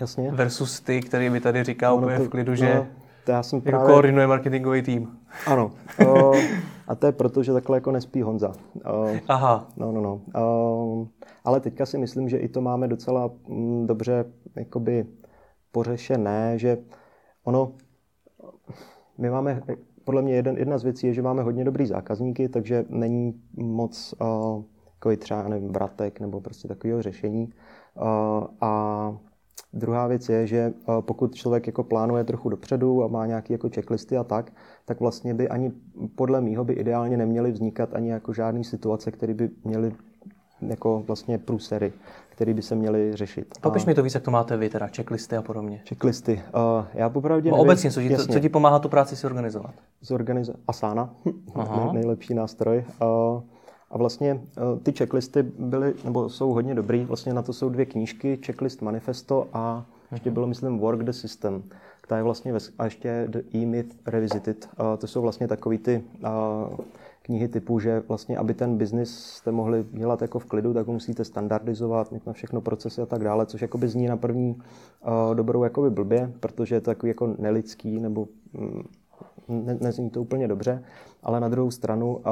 Jasně. 0.00 0.30
Versus 0.30 0.80
ty, 0.80 1.00
který 1.00 1.30
by 1.30 1.40
tady 1.40 1.64
říkal 1.64 1.96
no, 1.96 2.02
úplně 2.02 2.18
v 2.18 2.28
klidu, 2.28 2.54
že 2.54 2.74
no, 2.74 2.86
to 3.26 3.32
já 3.32 3.42
jsem 3.42 3.56
jako 3.56 3.70
právě... 3.70 3.94
koordinuje 3.94 4.26
marketingový 4.26 4.82
tým. 4.82 5.18
Ano. 5.46 5.70
O, 6.08 6.32
a 6.88 6.94
to 6.94 7.06
je 7.06 7.12
proto, 7.12 7.42
že 7.42 7.52
takhle 7.52 7.76
jako 7.76 7.90
nespí 7.90 8.22
Honza. 8.22 8.52
O, 8.84 9.08
Aha. 9.28 9.68
No, 9.76 9.92
no, 9.92 10.00
no. 10.00 10.20
O, 10.42 11.06
ale 11.44 11.60
teďka 11.60 11.86
si 11.86 11.98
myslím, 11.98 12.28
že 12.28 12.38
i 12.38 12.48
to 12.48 12.60
máme 12.60 12.88
docela 12.88 13.30
mm, 13.48 13.86
dobře 13.86 14.24
jakoby 14.56 15.06
pořešené, 15.72 16.58
že 16.58 16.78
ono, 17.44 17.72
my 19.18 19.30
máme, 19.30 19.62
podle 20.04 20.22
mě 20.22 20.34
jeden, 20.34 20.56
jedna 20.56 20.78
z 20.78 20.84
věcí 20.84 21.06
je, 21.06 21.14
že 21.14 21.22
máme 21.22 21.42
hodně 21.42 21.64
dobrý 21.64 21.86
zákazníky, 21.86 22.48
takže 22.48 22.84
není 22.88 23.40
moc 23.56 24.14
uh, 24.20 24.62
jako 24.94 25.16
třeba, 25.16 25.48
nevím, 25.48 25.72
vratek 25.72 26.20
nebo 26.20 26.40
prostě 26.40 26.68
takového 26.68 27.02
řešení. 27.02 27.52
Uh, 27.94 28.46
a 28.60 29.12
Druhá 29.72 30.06
věc 30.06 30.28
je, 30.28 30.46
že 30.46 30.72
pokud 31.00 31.34
člověk 31.34 31.66
jako 31.66 31.82
plánuje 31.82 32.24
trochu 32.24 32.48
dopředu 32.48 33.04
a 33.04 33.06
má 33.06 33.26
nějaké 33.26 33.54
jako 33.54 33.68
checklisty 33.74 34.16
a 34.16 34.24
tak, 34.24 34.52
tak 34.84 35.00
vlastně 35.00 35.34
by 35.34 35.48
ani 35.48 35.72
podle 36.14 36.40
mýho 36.40 36.64
by 36.64 36.72
ideálně 36.72 37.16
neměly 37.16 37.52
vznikat 37.52 37.94
ani 37.94 38.10
jako 38.10 38.32
žádné 38.32 38.64
situace, 38.64 39.10
které 39.10 39.34
by 39.34 39.50
měly 39.64 39.92
jako 40.60 41.02
vlastně 41.06 41.38
průsery, 41.38 41.92
které 42.28 42.54
by 42.54 42.62
se 42.62 42.74
měly 42.74 43.16
řešit. 43.16 43.54
Popiš 43.60 43.84
a... 43.84 43.86
mi 43.86 43.94
to 43.94 44.02
víc, 44.02 44.14
jak 44.14 44.22
to 44.22 44.30
máte 44.30 44.56
vy, 44.56 44.68
teda 44.68 44.86
checklisty 44.86 45.36
a 45.36 45.42
podobně. 45.42 45.82
Checklisty. 45.88 46.42
Uh, 46.54 46.84
já 46.94 47.10
popravdě 47.10 47.50
no, 47.50 47.56
obecně, 47.56 47.90
co 47.90 48.00
ti, 48.00 48.16
co 48.16 48.40
ti 48.40 48.48
pomáhá 48.48 48.78
tu 48.78 48.88
práci 48.88 49.16
si 49.16 49.26
organizovat? 49.26 49.74
Zorganizovat. 50.00 50.60
Asana, 50.68 51.14
Aha. 51.54 51.92
nejlepší 51.92 52.34
nástroj. 52.34 52.84
Uh, 53.02 53.42
a 53.90 53.98
vlastně 53.98 54.34
uh, 54.34 54.78
ty 54.82 54.92
checklisty 54.92 55.42
byly, 55.42 55.94
nebo 56.04 56.28
jsou 56.28 56.52
hodně 56.52 56.74
dobrý. 56.74 57.04
Vlastně 57.04 57.34
na 57.34 57.42
to 57.42 57.52
jsou 57.52 57.68
dvě 57.68 57.86
knížky, 57.86 58.38
checklist 58.46 58.82
manifesto 58.82 59.48
a 59.52 59.86
ještě 60.12 60.30
bylo, 60.30 60.46
myslím, 60.46 60.78
Work 60.78 61.02
the 61.02 61.12
System. 61.12 61.62
která 62.00 62.18
je 62.18 62.24
vlastně, 62.24 62.52
ve, 62.52 62.58
a 62.78 62.84
ještě 62.84 63.24
The 63.28 63.38
E-Myth 63.54 63.96
Revisited. 64.06 64.68
Uh, 64.80 64.96
to 64.98 65.06
jsou 65.06 65.22
vlastně 65.22 65.48
takový 65.48 65.78
ty 65.78 66.04
uh, 66.22 66.76
knihy 67.22 67.48
typu, 67.48 67.80
že 67.80 68.02
vlastně, 68.08 68.36
aby 68.36 68.54
ten 68.54 68.76
biznis 68.76 69.18
jste 69.24 69.52
mohli 69.52 69.84
dělat 69.92 70.22
jako 70.22 70.38
v 70.38 70.44
klidu, 70.44 70.74
tak 70.74 70.86
ho 70.86 70.92
musíte 70.92 71.24
standardizovat, 71.24 72.12
mít 72.12 72.26
na 72.26 72.32
všechno 72.32 72.60
procesy 72.60 73.02
a 73.02 73.06
tak 73.06 73.24
dále, 73.24 73.46
což 73.46 73.62
jakoby 73.62 73.88
zní 73.88 74.06
na 74.06 74.16
první 74.16 74.54
uh, 74.54 75.34
dobrou 75.34 75.64
jakoby 75.64 75.90
blbě, 75.90 76.32
protože 76.40 76.74
je 76.74 76.80
to 76.80 76.90
takový 76.90 77.10
jako 77.10 77.34
nelidský 77.38 78.00
nebo 78.00 78.28
mm, 78.52 78.82
ne, 79.48 79.78
nezní 79.80 80.10
to 80.10 80.20
úplně 80.20 80.48
dobře, 80.48 80.82
ale 81.26 81.40
na 81.40 81.48
druhou 81.48 81.70
stranu 81.70 82.16
uh, 82.16 82.22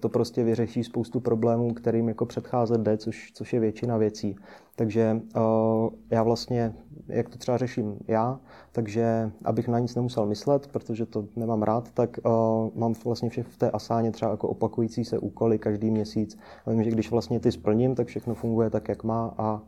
to 0.00 0.08
prostě 0.08 0.44
vyřeší 0.44 0.84
spoustu 0.84 1.20
problémů, 1.20 1.74
kterým 1.74 2.08
jako 2.08 2.26
předcházet 2.26 2.80
jde, 2.80 2.96
což, 2.96 3.32
což 3.34 3.52
je 3.52 3.60
většina 3.60 3.96
věcí. 3.96 4.36
Takže 4.76 5.20
uh, 5.36 5.88
já 6.10 6.22
vlastně, 6.22 6.74
jak 7.08 7.28
to 7.28 7.38
třeba 7.38 7.56
řeším 7.56 7.96
já, 8.08 8.40
takže 8.72 9.30
abych 9.44 9.68
na 9.68 9.78
nic 9.78 9.94
nemusel 9.94 10.26
myslet, 10.26 10.66
protože 10.66 11.06
to 11.06 11.24
nemám 11.36 11.62
rád, 11.62 11.90
tak 11.90 12.18
uh, 12.24 12.32
mám 12.74 12.94
vlastně 13.04 13.30
vše 13.30 13.42
v 13.42 13.56
té 13.56 13.70
asáně 13.70 14.12
třeba 14.12 14.30
jako 14.30 14.48
opakující 14.48 15.04
se 15.04 15.18
úkoly 15.18 15.58
každý 15.58 15.90
měsíc. 15.90 16.38
A 16.66 16.70
vím, 16.70 16.84
že 16.84 16.90
když 16.90 17.10
vlastně 17.10 17.40
ty 17.40 17.52
splním, 17.52 17.94
tak 17.94 18.06
všechno 18.06 18.34
funguje 18.34 18.70
tak, 18.70 18.88
jak 18.88 19.04
má 19.04 19.34
a, 19.38 19.62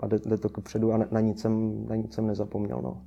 a 0.00 0.06
jde, 0.06 0.38
to 0.38 0.48
kupředu 0.48 0.92
a 0.92 0.98
na, 1.10 1.20
nic 1.20 1.40
jsem, 1.40 1.86
na 1.88 1.96
nic 1.96 2.14
jsem 2.14 2.26
nezapomněl. 2.26 2.80
No. 2.82 3.02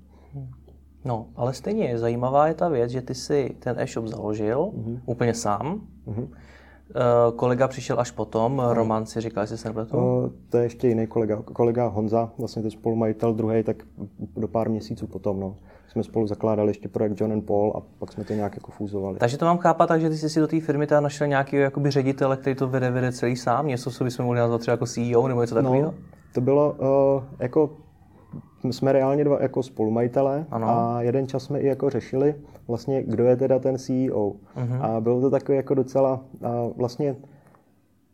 No, 1.06 1.26
ale 1.36 1.54
stejně 1.54 1.98
zajímavá 1.98 2.48
je 2.48 2.54
ta 2.54 2.70
věc, 2.70 2.92
že 2.92 3.02
ty 3.02 3.16
si 3.16 3.56
ten 3.60 3.80
e-shop 3.80 4.06
založil 4.06 4.58
mm-hmm. 4.58 5.00
úplně 5.06 5.34
sám. 5.34 5.82
Mm-hmm. 6.08 6.28
Uh, 6.90 7.36
kolega 7.36 7.68
přišel 7.68 8.00
až 8.00 8.12
potom, 8.12 8.58
no. 8.58 8.74
Roman 8.74 9.06
si 9.06 9.22
říkal, 9.22 9.44
jestli 9.44 9.58
se 9.58 9.68
nepletu? 9.68 9.98
Uh, 9.98 10.30
to 10.50 10.58
je 10.58 10.64
ještě 10.64 10.88
jiný 10.88 11.08
kolega, 11.08 11.42
kolega 11.42 11.88
Honza, 11.88 12.32
vlastně 12.38 12.62
to 12.62 12.72
spolumajitel 12.72 13.34
druhý, 13.34 13.64
tak 13.64 13.84
do 14.38 14.48
pár 14.48 14.70
měsíců 14.70 15.08
potom. 15.08 15.40
No. 15.40 15.56
Jsme 15.88 16.04
spolu 16.04 16.28
zakládali 16.28 16.70
ještě 16.70 16.88
projekt 16.88 17.22
John 17.22 17.32
and 17.32 17.46
Paul 17.46 17.74
a 17.76 17.82
pak 18.00 18.12
jsme 18.12 18.24
to 18.24 18.34
nějak 18.34 18.56
jako 18.56 18.72
fúzovali. 18.72 19.20
Takže 19.20 19.38
to 19.38 19.46
mám 19.46 19.58
chápat 19.58 19.88
tak, 19.88 20.02
že 20.02 20.10
ty 20.10 20.18
jsi 20.18 20.30
si 20.30 20.40
do 20.40 20.48
té 20.48 20.60
firmy 20.60 20.88
teda 20.88 21.02
našel 21.02 21.28
nějaký 21.28 21.56
jakoby 21.56 21.92
ředitele, 21.92 22.38
který 22.38 22.56
to 22.56 22.68
vede, 22.68 22.92
vede 22.92 23.12
celý 23.12 23.36
sám, 23.36 23.68
něco, 23.68 23.92
co 23.92 24.04
bychom 24.04 24.26
mohli 24.26 24.40
nazvat 24.40 24.62
třeba 24.62 24.74
jako 24.74 24.86
CEO 24.86 25.28
nebo 25.28 25.42
něco 25.42 25.56
takového? 25.56 25.92
No, 25.92 25.94
to 26.34 26.42
bylo 26.42 26.72
uh, 26.72 27.24
jako 27.40 27.70
jsme 28.64 28.92
reálně 28.92 29.24
dva 29.24 29.42
jako 29.42 29.64
spolumajitelé 29.64 30.46
ano. 30.52 30.68
a 30.70 31.02
jeden 31.02 31.28
čas 31.28 31.44
jsme 31.44 31.60
i 31.60 31.68
jako 31.68 31.90
řešili 31.90 32.36
vlastně, 32.68 33.04
kdo 33.04 33.24
je 33.24 33.36
teda 33.36 33.60
ten 33.60 33.78
CEO. 33.78 34.30
Uh-huh. 34.30 34.36
Mhm. 34.56 34.82
A 34.82 35.02
bylo 35.02 35.22
to 35.22 35.30
takové 35.30 35.56
jako 35.56 35.74
docela, 35.74 36.22
a 36.44 36.68
vlastně 36.76 37.16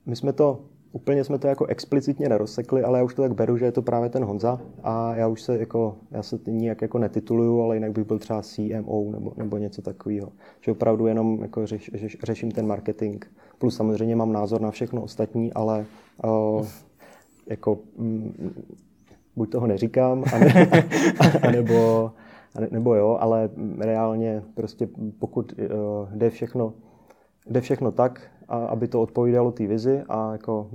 my 0.05 0.15
jsme 0.15 0.33
to, 0.33 0.59
úplně 0.91 1.23
jsme 1.23 1.37
to 1.37 1.47
jako 1.47 1.65
explicitně 1.65 2.29
nerozsekli, 2.29 2.83
ale 2.83 2.97
já 2.97 3.03
už 3.03 3.13
to 3.13 3.21
tak 3.21 3.33
beru, 3.33 3.57
že 3.57 3.65
je 3.65 3.71
to 3.71 3.81
právě 3.81 4.09
ten 4.09 4.23
Honza 4.23 4.59
a 4.83 5.15
já 5.15 5.27
už 5.27 5.41
se 5.41 5.57
jako, 5.57 5.95
já 6.11 6.23
se 6.23 6.39
nijak 6.47 6.81
jako 6.81 6.97
netituluju, 6.99 7.61
ale 7.61 7.75
jinak 7.75 7.91
bych 7.91 8.07
byl 8.07 8.19
třeba 8.19 8.41
CMO 8.41 9.11
nebo, 9.11 9.33
nebo 9.37 9.57
něco 9.57 9.81
takového. 9.81 10.29
Že 10.61 10.71
opravdu 10.71 11.07
jenom 11.07 11.41
jako 11.41 11.67
řeš, 11.67 11.91
řeš, 11.93 12.17
řeším 12.23 12.51
ten 12.51 12.67
marketing. 12.67 13.25
Plus 13.57 13.75
samozřejmě 13.75 14.15
mám 14.15 14.33
názor 14.33 14.61
na 14.61 14.71
všechno 14.71 15.01
ostatní, 15.01 15.53
ale 15.53 15.85
uh, 16.23 16.67
jako 17.47 17.79
mm, 17.97 18.53
buď 19.35 19.51
toho 19.51 19.67
neříkám, 19.67 20.23
ane, 20.33 20.69
anebo, 21.41 22.11
nebo 22.71 22.95
jo, 22.95 23.17
ale 23.19 23.49
reálně 23.79 24.43
prostě 24.53 24.87
pokud 25.19 25.53
uh, 25.53 26.09
jde 26.13 26.29
všechno, 26.29 26.73
jde 27.49 27.61
všechno 27.61 27.91
tak, 27.91 28.21
a 28.47 28.57
aby 28.57 28.87
to 28.87 29.01
odpovídalo 29.01 29.51
té 29.51 29.67
vizi 29.67 30.03
a 30.09 30.31
jako 30.31 30.69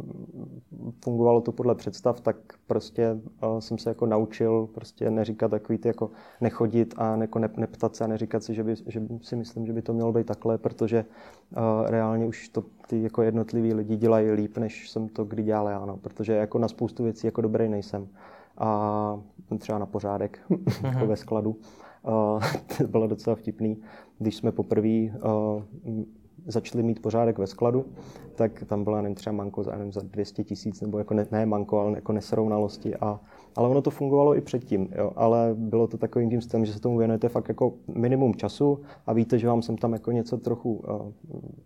fungovalo 1.04 1.40
to 1.40 1.52
podle 1.52 1.74
představ, 1.74 2.20
tak 2.20 2.36
prostě 2.66 3.12
uh, 3.42 3.58
jsem 3.58 3.78
se 3.78 3.90
jako 3.90 4.06
naučil 4.06 4.68
prostě 4.74 5.10
neříkat 5.10 5.50
takový 5.50 5.78
ty 5.78 5.88
jako 5.88 6.10
nechodit 6.40 6.94
a 6.96 7.16
jako 7.16 7.38
ne, 7.38 7.48
neptat 7.56 7.96
se 7.96 8.04
a 8.04 8.06
neříkat 8.06 8.44
si, 8.44 8.54
že, 8.54 8.64
by, 8.64 8.74
že 8.86 9.02
si 9.22 9.36
myslím, 9.36 9.66
že 9.66 9.72
by 9.72 9.82
to 9.82 9.92
mělo 9.92 10.12
být 10.12 10.26
takhle, 10.26 10.58
protože 10.58 11.04
uh, 11.56 11.90
reálně 11.90 12.26
už 12.26 12.48
to 12.48 12.64
ty 12.86 13.02
jako 13.02 13.22
jednotliví 13.22 13.74
lidi 13.74 13.96
dělají 13.96 14.30
líp, 14.30 14.58
než 14.58 14.90
jsem 14.90 15.08
to 15.08 15.24
kdy 15.24 15.42
dělal 15.42 15.68
já, 15.68 15.86
no, 15.86 15.96
protože 15.96 16.32
jako 16.32 16.58
na 16.58 16.68
spoustu 16.68 17.04
věcí 17.04 17.26
jako 17.26 17.40
dobrý 17.40 17.68
nejsem 17.68 18.08
a 18.60 19.20
třeba 19.58 19.78
na 19.78 19.86
pořádek 19.86 20.38
jako 20.82 21.06
ve 21.06 21.16
skladu. 21.16 21.50
Uh, 21.50 22.42
to 22.78 22.86
bylo 22.86 23.06
docela 23.06 23.36
vtipný, 23.36 23.82
když 24.18 24.36
jsme 24.36 24.52
poprvé 24.52 24.88
uh, 24.88 25.62
začali 26.46 26.82
mít 26.82 27.02
pořádek 27.02 27.38
ve 27.38 27.46
skladu, 27.46 27.86
tak 28.34 28.64
tam 28.64 28.84
byla 28.84 29.02
nevím, 29.02 29.14
třeba 29.14 29.36
manko 29.36 29.62
za, 29.62 29.76
nevím, 29.76 29.92
za 29.92 30.00
200 30.00 30.44
tisíc, 30.44 30.80
nebo 30.80 30.98
jako 30.98 31.14
ne, 31.14 31.26
ne 31.30 31.46
manko, 31.46 31.78
ale 31.78 31.92
jako 31.92 32.12
nesrovnalosti. 32.12 32.96
A, 32.96 33.20
ale 33.56 33.68
ono 33.68 33.82
to 33.82 33.90
fungovalo 33.90 34.36
i 34.36 34.40
předtím, 34.40 34.88
jo, 34.98 35.12
ale 35.16 35.50
bylo 35.54 35.86
to 35.86 35.98
takovým 35.98 36.30
tím 36.30 36.40
stylem, 36.40 36.64
že 36.64 36.72
se 36.72 36.80
tomu 36.80 36.98
věnujete 36.98 37.28
fakt 37.28 37.48
jako 37.48 37.72
minimum 37.94 38.34
času 38.34 38.80
a 39.06 39.12
víte, 39.12 39.38
že 39.38 39.48
vám 39.48 39.62
sem 39.62 39.76
tam 39.76 39.92
jako 39.92 40.12
něco 40.12 40.38
trochu 40.38 40.74
uh, 40.74 41.12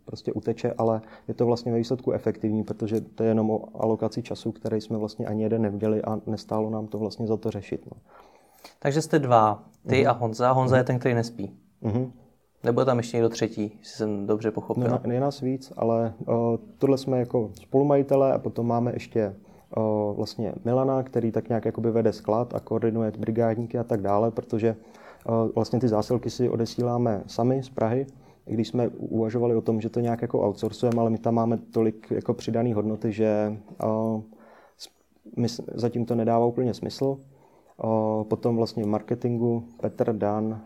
prostě 0.04 0.32
uteče, 0.32 0.74
ale 0.78 1.00
je 1.28 1.34
to 1.34 1.46
vlastně 1.46 1.72
ve 1.72 1.78
výsledku 1.78 2.12
efektivní, 2.12 2.64
protože 2.64 3.00
to 3.00 3.22
je 3.22 3.28
jenom 3.28 3.50
o 3.50 3.82
alokaci 3.82 4.22
času, 4.22 4.52
který 4.52 4.80
jsme 4.80 4.98
vlastně 4.98 5.26
ani 5.26 5.42
jeden 5.42 5.62
neviděli 5.62 6.02
a 6.02 6.20
nestálo 6.26 6.70
nám 6.70 6.86
to 6.86 6.98
vlastně 6.98 7.26
za 7.26 7.36
to 7.36 7.50
řešit. 7.50 7.86
No. 7.86 7.96
Takže 8.78 9.02
jste 9.02 9.18
dva, 9.18 9.62
ty 9.86 10.04
uh-huh. 10.04 10.08
a 10.08 10.12
Honza. 10.12 10.52
Honza 10.52 10.74
uh-huh. 10.74 10.78
je 10.78 10.84
ten, 10.84 10.98
který 10.98 11.14
nespí. 11.14 11.52
Uh-huh. 11.82 12.10
Nebo 12.64 12.80
je 12.80 12.84
tam 12.84 12.96
ještě 12.96 13.16
někdo 13.16 13.28
třetí, 13.28 13.62
jestli 13.78 13.96
jsem 13.96 14.26
dobře 14.26 14.50
pochopil? 14.50 14.84
Ne, 14.84 15.00
ne 15.04 15.20
nás 15.20 15.40
víc, 15.40 15.72
ale 15.76 16.14
uh, 16.26 16.34
tohle 16.78 16.98
jsme 16.98 17.18
jako 17.18 17.50
spolumajitelé 17.60 18.32
a 18.32 18.38
potom 18.38 18.66
máme 18.66 18.92
ještě 18.92 19.34
vlastně 20.16 20.54
Milana, 20.64 21.02
který 21.02 21.32
tak 21.32 21.48
nějak 21.48 21.64
jakoby 21.64 21.90
vede 21.90 22.12
sklad 22.12 22.54
a 22.54 22.60
koordinuje 22.60 23.12
brigádníky 23.18 23.78
a 23.78 23.84
tak 23.84 24.02
dále, 24.02 24.30
protože 24.30 24.76
vlastně 25.54 25.80
ty 25.80 25.88
zásilky 25.88 26.30
si 26.30 26.48
odesíláme 26.48 27.22
sami 27.26 27.62
z 27.62 27.68
Prahy 27.68 28.06
i 28.46 28.54
když 28.54 28.68
jsme 28.68 28.88
uvažovali 28.88 29.54
o 29.54 29.60
tom, 29.60 29.80
že 29.80 29.88
to 29.88 30.00
nějak 30.00 30.22
jako 30.22 30.40
outsourcujeme, 30.48 31.00
ale 31.00 31.10
my 31.10 31.18
tam 31.18 31.34
máme 31.34 31.58
tolik 31.58 32.10
jako 32.10 32.34
přidané 32.34 32.74
hodnoty, 32.74 33.12
že 33.12 33.56
zatím 35.74 36.04
to 36.04 36.14
nedává 36.14 36.46
úplně 36.46 36.74
smysl. 36.74 37.18
Potom 38.28 38.56
vlastně 38.56 38.84
v 38.84 38.86
marketingu 38.86 39.64
Petr, 39.80 40.12
Dan, 40.12 40.60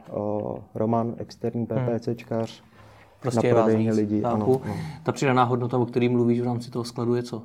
Roman, 0.74 1.14
externí 1.18 1.66
PPCčkař, 1.66 2.60
hmm. 2.60 2.68
Prostě 3.20 3.54
na 3.54 3.60
vás 3.60 3.96
lidi. 3.96 4.22
Ano, 4.22 4.60
ano. 4.64 4.74
Ta 5.02 5.12
přidaná 5.12 5.44
hodnota, 5.44 5.78
o 5.78 5.86
který 5.86 6.08
mluvíš 6.08 6.40
v 6.40 6.44
rámci 6.44 6.70
toho 6.70 6.84
skladu, 6.84 7.14
je 7.14 7.22
co? 7.22 7.42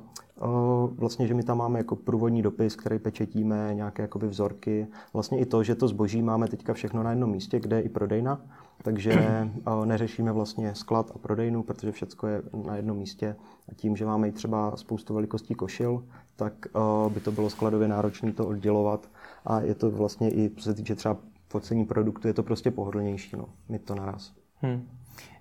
Vlastně, 0.96 1.26
že 1.26 1.34
my 1.34 1.42
tam 1.42 1.58
máme 1.58 1.78
jako 1.78 1.96
průvodní 1.96 2.42
dopis, 2.42 2.76
který 2.76 2.98
pečetíme, 2.98 3.70
nějaké 3.74 4.02
jakoby 4.02 4.28
vzorky. 4.28 4.86
Vlastně 5.12 5.38
i 5.38 5.46
to, 5.46 5.62
že 5.62 5.74
to 5.74 5.88
zboží 5.88 6.22
máme 6.22 6.48
teďka 6.48 6.74
všechno 6.74 7.02
na 7.02 7.10
jednom 7.10 7.30
místě, 7.30 7.60
kde 7.60 7.76
je 7.76 7.82
i 7.82 7.88
prodejna, 7.88 8.40
takže 8.82 9.48
neřešíme 9.84 10.32
vlastně 10.32 10.74
sklad 10.74 11.12
a 11.14 11.18
prodejnu, 11.18 11.62
protože 11.62 11.92
všechno 11.92 12.28
je 12.28 12.42
na 12.66 12.76
jednom 12.76 12.96
místě. 12.96 13.36
A 13.68 13.74
tím, 13.74 13.96
že 13.96 14.06
máme 14.06 14.28
i 14.28 14.32
třeba 14.32 14.76
spoustu 14.76 15.14
velikostí 15.14 15.54
košil, 15.54 16.04
tak 16.36 16.66
by 17.08 17.20
to 17.20 17.32
bylo 17.32 17.50
skladově 17.50 17.88
náročné 17.88 18.32
to 18.32 18.46
oddělovat. 18.46 19.08
A 19.44 19.60
je 19.60 19.74
to 19.74 19.90
vlastně 19.90 20.30
i, 20.30 20.50
co 20.56 20.64
se 20.64 20.74
týče 20.74 20.94
třeba 20.94 21.16
focení 21.48 21.84
produktu, 21.84 22.28
je 22.28 22.34
to 22.34 22.42
prostě 22.42 22.70
pohodlnější, 22.70 23.36
no, 23.36 23.46
mít 23.68 23.84
to 23.84 23.94
naraz. 23.94 24.32
Hmm. 24.60 24.88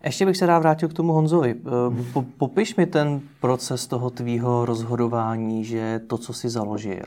Ještě 0.04 0.26
bych 0.26 0.38
se 0.38 0.46
rád 0.46 0.60
vrátil 0.60 0.90
k 0.90 0.94
tomu 0.94 1.14
Honzovi. 1.14 1.56
Eh, 1.56 2.04
po, 2.14 2.26
popiš 2.38 2.76
mi 2.76 2.86
ten 2.86 3.22
proces 3.42 3.88
toho 3.88 4.10
tvýho 4.10 4.66
rozhodování, 4.66 5.64
že 5.64 6.02
to, 6.08 6.18
co 6.18 6.34
jsi 6.34 6.50
založil, 6.50 7.06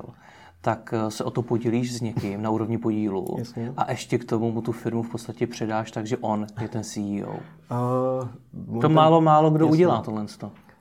tak 0.60 0.94
eh, 0.96 1.10
se 1.10 1.24
o 1.24 1.30
to 1.30 1.42
podílíš 1.42 1.94
s 1.94 2.00
někým 2.00 2.42
na 2.42 2.50
úrovni 2.50 2.78
podílu 2.78 3.26
Jasně. 3.38 3.72
a 3.76 3.90
ještě 3.90 4.18
k 4.18 4.24
tomu 4.24 4.52
mu 4.52 4.62
tu 4.62 4.72
firmu 4.72 5.02
v 5.02 5.10
podstatě 5.10 5.46
předáš, 5.46 5.90
takže 5.90 6.16
on 6.16 6.46
je 6.60 6.68
ten 6.68 6.84
CEO. 6.84 7.30
Uh, 7.30 8.28
to 8.74 8.80
ten... 8.80 8.92
málo, 8.92 9.20
málo 9.20 9.50
kdo 9.50 9.64
Jasně. 9.64 9.76
udělá 9.76 10.02
tohle. 10.02 10.26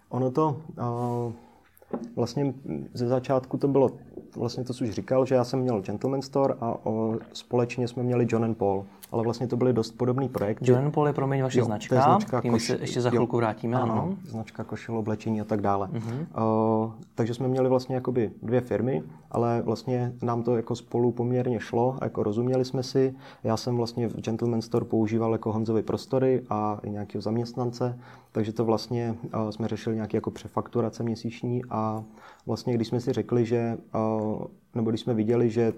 Ono 0.10 0.32
to, 0.32 0.62
uh, 0.78 1.34
vlastně 2.16 2.54
ze 2.94 3.08
začátku 3.08 3.58
to 3.58 3.68
bylo 3.68 3.92
vlastně 4.36 4.64
to, 4.64 4.74
co 4.74 4.84
už 4.84 4.90
říkal, 4.90 5.26
že 5.26 5.36
já 5.36 5.44
jsem 5.44 5.60
měl 5.60 5.82
Gentleman 5.82 6.22
Store 6.22 6.54
a 6.62 6.76
o, 6.84 7.16
společně 7.34 7.88
jsme 7.88 8.04
měli 8.04 8.28
John 8.30 8.44
and 8.44 8.58
Paul 8.58 8.86
ale 9.16 9.24
vlastně 9.24 9.48
to 9.48 9.58
byly 9.58 9.74
dost 9.74 9.92
podobný 9.92 10.30
projekt. 10.30 10.60
John 10.62 10.92
Paul 10.92 11.08
je 11.08 11.14
pro 11.14 11.28
mě 11.28 11.44
vaše 11.44 11.60
jo, 11.60 11.66
značka, 11.66 12.02
značka 12.02 12.42
koš... 12.42 12.64
se 12.64 12.78
ještě 12.82 13.02
za 13.02 13.10
chvilku 13.10 13.36
jo, 13.36 13.38
vrátíme. 13.38 13.78
Ano, 13.78 13.94
ano. 13.94 14.16
značka 14.26 14.64
košil, 14.64 14.98
oblečení 14.98 15.42
a 15.42 15.44
tak 15.44 15.62
dále. 15.62 15.88
Uh-huh. 15.88 16.84
Uh, 16.86 16.92
takže 17.16 17.34
jsme 17.34 17.48
měli 17.48 17.70
vlastně 17.70 17.96
jakoby 17.96 18.32
dvě 18.44 18.62
firmy, 18.62 19.04
ale 19.32 19.62
vlastně 19.62 20.14
nám 20.22 20.44
to 20.44 20.56
jako 20.56 20.76
spolu 20.76 21.12
poměrně 21.12 21.60
šlo, 21.60 21.98
jako 22.02 22.24
rozuměli 22.24 22.66
jsme 22.66 22.84
si. 22.84 23.16
Já 23.44 23.58
jsem 23.58 23.78
vlastně 23.78 24.08
v 24.08 24.22
Gentleman 24.22 24.62
Store 24.62 24.86
používal 24.86 25.32
jako 25.32 25.52
Honzovi 25.52 25.84
prostory 25.84 26.42
a 26.50 26.80
i 26.84 26.90
nějakého 26.90 27.22
zaměstnance, 27.22 28.00
takže 28.32 28.54
to 28.54 28.66
vlastně 28.66 29.16
uh, 29.36 29.50
jsme 29.50 29.68
řešili 29.68 29.96
nějaké 29.96 30.18
jako 30.18 30.32
přefakturace 30.32 31.04
měsíční 31.04 31.62
a 31.70 32.04
vlastně 32.46 32.74
když 32.74 32.88
jsme 32.88 33.00
si 33.00 33.14
řekli, 33.14 33.46
že, 33.46 33.78
uh, 33.96 34.44
nebo 34.76 34.90
když 34.90 35.02
jsme 35.02 35.14
viděli, 35.14 35.50
že 35.50 35.74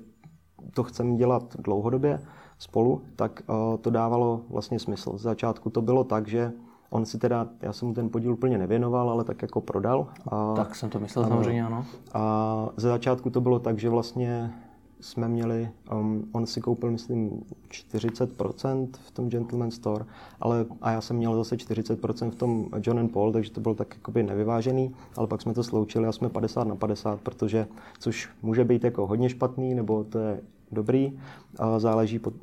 to 0.73 0.83
chceme 0.83 1.15
dělat 1.15 1.55
dlouhodobě, 1.59 2.19
spolu, 2.60 3.01
tak 3.16 3.43
uh, 3.47 3.78
to 3.78 3.89
dávalo 3.89 4.41
vlastně 4.49 4.80
smysl. 4.80 5.18
Z 5.18 5.22
začátku 5.22 5.70
to 5.70 5.82
bylo 5.82 6.03
tak, 6.03 6.28
že 6.28 6.51
on 6.89 7.05
si 7.05 7.18
teda, 7.18 7.47
já 7.62 7.74
jsem 7.74 7.88
mu 7.88 7.93
ten 7.93 8.10
podíl 8.10 8.34
úplně 8.34 8.58
nevěnoval, 8.58 9.10
ale 9.10 9.24
tak 9.24 9.41
jako 9.41 9.62
prodal. 9.62 10.08
A, 10.32 10.53
tak 10.55 10.76
jsem 10.76 10.89
to 10.89 10.99
myslel 10.99 11.26
ano, 11.26 11.36
samozřejmě, 11.36 11.66
ano. 11.66 11.86
A 12.14 12.70
ze 12.78 12.88
začátku 12.88 13.30
to 13.30 13.41
bylo 13.41 13.60
tak, 13.60 13.80
že 13.80 13.89
vlastně 13.89 14.53
jsme 15.01 15.27
měli, 15.27 15.69
um, 15.91 16.29
on 16.31 16.45
si 16.45 16.61
koupil, 16.61 16.91
myslím, 16.91 17.43
40% 17.69 18.87
v 19.07 19.11
tom 19.11 19.29
Gentleman 19.29 19.71
Store, 19.71 20.05
ale 20.39 20.65
a 20.81 20.91
já 20.91 21.01
jsem 21.01 21.15
měl 21.15 21.35
zase 21.35 21.55
40% 21.55 22.31
v 22.31 22.35
tom 22.35 22.69
John 22.81 22.99
and 22.99 23.11
Paul, 23.11 23.31
takže 23.31 23.51
to 23.51 23.61
bylo 23.61 23.75
tak 23.75 23.95
jakoby 23.95 24.23
nevyvážený, 24.23 24.95
ale 25.15 25.27
pak 25.27 25.41
jsme 25.41 25.53
to 25.53 25.63
sloučili 25.63 26.07
a 26.07 26.11
jsme 26.11 26.29
50 26.29 26.67
na 26.67 26.75
50, 26.75 27.21
protože, 27.21 27.67
což 27.99 28.29
může 28.41 28.63
být 28.63 28.83
jako 28.83 29.07
hodně 29.07 29.29
špatný, 29.29 29.75
nebo 29.75 30.03
to 30.03 30.19
je 30.19 30.41
dobrý. 30.71 31.19
A 31.59 31.79
záleží, 31.79 32.19
pod, 32.19 32.33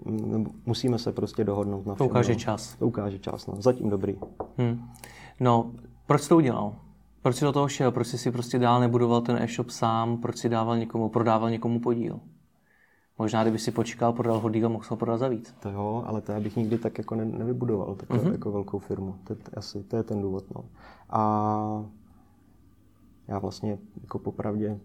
musíme 0.67 0.99
se 0.99 1.13
prostě 1.13 1.45
dohodnout 1.45 1.87
na 1.87 1.95
všem. 1.95 2.07
To 2.07 2.11
ukáže 2.11 2.33
no. 2.33 2.39
čas. 2.39 2.77
To 2.79 2.87
ukáže 2.87 3.19
čas, 3.19 3.47
no. 3.47 3.55
Zatím 3.59 3.91
dobrý. 3.91 4.17
Hmm. 4.59 4.89
No, 5.41 5.73
proč 6.07 6.23
jsi 6.23 6.29
to 6.29 6.37
udělal? 6.37 6.75
Proč 7.23 7.37
jsi 7.37 7.45
do 7.45 7.53
toho 7.53 7.69
šel? 7.69 7.93
Proč 7.93 8.07
jsi 8.07 8.19
si 8.19 8.31
prostě 8.31 8.59
dál 8.59 8.81
nebudoval 8.81 9.21
ten 9.21 9.37
e-shop 9.37 9.71
sám? 9.71 10.19
Proč 10.19 10.39
jsi 10.39 10.49
dával 10.49 10.79
někomu, 10.79 11.09
prodával 11.09 11.51
někomu 11.51 11.81
podíl? 11.81 12.21
Možná, 13.19 13.43
kdyby 13.43 13.59
si 13.59 13.71
počkal, 13.71 14.13
prodal 14.13 14.41
ho 14.41 14.51
díl, 14.51 14.69
mohl 14.69 14.85
ho 14.89 14.97
prodat 14.97 15.19
za 15.19 15.29
víc. 15.29 15.55
To 15.61 15.71
jo, 15.71 16.05
ale 16.07 16.21
to 16.21 16.33
já 16.33 16.41
bych 16.41 16.57
nikdy 16.57 16.79
tak 16.79 16.99
jako 16.99 17.15
ne, 17.15 17.25
nevybudoval, 17.25 17.95
takovou 17.95 18.23
mm-hmm. 18.23 18.33
jako 18.33 18.53
velkou 18.53 18.79
firmu. 18.79 19.15
To, 19.25 19.37
asi, 19.57 19.83
to 19.83 19.97
je 19.97 20.03
ten 20.03 20.23
důvod. 20.23 20.45
No. 20.55 20.65
A 21.11 21.85
já 23.29 23.39
vlastně 23.39 23.79
jako 24.03 24.19
popravdě 24.19 24.81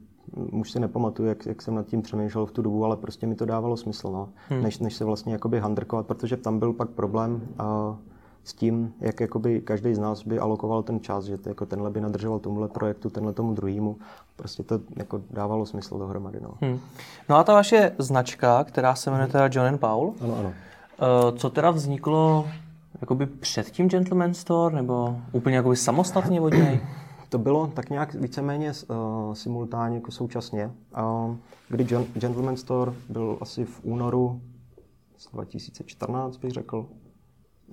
už 0.52 0.72
si 0.72 0.80
nepamatuju, 0.80 1.30
jak, 1.30 1.46
jak 1.46 1.62
jsem 1.62 1.76
nad 1.76 1.86
tím 1.86 2.02
přemýšlel 2.02 2.46
v 2.46 2.52
tu 2.52 2.62
dobu, 2.62 2.86
ale 2.86 2.98
prostě 2.98 3.28
mi 3.28 3.36
to 3.36 3.46
dávalo 3.46 3.78
smysl, 3.78 4.12
no. 4.12 4.30
hmm. 4.50 4.64
než, 4.64 4.80
než 4.80 4.96
se 4.96 5.06
vlastně 5.06 5.34
jakoby 5.34 5.60
handrkovat, 5.60 6.08
protože 6.08 6.38
tam 6.38 6.60
byl 6.60 6.74
pak 6.74 6.90
problém 6.90 7.42
a 7.58 7.98
s 8.44 8.54
tím, 8.54 8.94
jak 9.02 9.20
jakoby 9.20 9.62
každý 9.62 9.96
z 9.96 10.00
nás 10.00 10.24
by 10.24 10.40
alokoval 10.40 10.84
ten 10.84 11.00
čas, 11.00 11.26
že 11.26 11.38
to, 11.38 11.50
jako 11.50 11.66
tenhle 11.66 11.90
by 11.90 12.02
nadržoval 12.02 12.40
tomuhle 12.40 12.68
projektu, 12.68 13.10
tenhle 13.10 13.34
tomu 13.34 13.54
druhému. 13.54 13.98
Prostě 14.36 14.64
to 14.64 14.80
jako 14.96 15.22
dávalo 15.32 15.66
smysl 15.66 15.98
dohromady. 15.98 16.40
No. 16.42 16.50
Hmm. 16.62 16.80
no 17.30 17.36
a 17.36 17.44
ta 17.44 17.54
vaše 17.54 17.92
značka, 17.98 18.64
která 18.64 18.96
se 18.96 19.12
jmenuje 19.12 19.28
teda 19.28 19.50
John 19.52 19.66
and 19.66 19.78
Paul, 19.78 20.14
ano, 20.22 20.36
ano. 20.40 20.50
Uh, 20.50 21.38
co 21.38 21.50
teda 21.50 21.72
vzniklo 21.72 22.48
jakoby 23.02 23.26
před 23.26 23.72
tím 23.72 23.90
Gentleman 23.90 24.34
Store, 24.34 24.76
nebo 24.76 25.18
úplně 25.32 25.56
jakoby 25.56 25.76
samostatně 25.76 26.42
od 26.42 26.54
něj? 26.54 26.80
To 27.30 27.38
bylo 27.38 27.68
tak 27.68 27.90
nějak 27.90 28.14
víceméně 28.14 28.72
uh, 28.72 29.34
simultánně 29.34 29.96
jako 29.96 30.12
současně, 30.12 30.72
uh, 31.02 31.36
kdy 31.70 31.86
John, 31.90 32.06
Gentleman 32.14 32.58
Store 32.58 32.92
byl 33.10 33.38
asi 33.42 33.66
v 33.66 33.80
únoru 33.84 34.42
2014, 35.34 36.38
bych 36.38 36.52
řekl, 36.52 36.86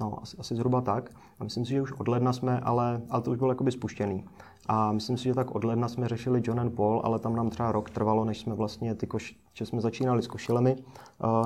no 0.01 0.23
asi, 0.23 0.37
asi 0.37 0.55
zhruba 0.55 0.81
tak. 0.81 1.11
A 1.39 1.45
myslím 1.45 1.65
si, 1.65 1.71
že 1.71 1.83
už 1.83 1.93
od 1.93 2.09
ledna 2.09 2.33
jsme, 2.33 2.61
ale, 2.61 3.03
ale 3.11 3.23
to 3.23 3.31
už 3.31 3.39
bylo 3.39 3.51
jakoby 3.51 3.73
spuštěný. 3.73 4.25
A 4.69 4.93
myslím 4.93 5.17
si, 5.17 5.25
že 5.25 5.35
tak 5.35 5.55
od 5.55 5.65
ledna 5.65 5.89
jsme 5.89 6.09
řešili 6.09 6.43
John 6.45 6.61
and 6.61 6.75
Paul, 6.75 7.01
ale 7.05 7.19
tam 7.19 7.37
nám 7.37 7.51
třeba 7.51 7.73
rok 7.73 7.91
trvalo, 7.91 8.25
než 8.25 8.41
jsme 8.41 8.55
vlastně 8.55 8.95
ty 8.95 9.07
koš, 9.07 9.37
že 9.53 9.67
jsme 9.67 9.81
začínali 9.81 10.23
s 10.23 10.27
košilemi, 10.27 10.77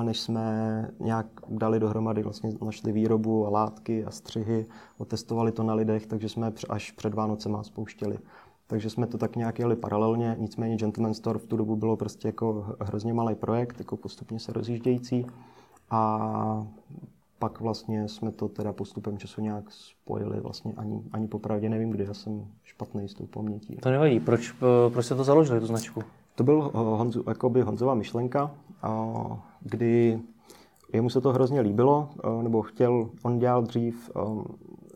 než 0.03 0.19
jsme 0.19 0.89
nějak 0.99 1.25
dali 1.49 1.79
dohromady, 1.79 2.23
vlastně 2.23 2.51
našli 2.65 2.91
výrobu 2.91 3.47
a 3.47 3.49
látky 3.49 4.05
a 4.05 4.11
střihy, 4.11 4.65
otestovali 4.97 5.51
to 5.51 5.63
na 5.63 5.73
lidech, 5.73 6.07
takže 6.07 6.29
jsme 6.29 6.53
až 6.69 6.91
před 6.91 7.13
Vánocema 7.13 7.63
spouštěli. 7.63 8.19
Takže 8.67 8.89
jsme 8.89 9.07
to 9.07 9.17
tak 9.17 9.35
nějak 9.35 9.59
jeli 9.59 9.75
paralelně, 9.75 10.35
nicméně 10.39 10.75
Gentleman 10.75 11.13
Store 11.13 11.39
v 11.39 11.45
tu 11.45 11.57
dobu 11.57 11.75
bylo 11.75 11.97
prostě 11.97 12.27
jako 12.27 12.75
hrozně 12.81 13.13
malý 13.13 13.35
projekt, 13.35 13.79
jako 13.79 13.97
postupně 13.97 14.39
se 14.39 14.53
rozjíždějící. 14.53 15.25
A 15.89 16.67
pak 17.41 17.59
vlastně 17.59 18.07
jsme 18.07 18.31
to 18.31 18.47
teda 18.47 18.73
postupem 18.73 19.17
času 19.17 19.41
nějak 19.41 19.71
spojili. 19.71 20.39
Vlastně 20.39 20.73
ani, 20.77 21.01
ani 21.13 21.27
popravdě 21.27 21.69
nevím, 21.69 21.89
kdy. 21.89 22.03
Já 22.03 22.13
jsem 22.13 22.45
špatný 22.63 23.07
s 23.07 23.13
tou 23.13 23.25
pamětí. 23.25 23.75
To 23.75 23.91
nevadí. 23.91 24.19
Proč, 24.19 24.53
eh, 24.53 24.89
proč 24.89 25.05
jste 25.05 25.15
to 25.15 25.23
založili, 25.23 25.59
tu 25.59 25.65
značku? 25.65 26.01
To 26.35 26.43
byl 26.43 26.71
eh, 26.73 26.77
Honzu, 26.77 27.23
jakoby 27.27 27.61
Honzová 27.61 27.93
myšlenka, 27.93 28.51
kdy 29.61 30.19
jemu 30.93 31.09
se 31.09 31.21
to 31.21 31.33
hrozně 31.33 31.61
líbilo, 31.61 32.09
eh, 32.23 32.43
nebo 32.43 32.61
chtěl, 32.61 33.09
on 33.23 33.39
dělal 33.39 33.61
dřív 33.61 34.11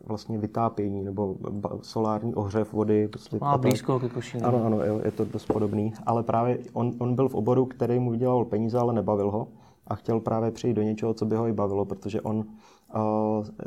vlastně 0.07 0.37
vytápění 0.37 1.03
nebo 1.03 1.35
solární 1.81 2.35
ohřev 2.35 2.73
vody. 2.73 3.07
Prostě 3.07 3.37
Má 3.41 3.57
blízko 3.57 3.99
ke 3.99 4.09
koši. 4.09 4.37
Ano, 4.37 4.65
ano, 4.65 4.79
je 5.05 5.11
to 5.11 5.25
dost 5.25 5.45
podobný. 5.45 5.93
Ale 6.05 6.23
právě 6.23 6.57
on, 6.73 6.91
on 6.99 7.15
byl 7.15 7.29
v 7.29 7.35
oboru, 7.35 7.65
který 7.65 7.99
mu 7.99 8.11
vydělal 8.11 8.45
peníze, 8.45 8.77
ale 8.77 8.93
nebavil 8.93 9.31
ho 9.31 9.47
a 9.88 9.95
chtěl 9.95 10.19
právě 10.19 10.51
přijít 10.51 10.73
do 10.73 10.81
něčeho, 10.81 11.13
co 11.13 11.25
by 11.25 11.36
ho 11.36 11.47
i 11.47 11.53
bavilo, 11.53 11.86
protože 11.86 12.21
on 12.21 12.38
uh, 12.38 12.43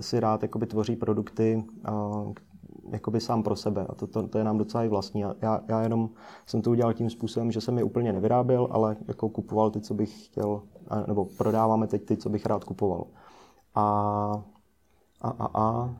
si 0.00 0.20
rád 0.20 0.42
jakoby 0.42 0.66
tvoří 0.66 0.96
produkty 0.96 1.64
uh, 1.90 2.32
jakoby 2.92 3.20
sám 3.20 3.42
pro 3.42 3.56
sebe 3.56 3.86
a 3.88 3.94
to, 3.94 4.06
to, 4.06 4.28
to 4.28 4.38
je 4.38 4.44
nám 4.44 4.58
docela 4.58 4.84
i 4.84 4.88
vlastní. 4.88 5.20
Já, 5.20 5.60
já 5.68 5.82
jenom 5.82 6.10
jsem 6.46 6.62
to 6.62 6.70
udělal 6.70 6.94
tím 6.94 7.10
způsobem, 7.10 7.52
že 7.52 7.60
jsem 7.60 7.78
je 7.78 7.84
úplně 7.84 8.12
nevyráběl, 8.12 8.68
ale 8.70 8.96
jako 9.08 9.28
kupoval 9.28 9.70
ty, 9.70 9.80
co 9.80 9.94
bych 9.94 10.26
chtěl, 10.26 10.62
nebo 11.06 11.24
prodáváme 11.24 11.86
teď 11.86 12.04
ty, 12.04 12.16
co 12.16 12.28
bych 12.28 12.46
rád 12.46 12.64
kupoval. 12.64 13.04
A, 13.74 13.82
a, 15.20 15.28
a, 15.28 15.50
a 15.54 15.94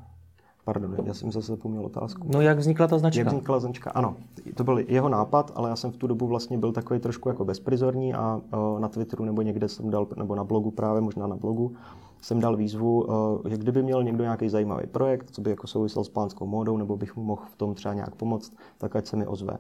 Pardon, 0.69 0.95
já 1.05 1.15
jsem 1.15 1.33
zase 1.33 1.53
zapomněl 1.53 1.87
otázku. 1.87 2.27
No 2.35 2.41
jak 2.41 2.59
vznikla 2.59 2.87
ta 2.87 2.99
značka? 2.99 3.19
Jak 3.19 3.29
vznikla 3.29 3.61
značka? 3.61 3.91
Ano, 3.91 4.17
to 4.55 4.65
byl 4.65 4.79
jeho 4.79 5.09
nápad, 5.09 5.53
ale 5.55 5.69
já 5.69 5.77
jsem 5.77 5.93
v 5.93 5.97
tu 5.97 6.07
dobu 6.07 6.27
vlastně 6.27 6.59
byl 6.59 6.73
takový 6.73 7.01
trošku 7.01 7.29
jako 7.29 7.45
bezprizorní 7.45 8.15
a 8.15 8.41
na 8.79 8.89
Twitteru 8.89 9.25
nebo 9.25 9.43
někde 9.43 9.69
jsem 9.69 9.91
dal, 9.91 10.07
nebo 10.17 10.35
na 10.35 10.45
blogu 10.45 10.71
právě, 10.71 11.01
možná 11.01 11.27
na 11.27 11.37
blogu, 11.37 11.73
jsem 12.21 12.41
dal 12.41 12.57
výzvu, 12.57 13.07
že 13.49 13.57
kdyby 13.57 13.83
měl 13.83 14.05
někdo 14.05 14.25
nějaký 14.25 14.49
zajímavý 14.49 14.87
projekt, 14.87 15.31
co 15.31 15.41
by 15.41 15.51
jako 15.51 15.67
souvisel 15.67 16.05
s 16.05 16.09
pánskou 16.09 16.47
módou, 16.47 16.77
nebo 16.77 16.97
bych 16.97 17.17
mu 17.17 17.23
mohl 17.23 17.43
v 17.53 17.57
tom 17.57 17.75
třeba 17.75 17.95
nějak 17.95 18.15
pomoct, 18.15 18.53
tak 18.79 18.97
ať 18.97 19.07
se 19.07 19.17
mi 19.17 19.27
ozve. 19.27 19.59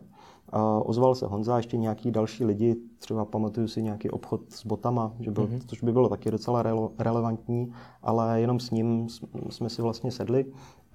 ozval 0.84 1.14
se 1.14 1.26
Honza 1.26 1.54
a 1.54 1.56
ještě 1.56 1.76
nějaký 1.76 2.11
další 2.11 2.44
lidi, 2.44 2.76
třeba 2.98 3.24
pamatuju 3.24 3.68
si 3.68 3.82
nějaký 3.82 4.11
obchod 4.11 4.40
s 4.48 4.66
botama, 4.66 5.12
že 5.20 5.30
byl, 5.30 5.46
mm-hmm. 5.46 5.61
což 5.66 5.82
by 5.82 5.92
bylo 5.92 6.09
taky 6.09 6.30
docela 6.30 6.62
rele, 6.62 6.88
relevantní, 6.98 7.72
ale 8.02 8.40
jenom 8.40 8.61
s 8.61 8.70
ním 8.70 9.06
jsme 9.50 9.68
si 9.68 9.82
vlastně 9.82 10.11
sedli 10.11 10.46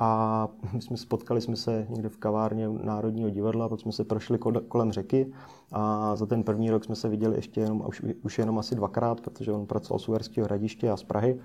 a 0.04 0.48
my 0.74 0.82
jsme 0.82 0.98
spotkali 0.98 1.42
jsme 1.42 1.56
se 1.56 1.86
někde 1.90 2.10
v 2.10 2.18
kavárně 2.18 2.70
Národního 2.70 3.30
divadla, 3.30 3.70
potom 3.70 3.82
jsme 3.82 3.92
se 3.92 4.04
prošli 4.04 4.40
kolem 4.68 4.92
řeky 4.92 5.34
a 5.72 6.16
za 6.16 6.26
ten 6.26 6.44
první 6.44 6.72
rok 6.72 6.84
jsme 6.84 6.96
se 6.96 7.10
viděli 7.10 7.36
ještě 7.36 7.62
jenom, 7.62 7.84
už, 7.88 8.02
už 8.24 8.40
jenom 8.40 8.60
asi 8.60 8.76
dvakrát, 8.76 9.22
protože 9.22 9.52
on 9.52 9.66
pracoval 9.66 10.00
z 10.00 10.10
Uherského 10.10 10.46
hradiště 10.46 10.92
a 10.92 10.98
z 10.98 11.04
Prahy 11.04 11.40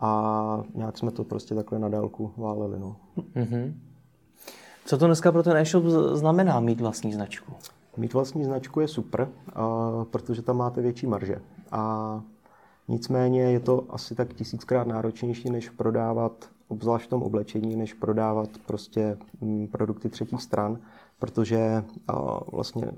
a 0.00 0.62
nějak 0.74 0.98
jsme 0.98 1.10
to 1.10 1.24
prostě 1.24 1.54
takhle 1.54 1.78
na 1.78 1.88
dálku 1.88 2.32
váleli. 2.36 2.78
No. 2.78 2.96
Mm-hmm. 3.16 3.74
Co 4.86 4.98
to 4.98 5.06
dneska 5.06 5.32
pro 5.32 5.42
ten 5.42 5.56
e-shop 5.56 5.84
znamená 6.12 6.60
mít 6.60 6.80
vlastní 6.80 7.12
značku? 7.12 7.52
Mít 7.96 8.14
vlastní 8.14 8.44
značku 8.44 8.80
je 8.80 8.88
super, 8.88 9.28
protože 10.10 10.42
tam 10.42 10.56
máte 10.56 10.82
větší 10.82 11.06
marže. 11.06 11.42
A 11.72 12.22
nicméně 12.88 13.42
je 13.42 13.60
to 13.60 13.84
asi 13.90 14.14
tak 14.14 14.34
tisíckrát 14.34 14.86
náročnější, 14.86 15.50
než 15.50 15.70
prodávat, 15.70 16.50
obzvlášť 16.70 17.06
v 17.06 17.10
tom 17.10 17.22
oblečení, 17.22 17.76
než 17.76 17.94
prodávat 17.94 18.48
prostě 18.66 19.18
mm, 19.40 19.66
produkty 19.66 20.08
třetích 20.08 20.42
stran, 20.42 20.78
protože 21.18 21.84
vlastně 22.52 22.92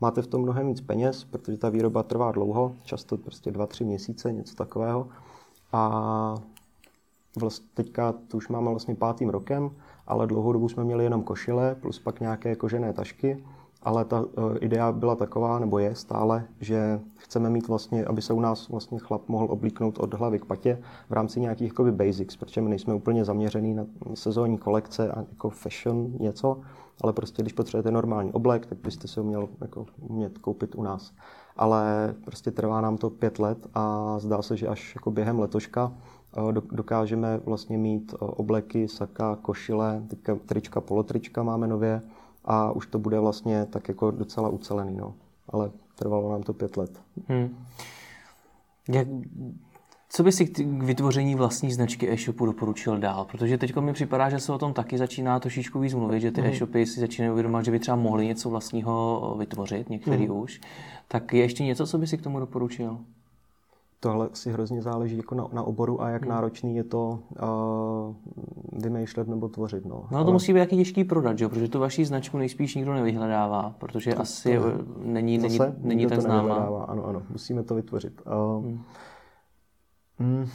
máte 0.00 0.22
v 0.22 0.26
tom 0.26 0.42
mnohem 0.42 0.68
víc 0.68 0.80
peněz, 0.80 1.24
protože 1.24 1.56
ta 1.58 1.68
výroba 1.68 2.02
trvá 2.02 2.32
dlouho, 2.32 2.74
často 2.84 3.16
prostě 3.16 3.50
2-3 3.50 3.84
měsíce, 3.84 4.32
něco 4.32 4.54
takového. 4.54 5.08
A 5.72 6.34
vlastně 7.40 7.68
teďka 7.74 8.12
to 8.12 8.36
už 8.36 8.48
máme 8.48 8.70
vlastně 8.70 8.94
pátým 8.94 9.28
rokem, 9.28 9.70
ale 10.06 10.26
dlouhou 10.26 10.52
dobu 10.52 10.68
jsme 10.68 10.84
měli 10.84 11.04
jenom 11.04 11.22
košile 11.22 11.74
plus 11.74 11.98
pak 11.98 12.20
nějaké 12.20 12.56
kožené 12.56 12.92
tašky, 12.92 13.44
ale 13.82 14.04
ta 14.04 14.20
uh, 14.20 14.26
idea 14.60 14.92
byla 14.92 15.16
taková, 15.16 15.58
nebo 15.58 15.78
je 15.78 15.94
stále, 15.94 16.44
že 16.60 17.00
chceme 17.16 17.50
mít 17.50 17.68
vlastně, 17.68 18.04
aby 18.04 18.22
se 18.22 18.32
u 18.32 18.40
nás 18.40 18.68
vlastně 18.68 18.98
chlap 18.98 19.28
mohl 19.28 19.46
oblíknout 19.50 19.98
od 19.98 20.14
hlavy 20.14 20.38
k 20.38 20.44
patě 20.44 20.82
v 21.08 21.12
rámci 21.12 21.40
nějakých 21.40 21.68
jakoby 21.68 21.92
basics, 21.92 22.36
protože 22.36 22.60
my 22.60 22.70
nejsme 22.70 22.94
úplně 22.94 23.24
zaměřený 23.24 23.74
na 23.74 23.86
sezónní 24.14 24.58
kolekce 24.58 25.10
a 25.10 25.18
jako 25.30 25.50
fashion 25.50 26.12
něco, 26.20 26.60
ale 27.02 27.12
prostě 27.12 27.42
když 27.42 27.52
potřebujete 27.52 27.90
normální 27.90 28.32
oblek, 28.32 28.66
tak 28.66 28.78
byste 28.78 29.08
si 29.08 29.20
ho 29.20 29.26
měl 29.26 29.48
jako 29.60 29.86
umět 30.00 30.38
koupit 30.38 30.74
u 30.74 30.82
nás. 30.82 31.12
Ale 31.56 32.14
prostě 32.24 32.50
trvá 32.50 32.80
nám 32.80 32.96
to 32.96 33.10
pět 33.10 33.38
let 33.38 33.66
a 33.74 34.14
zdá 34.18 34.42
se, 34.42 34.56
že 34.56 34.68
až 34.68 34.94
jako 34.94 35.10
během 35.10 35.38
letoška 35.38 35.92
Eh, 36.36 36.52
dokážeme 36.72 37.40
vlastně 37.44 37.78
mít 37.78 38.14
eh, 38.14 38.16
obleky, 38.20 38.88
saka, 38.88 39.36
košile, 39.42 40.02
teďka 40.08 40.36
trička, 40.46 40.80
polotrička 40.80 41.42
máme 41.42 41.66
nově 41.66 42.02
a 42.44 42.72
už 42.72 42.86
to 42.86 42.98
bude 42.98 43.20
vlastně 43.20 43.66
tak 43.66 43.88
jako 43.88 44.10
docela 44.10 44.48
ucelený, 44.48 44.96
no. 44.96 45.14
Ale 45.48 45.70
trvalo 45.94 46.32
nám 46.32 46.42
to 46.42 46.52
pět 46.52 46.76
let. 46.76 47.02
Hmm. 47.28 47.64
Jak, 48.88 49.08
co 50.08 50.22
by 50.22 50.32
si 50.32 50.46
k 50.46 50.82
vytvoření 50.82 51.34
vlastní 51.34 51.72
značky 51.72 52.12
e-shopu 52.12 52.46
doporučil 52.46 52.98
dál? 52.98 53.24
Protože 53.24 53.58
teď 53.58 53.76
mi 53.76 53.92
připadá, 53.92 54.30
že 54.30 54.40
se 54.40 54.52
o 54.52 54.58
tom 54.58 54.72
taky 54.72 54.98
začíná 54.98 55.40
trošičku 55.40 55.80
víc 55.80 55.94
mluvit, 55.94 56.20
že 56.20 56.30
ty 56.30 56.40
mm. 56.40 56.46
e-shopy 56.46 56.86
si 56.86 57.00
začínají 57.00 57.32
uvědomovat, 57.32 57.64
že 57.64 57.70
by 57.70 57.78
třeba 57.78 57.96
mohli 57.96 58.26
něco 58.26 58.50
vlastního 58.50 59.36
vytvořit, 59.38 59.90
některý 59.90 60.28
mm. 60.28 60.36
už. 60.36 60.60
Tak 61.08 61.32
je 61.32 61.40
ještě 61.40 61.64
něco, 61.64 61.86
co 61.86 61.98
by 61.98 62.06
si 62.06 62.18
k 62.18 62.22
tomu 62.22 62.40
doporučil? 62.40 62.98
Tohle 64.02 64.28
si 64.32 64.52
hrozně 64.52 64.82
záleží 64.82 65.16
jako 65.16 65.34
na, 65.34 65.48
na 65.52 65.62
oboru 65.62 66.02
a 66.02 66.08
jak 66.08 66.22
hmm. 66.22 66.30
náročný 66.30 66.76
je 66.76 66.84
to 66.84 67.18
uh, 67.42 68.82
vymýšlet 68.82 69.28
nebo 69.28 69.48
tvořit. 69.48 69.84
No, 69.84 70.04
no 70.10 70.16
Ale... 70.16 70.24
to 70.24 70.32
musí 70.32 70.52
být 70.52 70.58
jaký 70.58 70.76
těžký 70.76 71.04
prodat, 71.04 71.38
že? 71.38 71.48
protože 71.48 71.68
tu 71.68 71.78
vaši 71.78 72.04
značku 72.04 72.38
nejspíš 72.38 72.74
nikdo 72.74 72.94
nevyhledává, 72.94 73.74
protože 73.78 74.14
to, 74.14 74.20
asi 74.20 74.58
to, 74.58 74.64
není, 75.02 75.38
není, 75.38 75.56
zase, 75.56 75.76
není 75.78 76.06
tak 76.06 76.20
známá. 76.20 76.56
Ano, 76.88 77.06
ano, 77.06 77.22
musíme 77.30 77.62
to 77.62 77.74
vytvořit. 77.74 78.22
Uh, 78.26 78.64
hmm. 78.64 78.82
Mm, 80.18 80.46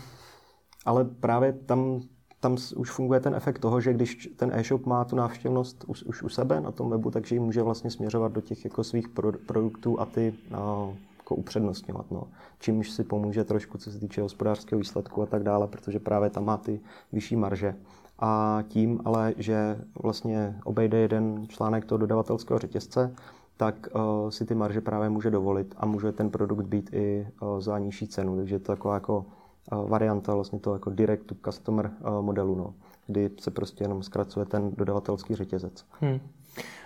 ale 0.85 1.05
právě 1.05 1.53
tam, 1.53 2.01
tam 2.39 2.57
už 2.75 2.91
funguje 2.91 3.19
ten 3.19 3.35
efekt 3.35 3.59
toho, 3.59 3.81
že 3.81 3.93
když 3.93 4.29
ten 4.35 4.51
e-shop 4.53 4.85
má 4.85 5.05
tu 5.05 5.15
návštěvnost 5.15 5.83
už, 5.87 6.03
už 6.03 6.23
u 6.23 6.29
sebe 6.29 6.61
na 6.61 6.71
tom 6.71 6.89
webu, 6.89 7.11
takže 7.11 7.35
ji 7.35 7.39
může 7.39 7.61
vlastně 7.61 7.91
směřovat 7.91 8.31
do 8.31 8.41
těch 8.41 8.65
jako 8.65 8.83
svých 8.83 9.09
pro, 9.09 9.31
produktů 9.31 9.99
a 9.99 10.05
ty 10.05 10.33
uh, 10.51 10.93
jako 11.27 11.35
upřednostňovat. 11.35 12.11
No. 12.11 12.23
Čímž 12.59 12.89
si 12.89 13.03
pomůže 13.03 13.43
trošku, 13.43 13.77
co 13.77 13.91
se 13.91 13.99
týče 13.99 14.21
hospodářského 14.21 14.79
výsledku 14.79 15.21
a 15.21 15.25
tak 15.25 15.43
dále, 15.43 15.67
protože 15.67 15.99
právě 15.99 16.29
tam 16.29 16.45
má 16.45 16.57
ty 16.57 16.79
vyšší 17.11 17.35
marže. 17.35 17.75
A 18.19 18.63
tím 18.67 18.99
ale, 19.05 19.33
že 19.37 19.77
vlastně 20.03 20.55
obejde 20.63 20.97
jeden 20.97 21.45
článek 21.47 21.85
toho 21.85 21.97
dodavatelského 21.97 22.59
řetězce, 22.59 23.13
tak 23.57 23.87
uh, 23.95 24.29
si 24.29 24.45
ty 24.45 24.55
marže 24.55 24.81
právě 24.81 25.09
může 25.09 25.31
dovolit 25.31 25.75
a 25.77 25.85
může 25.85 26.11
ten 26.11 26.29
produkt 26.29 26.65
být 26.65 26.89
i 26.93 27.27
uh, 27.41 27.59
za 27.59 27.79
nižší 27.79 28.07
cenu. 28.07 28.35
Takže 28.35 28.59
to 28.59 28.71
je 28.71 28.75
taková 28.75 28.93
jako 28.93 29.25
uh, 29.71 29.89
varianta 29.89 30.35
vlastně 30.35 30.59
toho 30.59 30.75
jako 30.75 30.89
direct 30.89 31.25
to 31.25 31.35
customer 31.45 31.91
uh, 32.01 32.21
modelu, 32.21 32.55
no, 32.55 32.73
kdy 33.07 33.29
se 33.39 33.51
prostě 33.51 33.83
jenom 33.83 34.03
zkracuje 34.03 34.45
ten 34.45 34.71
dodavatelský 34.77 35.35
řetězec. 35.35 35.85
Hmm. 36.01 36.19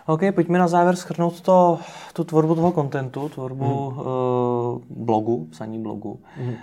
OK, 0.05 0.21
pojďme 0.35 0.59
na 0.59 0.67
závěr 0.67 0.95
schrnout 0.95 1.41
to, 1.41 1.79
tu 2.13 2.23
tvorbu 2.23 2.55
toho 2.55 2.71
kontentu, 2.71 3.29
tvorbu 3.29 3.91
mm. 3.91 3.97
uh, 3.97 4.03
blogu, 4.89 5.47
psaní 5.51 5.79
blogu. 5.79 6.19
Mm. 6.37 6.53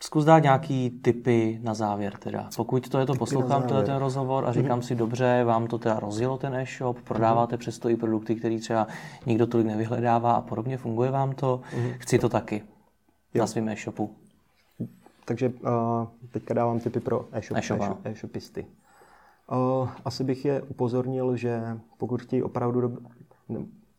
Zkus 0.00 0.24
dát 0.24 0.38
nějaký 0.38 0.90
typy 0.90 1.60
na 1.62 1.74
závěr 1.74 2.12
teda. 2.18 2.48
Pokud 2.56 2.88
to 2.88 2.98
je 2.98 3.06
to, 3.06 3.12
typy 3.12 3.18
poslouchám 3.18 3.62
tohle 3.62 3.84
ten 3.84 3.96
rozhovor 3.96 4.44
a 4.44 4.50
mhm. 4.50 4.62
říkám 4.62 4.78
mm. 4.78 4.82
si, 4.82 4.94
dobře, 4.94 5.44
vám 5.44 5.66
to 5.66 5.78
teda 5.78 6.00
rozjelo 6.00 6.38
ten 6.38 6.54
e-shop, 6.54 7.00
prodáváte 7.00 7.56
mm. 7.56 7.58
přesto 7.58 7.88
i 7.88 7.96
produkty, 7.96 8.34
které 8.34 8.58
třeba 8.58 8.86
nikdo 9.26 9.46
tolik 9.46 9.66
nevyhledává 9.66 10.32
a 10.32 10.40
podobně, 10.40 10.78
funguje 10.78 11.10
vám 11.10 11.32
to, 11.32 11.60
mm. 11.76 11.90
chci 11.98 12.18
to 12.18 12.28
taky 12.28 12.62
jo. 13.34 13.40
na 13.40 13.46
svém 13.46 13.68
e-shopu. 13.68 14.10
Takže 15.24 15.48
uh, 15.48 16.06
teďka 16.30 16.54
dávám 16.54 16.80
typy 16.80 17.00
pro 17.00 17.28
e-shop, 17.32 17.58
e-shop, 17.58 17.98
e-shopisty. 18.04 18.66
Uh, 19.52 19.88
asi 20.04 20.24
bych 20.24 20.44
je 20.44 20.62
upozornil, 20.62 21.36
že 21.36 21.78
pokud 21.98 22.22
chtějí 22.22 22.42
opravdu... 22.42 22.80
Do... 22.80 22.92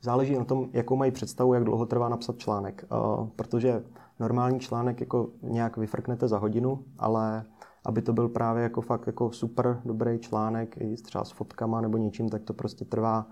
Záleží 0.02 0.36
na 0.36 0.44
tom, 0.44 0.70
jakou 0.74 0.96
mají 0.96 1.12
představu, 1.12 1.54
jak 1.54 1.64
dlouho 1.64 1.86
trvá 1.86 2.10
napsat 2.10 2.38
článek. 2.38 2.86
Uh, 2.92 3.28
protože 3.36 3.84
normální 4.20 4.60
článek 4.60 5.00
jako 5.00 5.30
nějak 5.42 5.78
vyfrknete 5.78 6.28
za 6.28 6.38
hodinu, 6.38 6.80
ale 7.00 7.44
aby 7.86 8.02
to 8.02 8.14
byl 8.14 8.30
právě 8.30 8.64
jako 8.64 8.82
fakt 8.82 9.08
jako 9.08 9.32
super 9.32 9.82
dobrý 9.86 10.20
článek, 10.20 10.78
i 10.82 10.96
třeba 10.96 11.24
s 11.24 11.32
fotkama 11.32 11.82
nebo 11.82 11.98
něčím, 11.98 12.30
tak 12.30 12.44
to 12.44 12.54
prostě 12.54 12.86
trvá 12.86 13.26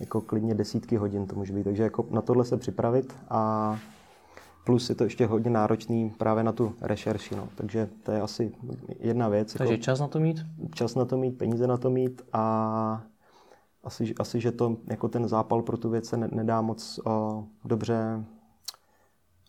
jako 0.00 0.20
klidně 0.20 0.54
desítky 0.54 0.96
hodin 0.96 1.26
to 1.26 1.36
může 1.36 1.52
být. 1.52 1.64
Takže 1.64 1.82
jako 1.82 2.06
na 2.10 2.22
tohle 2.22 2.44
se 2.44 2.56
připravit 2.56 3.14
a 3.30 3.78
Plus 4.68 4.88
je 4.88 4.94
to 4.94 5.04
ještě 5.04 5.26
hodně 5.26 5.50
náročný 5.50 6.10
právě 6.18 6.44
na 6.44 6.52
tu 6.52 6.74
rešerši. 6.80 7.36
No. 7.36 7.48
Takže 7.54 7.88
to 8.02 8.12
je 8.12 8.20
asi 8.20 8.52
jedna 9.00 9.28
věc. 9.28 9.54
Takže 9.54 9.74
jako, 9.74 9.82
čas 9.82 10.00
na 10.00 10.08
to 10.08 10.20
mít? 10.20 10.46
Čas 10.74 10.94
na 10.94 11.04
to 11.04 11.16
mít, 11.16 11.38
peníze 11.38 11.66
na 11.66 11.76
to 11.76 11.90
mít 11.90 12.22
a 12.32 13.02
asi, 13.84 14.14
asi 14.18 14.40
že 14.40 14.52
to 14.52 14.76
jako 14.86 15.08
ten 15.08 15.28
zápal 15.28 15.62
pro 15.62 15.76
tu 15.76 15.90
věc 15.90 16.08
se 16.08 16.16
ne, 16.16 16.28
nedá 16.32 16.60
moc 16.60 17.00
uh, 17.06 17.44
dobře 17.64 18.24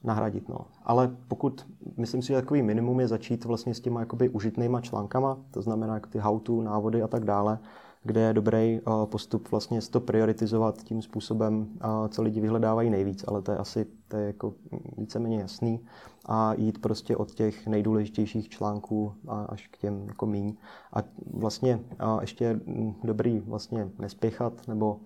nahradit. 0.04 0.50
No. 0.50 0.66
Ale 0.84 1.16
pokud, 1.28 1.68
myslím 1.98 2.22
si, 2.22 2.28
že 2.28 2.36
takový 2.36 2.62
minimum 2.62 3.00
je 3.00 3.08
začít 3.08 3.46
vlastně 3.46 3.74
s 3.74 3.80
těma 3.80 4.00
jakoby 4.00 4.30
užitnýma 4.30 4.82
článkama, 4.82 5.38
to 5.52 5.62
znamená 5.62 5.94
jako 5.94 6.10
ty 6.10 6.18
how-to, 6.20 6.62
návody 6.62 7.02
a 7.02 7.08
tak 7.08 7.26
dále, 7.26 7.60
kde 8.04 8.22
je 8.22 8.34
dobrý 8.34 8.80
uh, 8.82 9.06
postup 9.06 9.52
vlastně 9.52 9.82
to 9.82 10.00
prioritizovat 10.00 10.84
tím 10.84 11.02
způsobem, 11.02 11.68
uh, 11.86 12.08
co 12.08 12.22
lidi 12.22 12.42
vyhledávají 12.42 12.90
nejvíc, 12.90 13.26
ale 13.28 13.42
to 13.42 13.52
je 13.52 13.58
asi 13.58 13.86
to 14.08 14.18
je 14.18 14.28
jako 14.28 14.54
víceméně 14.98 15.40
jasný 15.40 15.86
a 16.26 16.54
jít 16.54 16.82
prostě 16.82 17.18
od 17.18 17.32
těch 17.32 17.68
nejdůležitějších 17.68 18.50
článků 18.50 19.14
až 19.28 19.68
k 19.68 19.78
těm 19.78 20.08
jako 20.08 20.26
míň. 20.26 20.56
A 20.94 21.00
vlastně 21.34 21.80
a 22.00 22.18
ještě 22.22 22.60
dobrý 23.04 23.40
vlastně 23.40 23.90
nespěchat 24.00 24.68
nebo 24.68 25.00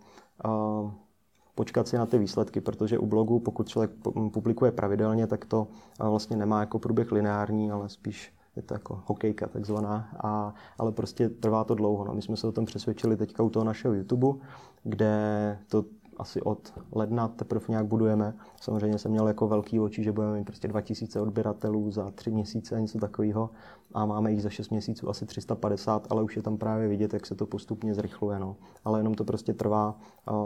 počkat 1.55 1.87
si 1.87 1.97
na 1.97 2.05
ty 2.05 2.17
výsledky, 2.17 2.61
protože 2.61 2.99
u 2.99 3.05
blogu, 3.05 3.39
pokud 3.39 3.67
člověk 3.67 3.91
publikuje 4.33 4.71
pravidelně, 4.71 5.27
tak 5.27 5.45
to 5.45 5.67
vlastně 5.99 6.37
nemá 6.37 6.59
jako 6.59 6.79
průběh 6.79 7.11
lineární, 7.11 7.71
ale 7.71 7.89
spíš 7.89 8.33
je 8.55 8.61
to 8.61 8.73
jako 8.73 9.03
hokejka 9.05 9.47
takzvaná, 9.47 10.09
a, 10.23 10.53
ale 10.77 10.91
prostě 10.91 11.29
trvá 11.29 11.63
to 11.63 11.75
dlouho. 11.75 12.05
No. 12.05 12.13
My 12.13 12.21
jsme 12.21 12.37
se 12.37 12.47
o 12.47 12.51
tom 12.51 12.65
přesvědčili 12.65 13.17
teďka 13.17 13.43
u 13.43 13.49
toho 13.49 13.65
našeho 13.65 13.93
YouTube, 13.93 14.39
kde 14.83 15.59
to 15.67 15.85
asi 16.17 16.41
od 16.41 16.73
ledna 16.91 17.27
teprve 17.27 17.65
nějak 17.69 17.85
budujeme. 17.85 18.33
Samozřejmě 18.61 18.97
jsem 18.97 19.11
měl 19.11 19.27
jako 19.27 19.47
velký 19.47 19.79
oči, 19.79 20.03
že 20.03 20.11
budeme 20.11 20.33
mít 20.33 20.43
prostě 20.43 20.67
2000 20.67 21.21
odběratelů 21.21 21.91
za 21.91 22.11
3 22.11 22.31
měsíce, 22.31 22.81
něco 22.81 22.99
takového 22.99 23.49
a 23.93 24.05
máme 24.05 24.31
jich 24.31 24.41
za 24.41 24.49
6 24.49 24.69
měsíců 24.69 25.09
asi 25.09 25.25
350, 25.25 26.07
ale 26.09 26.23
už 26.23 26.35
je 26.35 26.41
tam 26.41 26.57
právě 26.57 26.87
vidět, 26.87 27.13
jak 27.13 27.25
se 27.25 27.35
to 27.35 27.45
postupně 27.45 27.93
zrychluje. 27.93 28.39
No. 28.39 28.55
Ale 28.85 28.99
jenom 28.99 29.13
to 29.13 29.23
prostě 29.23 29.53
trvá, 29.53 29.99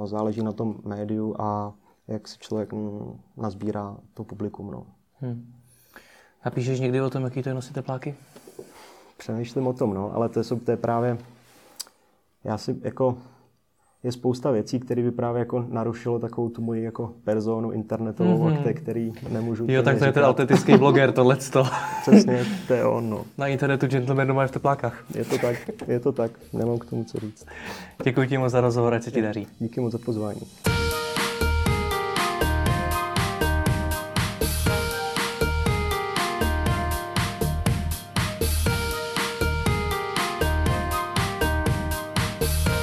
záleží 0.05 0.43
na 0.43 0.51
tom 0.51 0.75
médiu 0.85 1.35
a 1.39 1.73
jak 2.07 2.27
si 2.27 2.37
člověk 2.39 2.73
mm, 2.73 3.19
nazbírá 3.37 3.97
to 4.13 4.23
publikum. 4.23 4.71
No. 4.71 4.85
Hmm. 5.19 5.53
Napíšeš 6.45 6.79
někdy 6.79 7.01
o 7.01 7.09
tom, 7.09 7.23
jaký 7.23 7.43
to 7.43 7.49
je 7.49 7.55
nosit 7.55 7.73
tepláky? 7.73 8.15
Přemýšlím 9.17 9.67
o 9.67 9.73
tom, 9.73 9.93
no, 9.93 10.15
ale 10.15 10.29
to 10.29 10.39
je, 10.39 10.45
to 10.65 10.71
je 10.71 10.77
právě, 10.77 11.17
já 12.43 12.57
si 12.57 12.75
jako, 12.81 13.17
je 14.03 14.11
spousta 14.11 14.51
věcí, 14.51 14.79
které 14.79 15.03
by 15.03 15.11
právě 15.11 15.39
jako 15.39 15.65
narušilo 15.69 16.19
takovou 16.19 16.49
tu 16.49 16.61
moji 16.61 16.83
jako 16.83 17.13
personu 17.23 17.71
internetovou, 17.71 18.49
mm-hmm. 18.49 18.73
který 18.73 19.13
nemůžu 19.29 19.65
Jo, 19.67 19.83
tak 19.83 19.99
to 19.99 20.05
je 20.05 20.11
ten 20.11 20.23
autentický 20.23 20.77
bloger, 20.77 21.11
tohleto. 21.11 21.63
Přesně, 22.01 22.45
to 22.67 22.73
je 22.73 22.85
on, 22.85 23.09
no. 23.09 23.25
Na 23.37 23.47
internetu 23.47 23.87
gentleman 23.87 24.27
doma 24.27 24.47
v 24.47 24.51
teplákách. 24.51 25.03
Je 25.15 25.25
to 25.25 25.37
tak, 25.37 25.69
je 25.87 25.99
to 25.99 26.11
tak, 26.11 26.31
nemám 26.53 26.77
k 26.77 26.85
tomu 26.85 27.03
co 27.03 27.19
říct. 27.19 27.45
Děkuji 28.03 28.27
ti 28.27 28.37
moc 28.37 28.51
za 28.51 28.61
rozhovor, 28.61 28.93
ať 28.93 29.03
se 29.03 29.11
ti 29.11 29.21
daří. 29.21 29.47
Díky 29.59 29.79
moc 29.79 29.91
za 29.91 29.97
pozvání. 29.97 30.41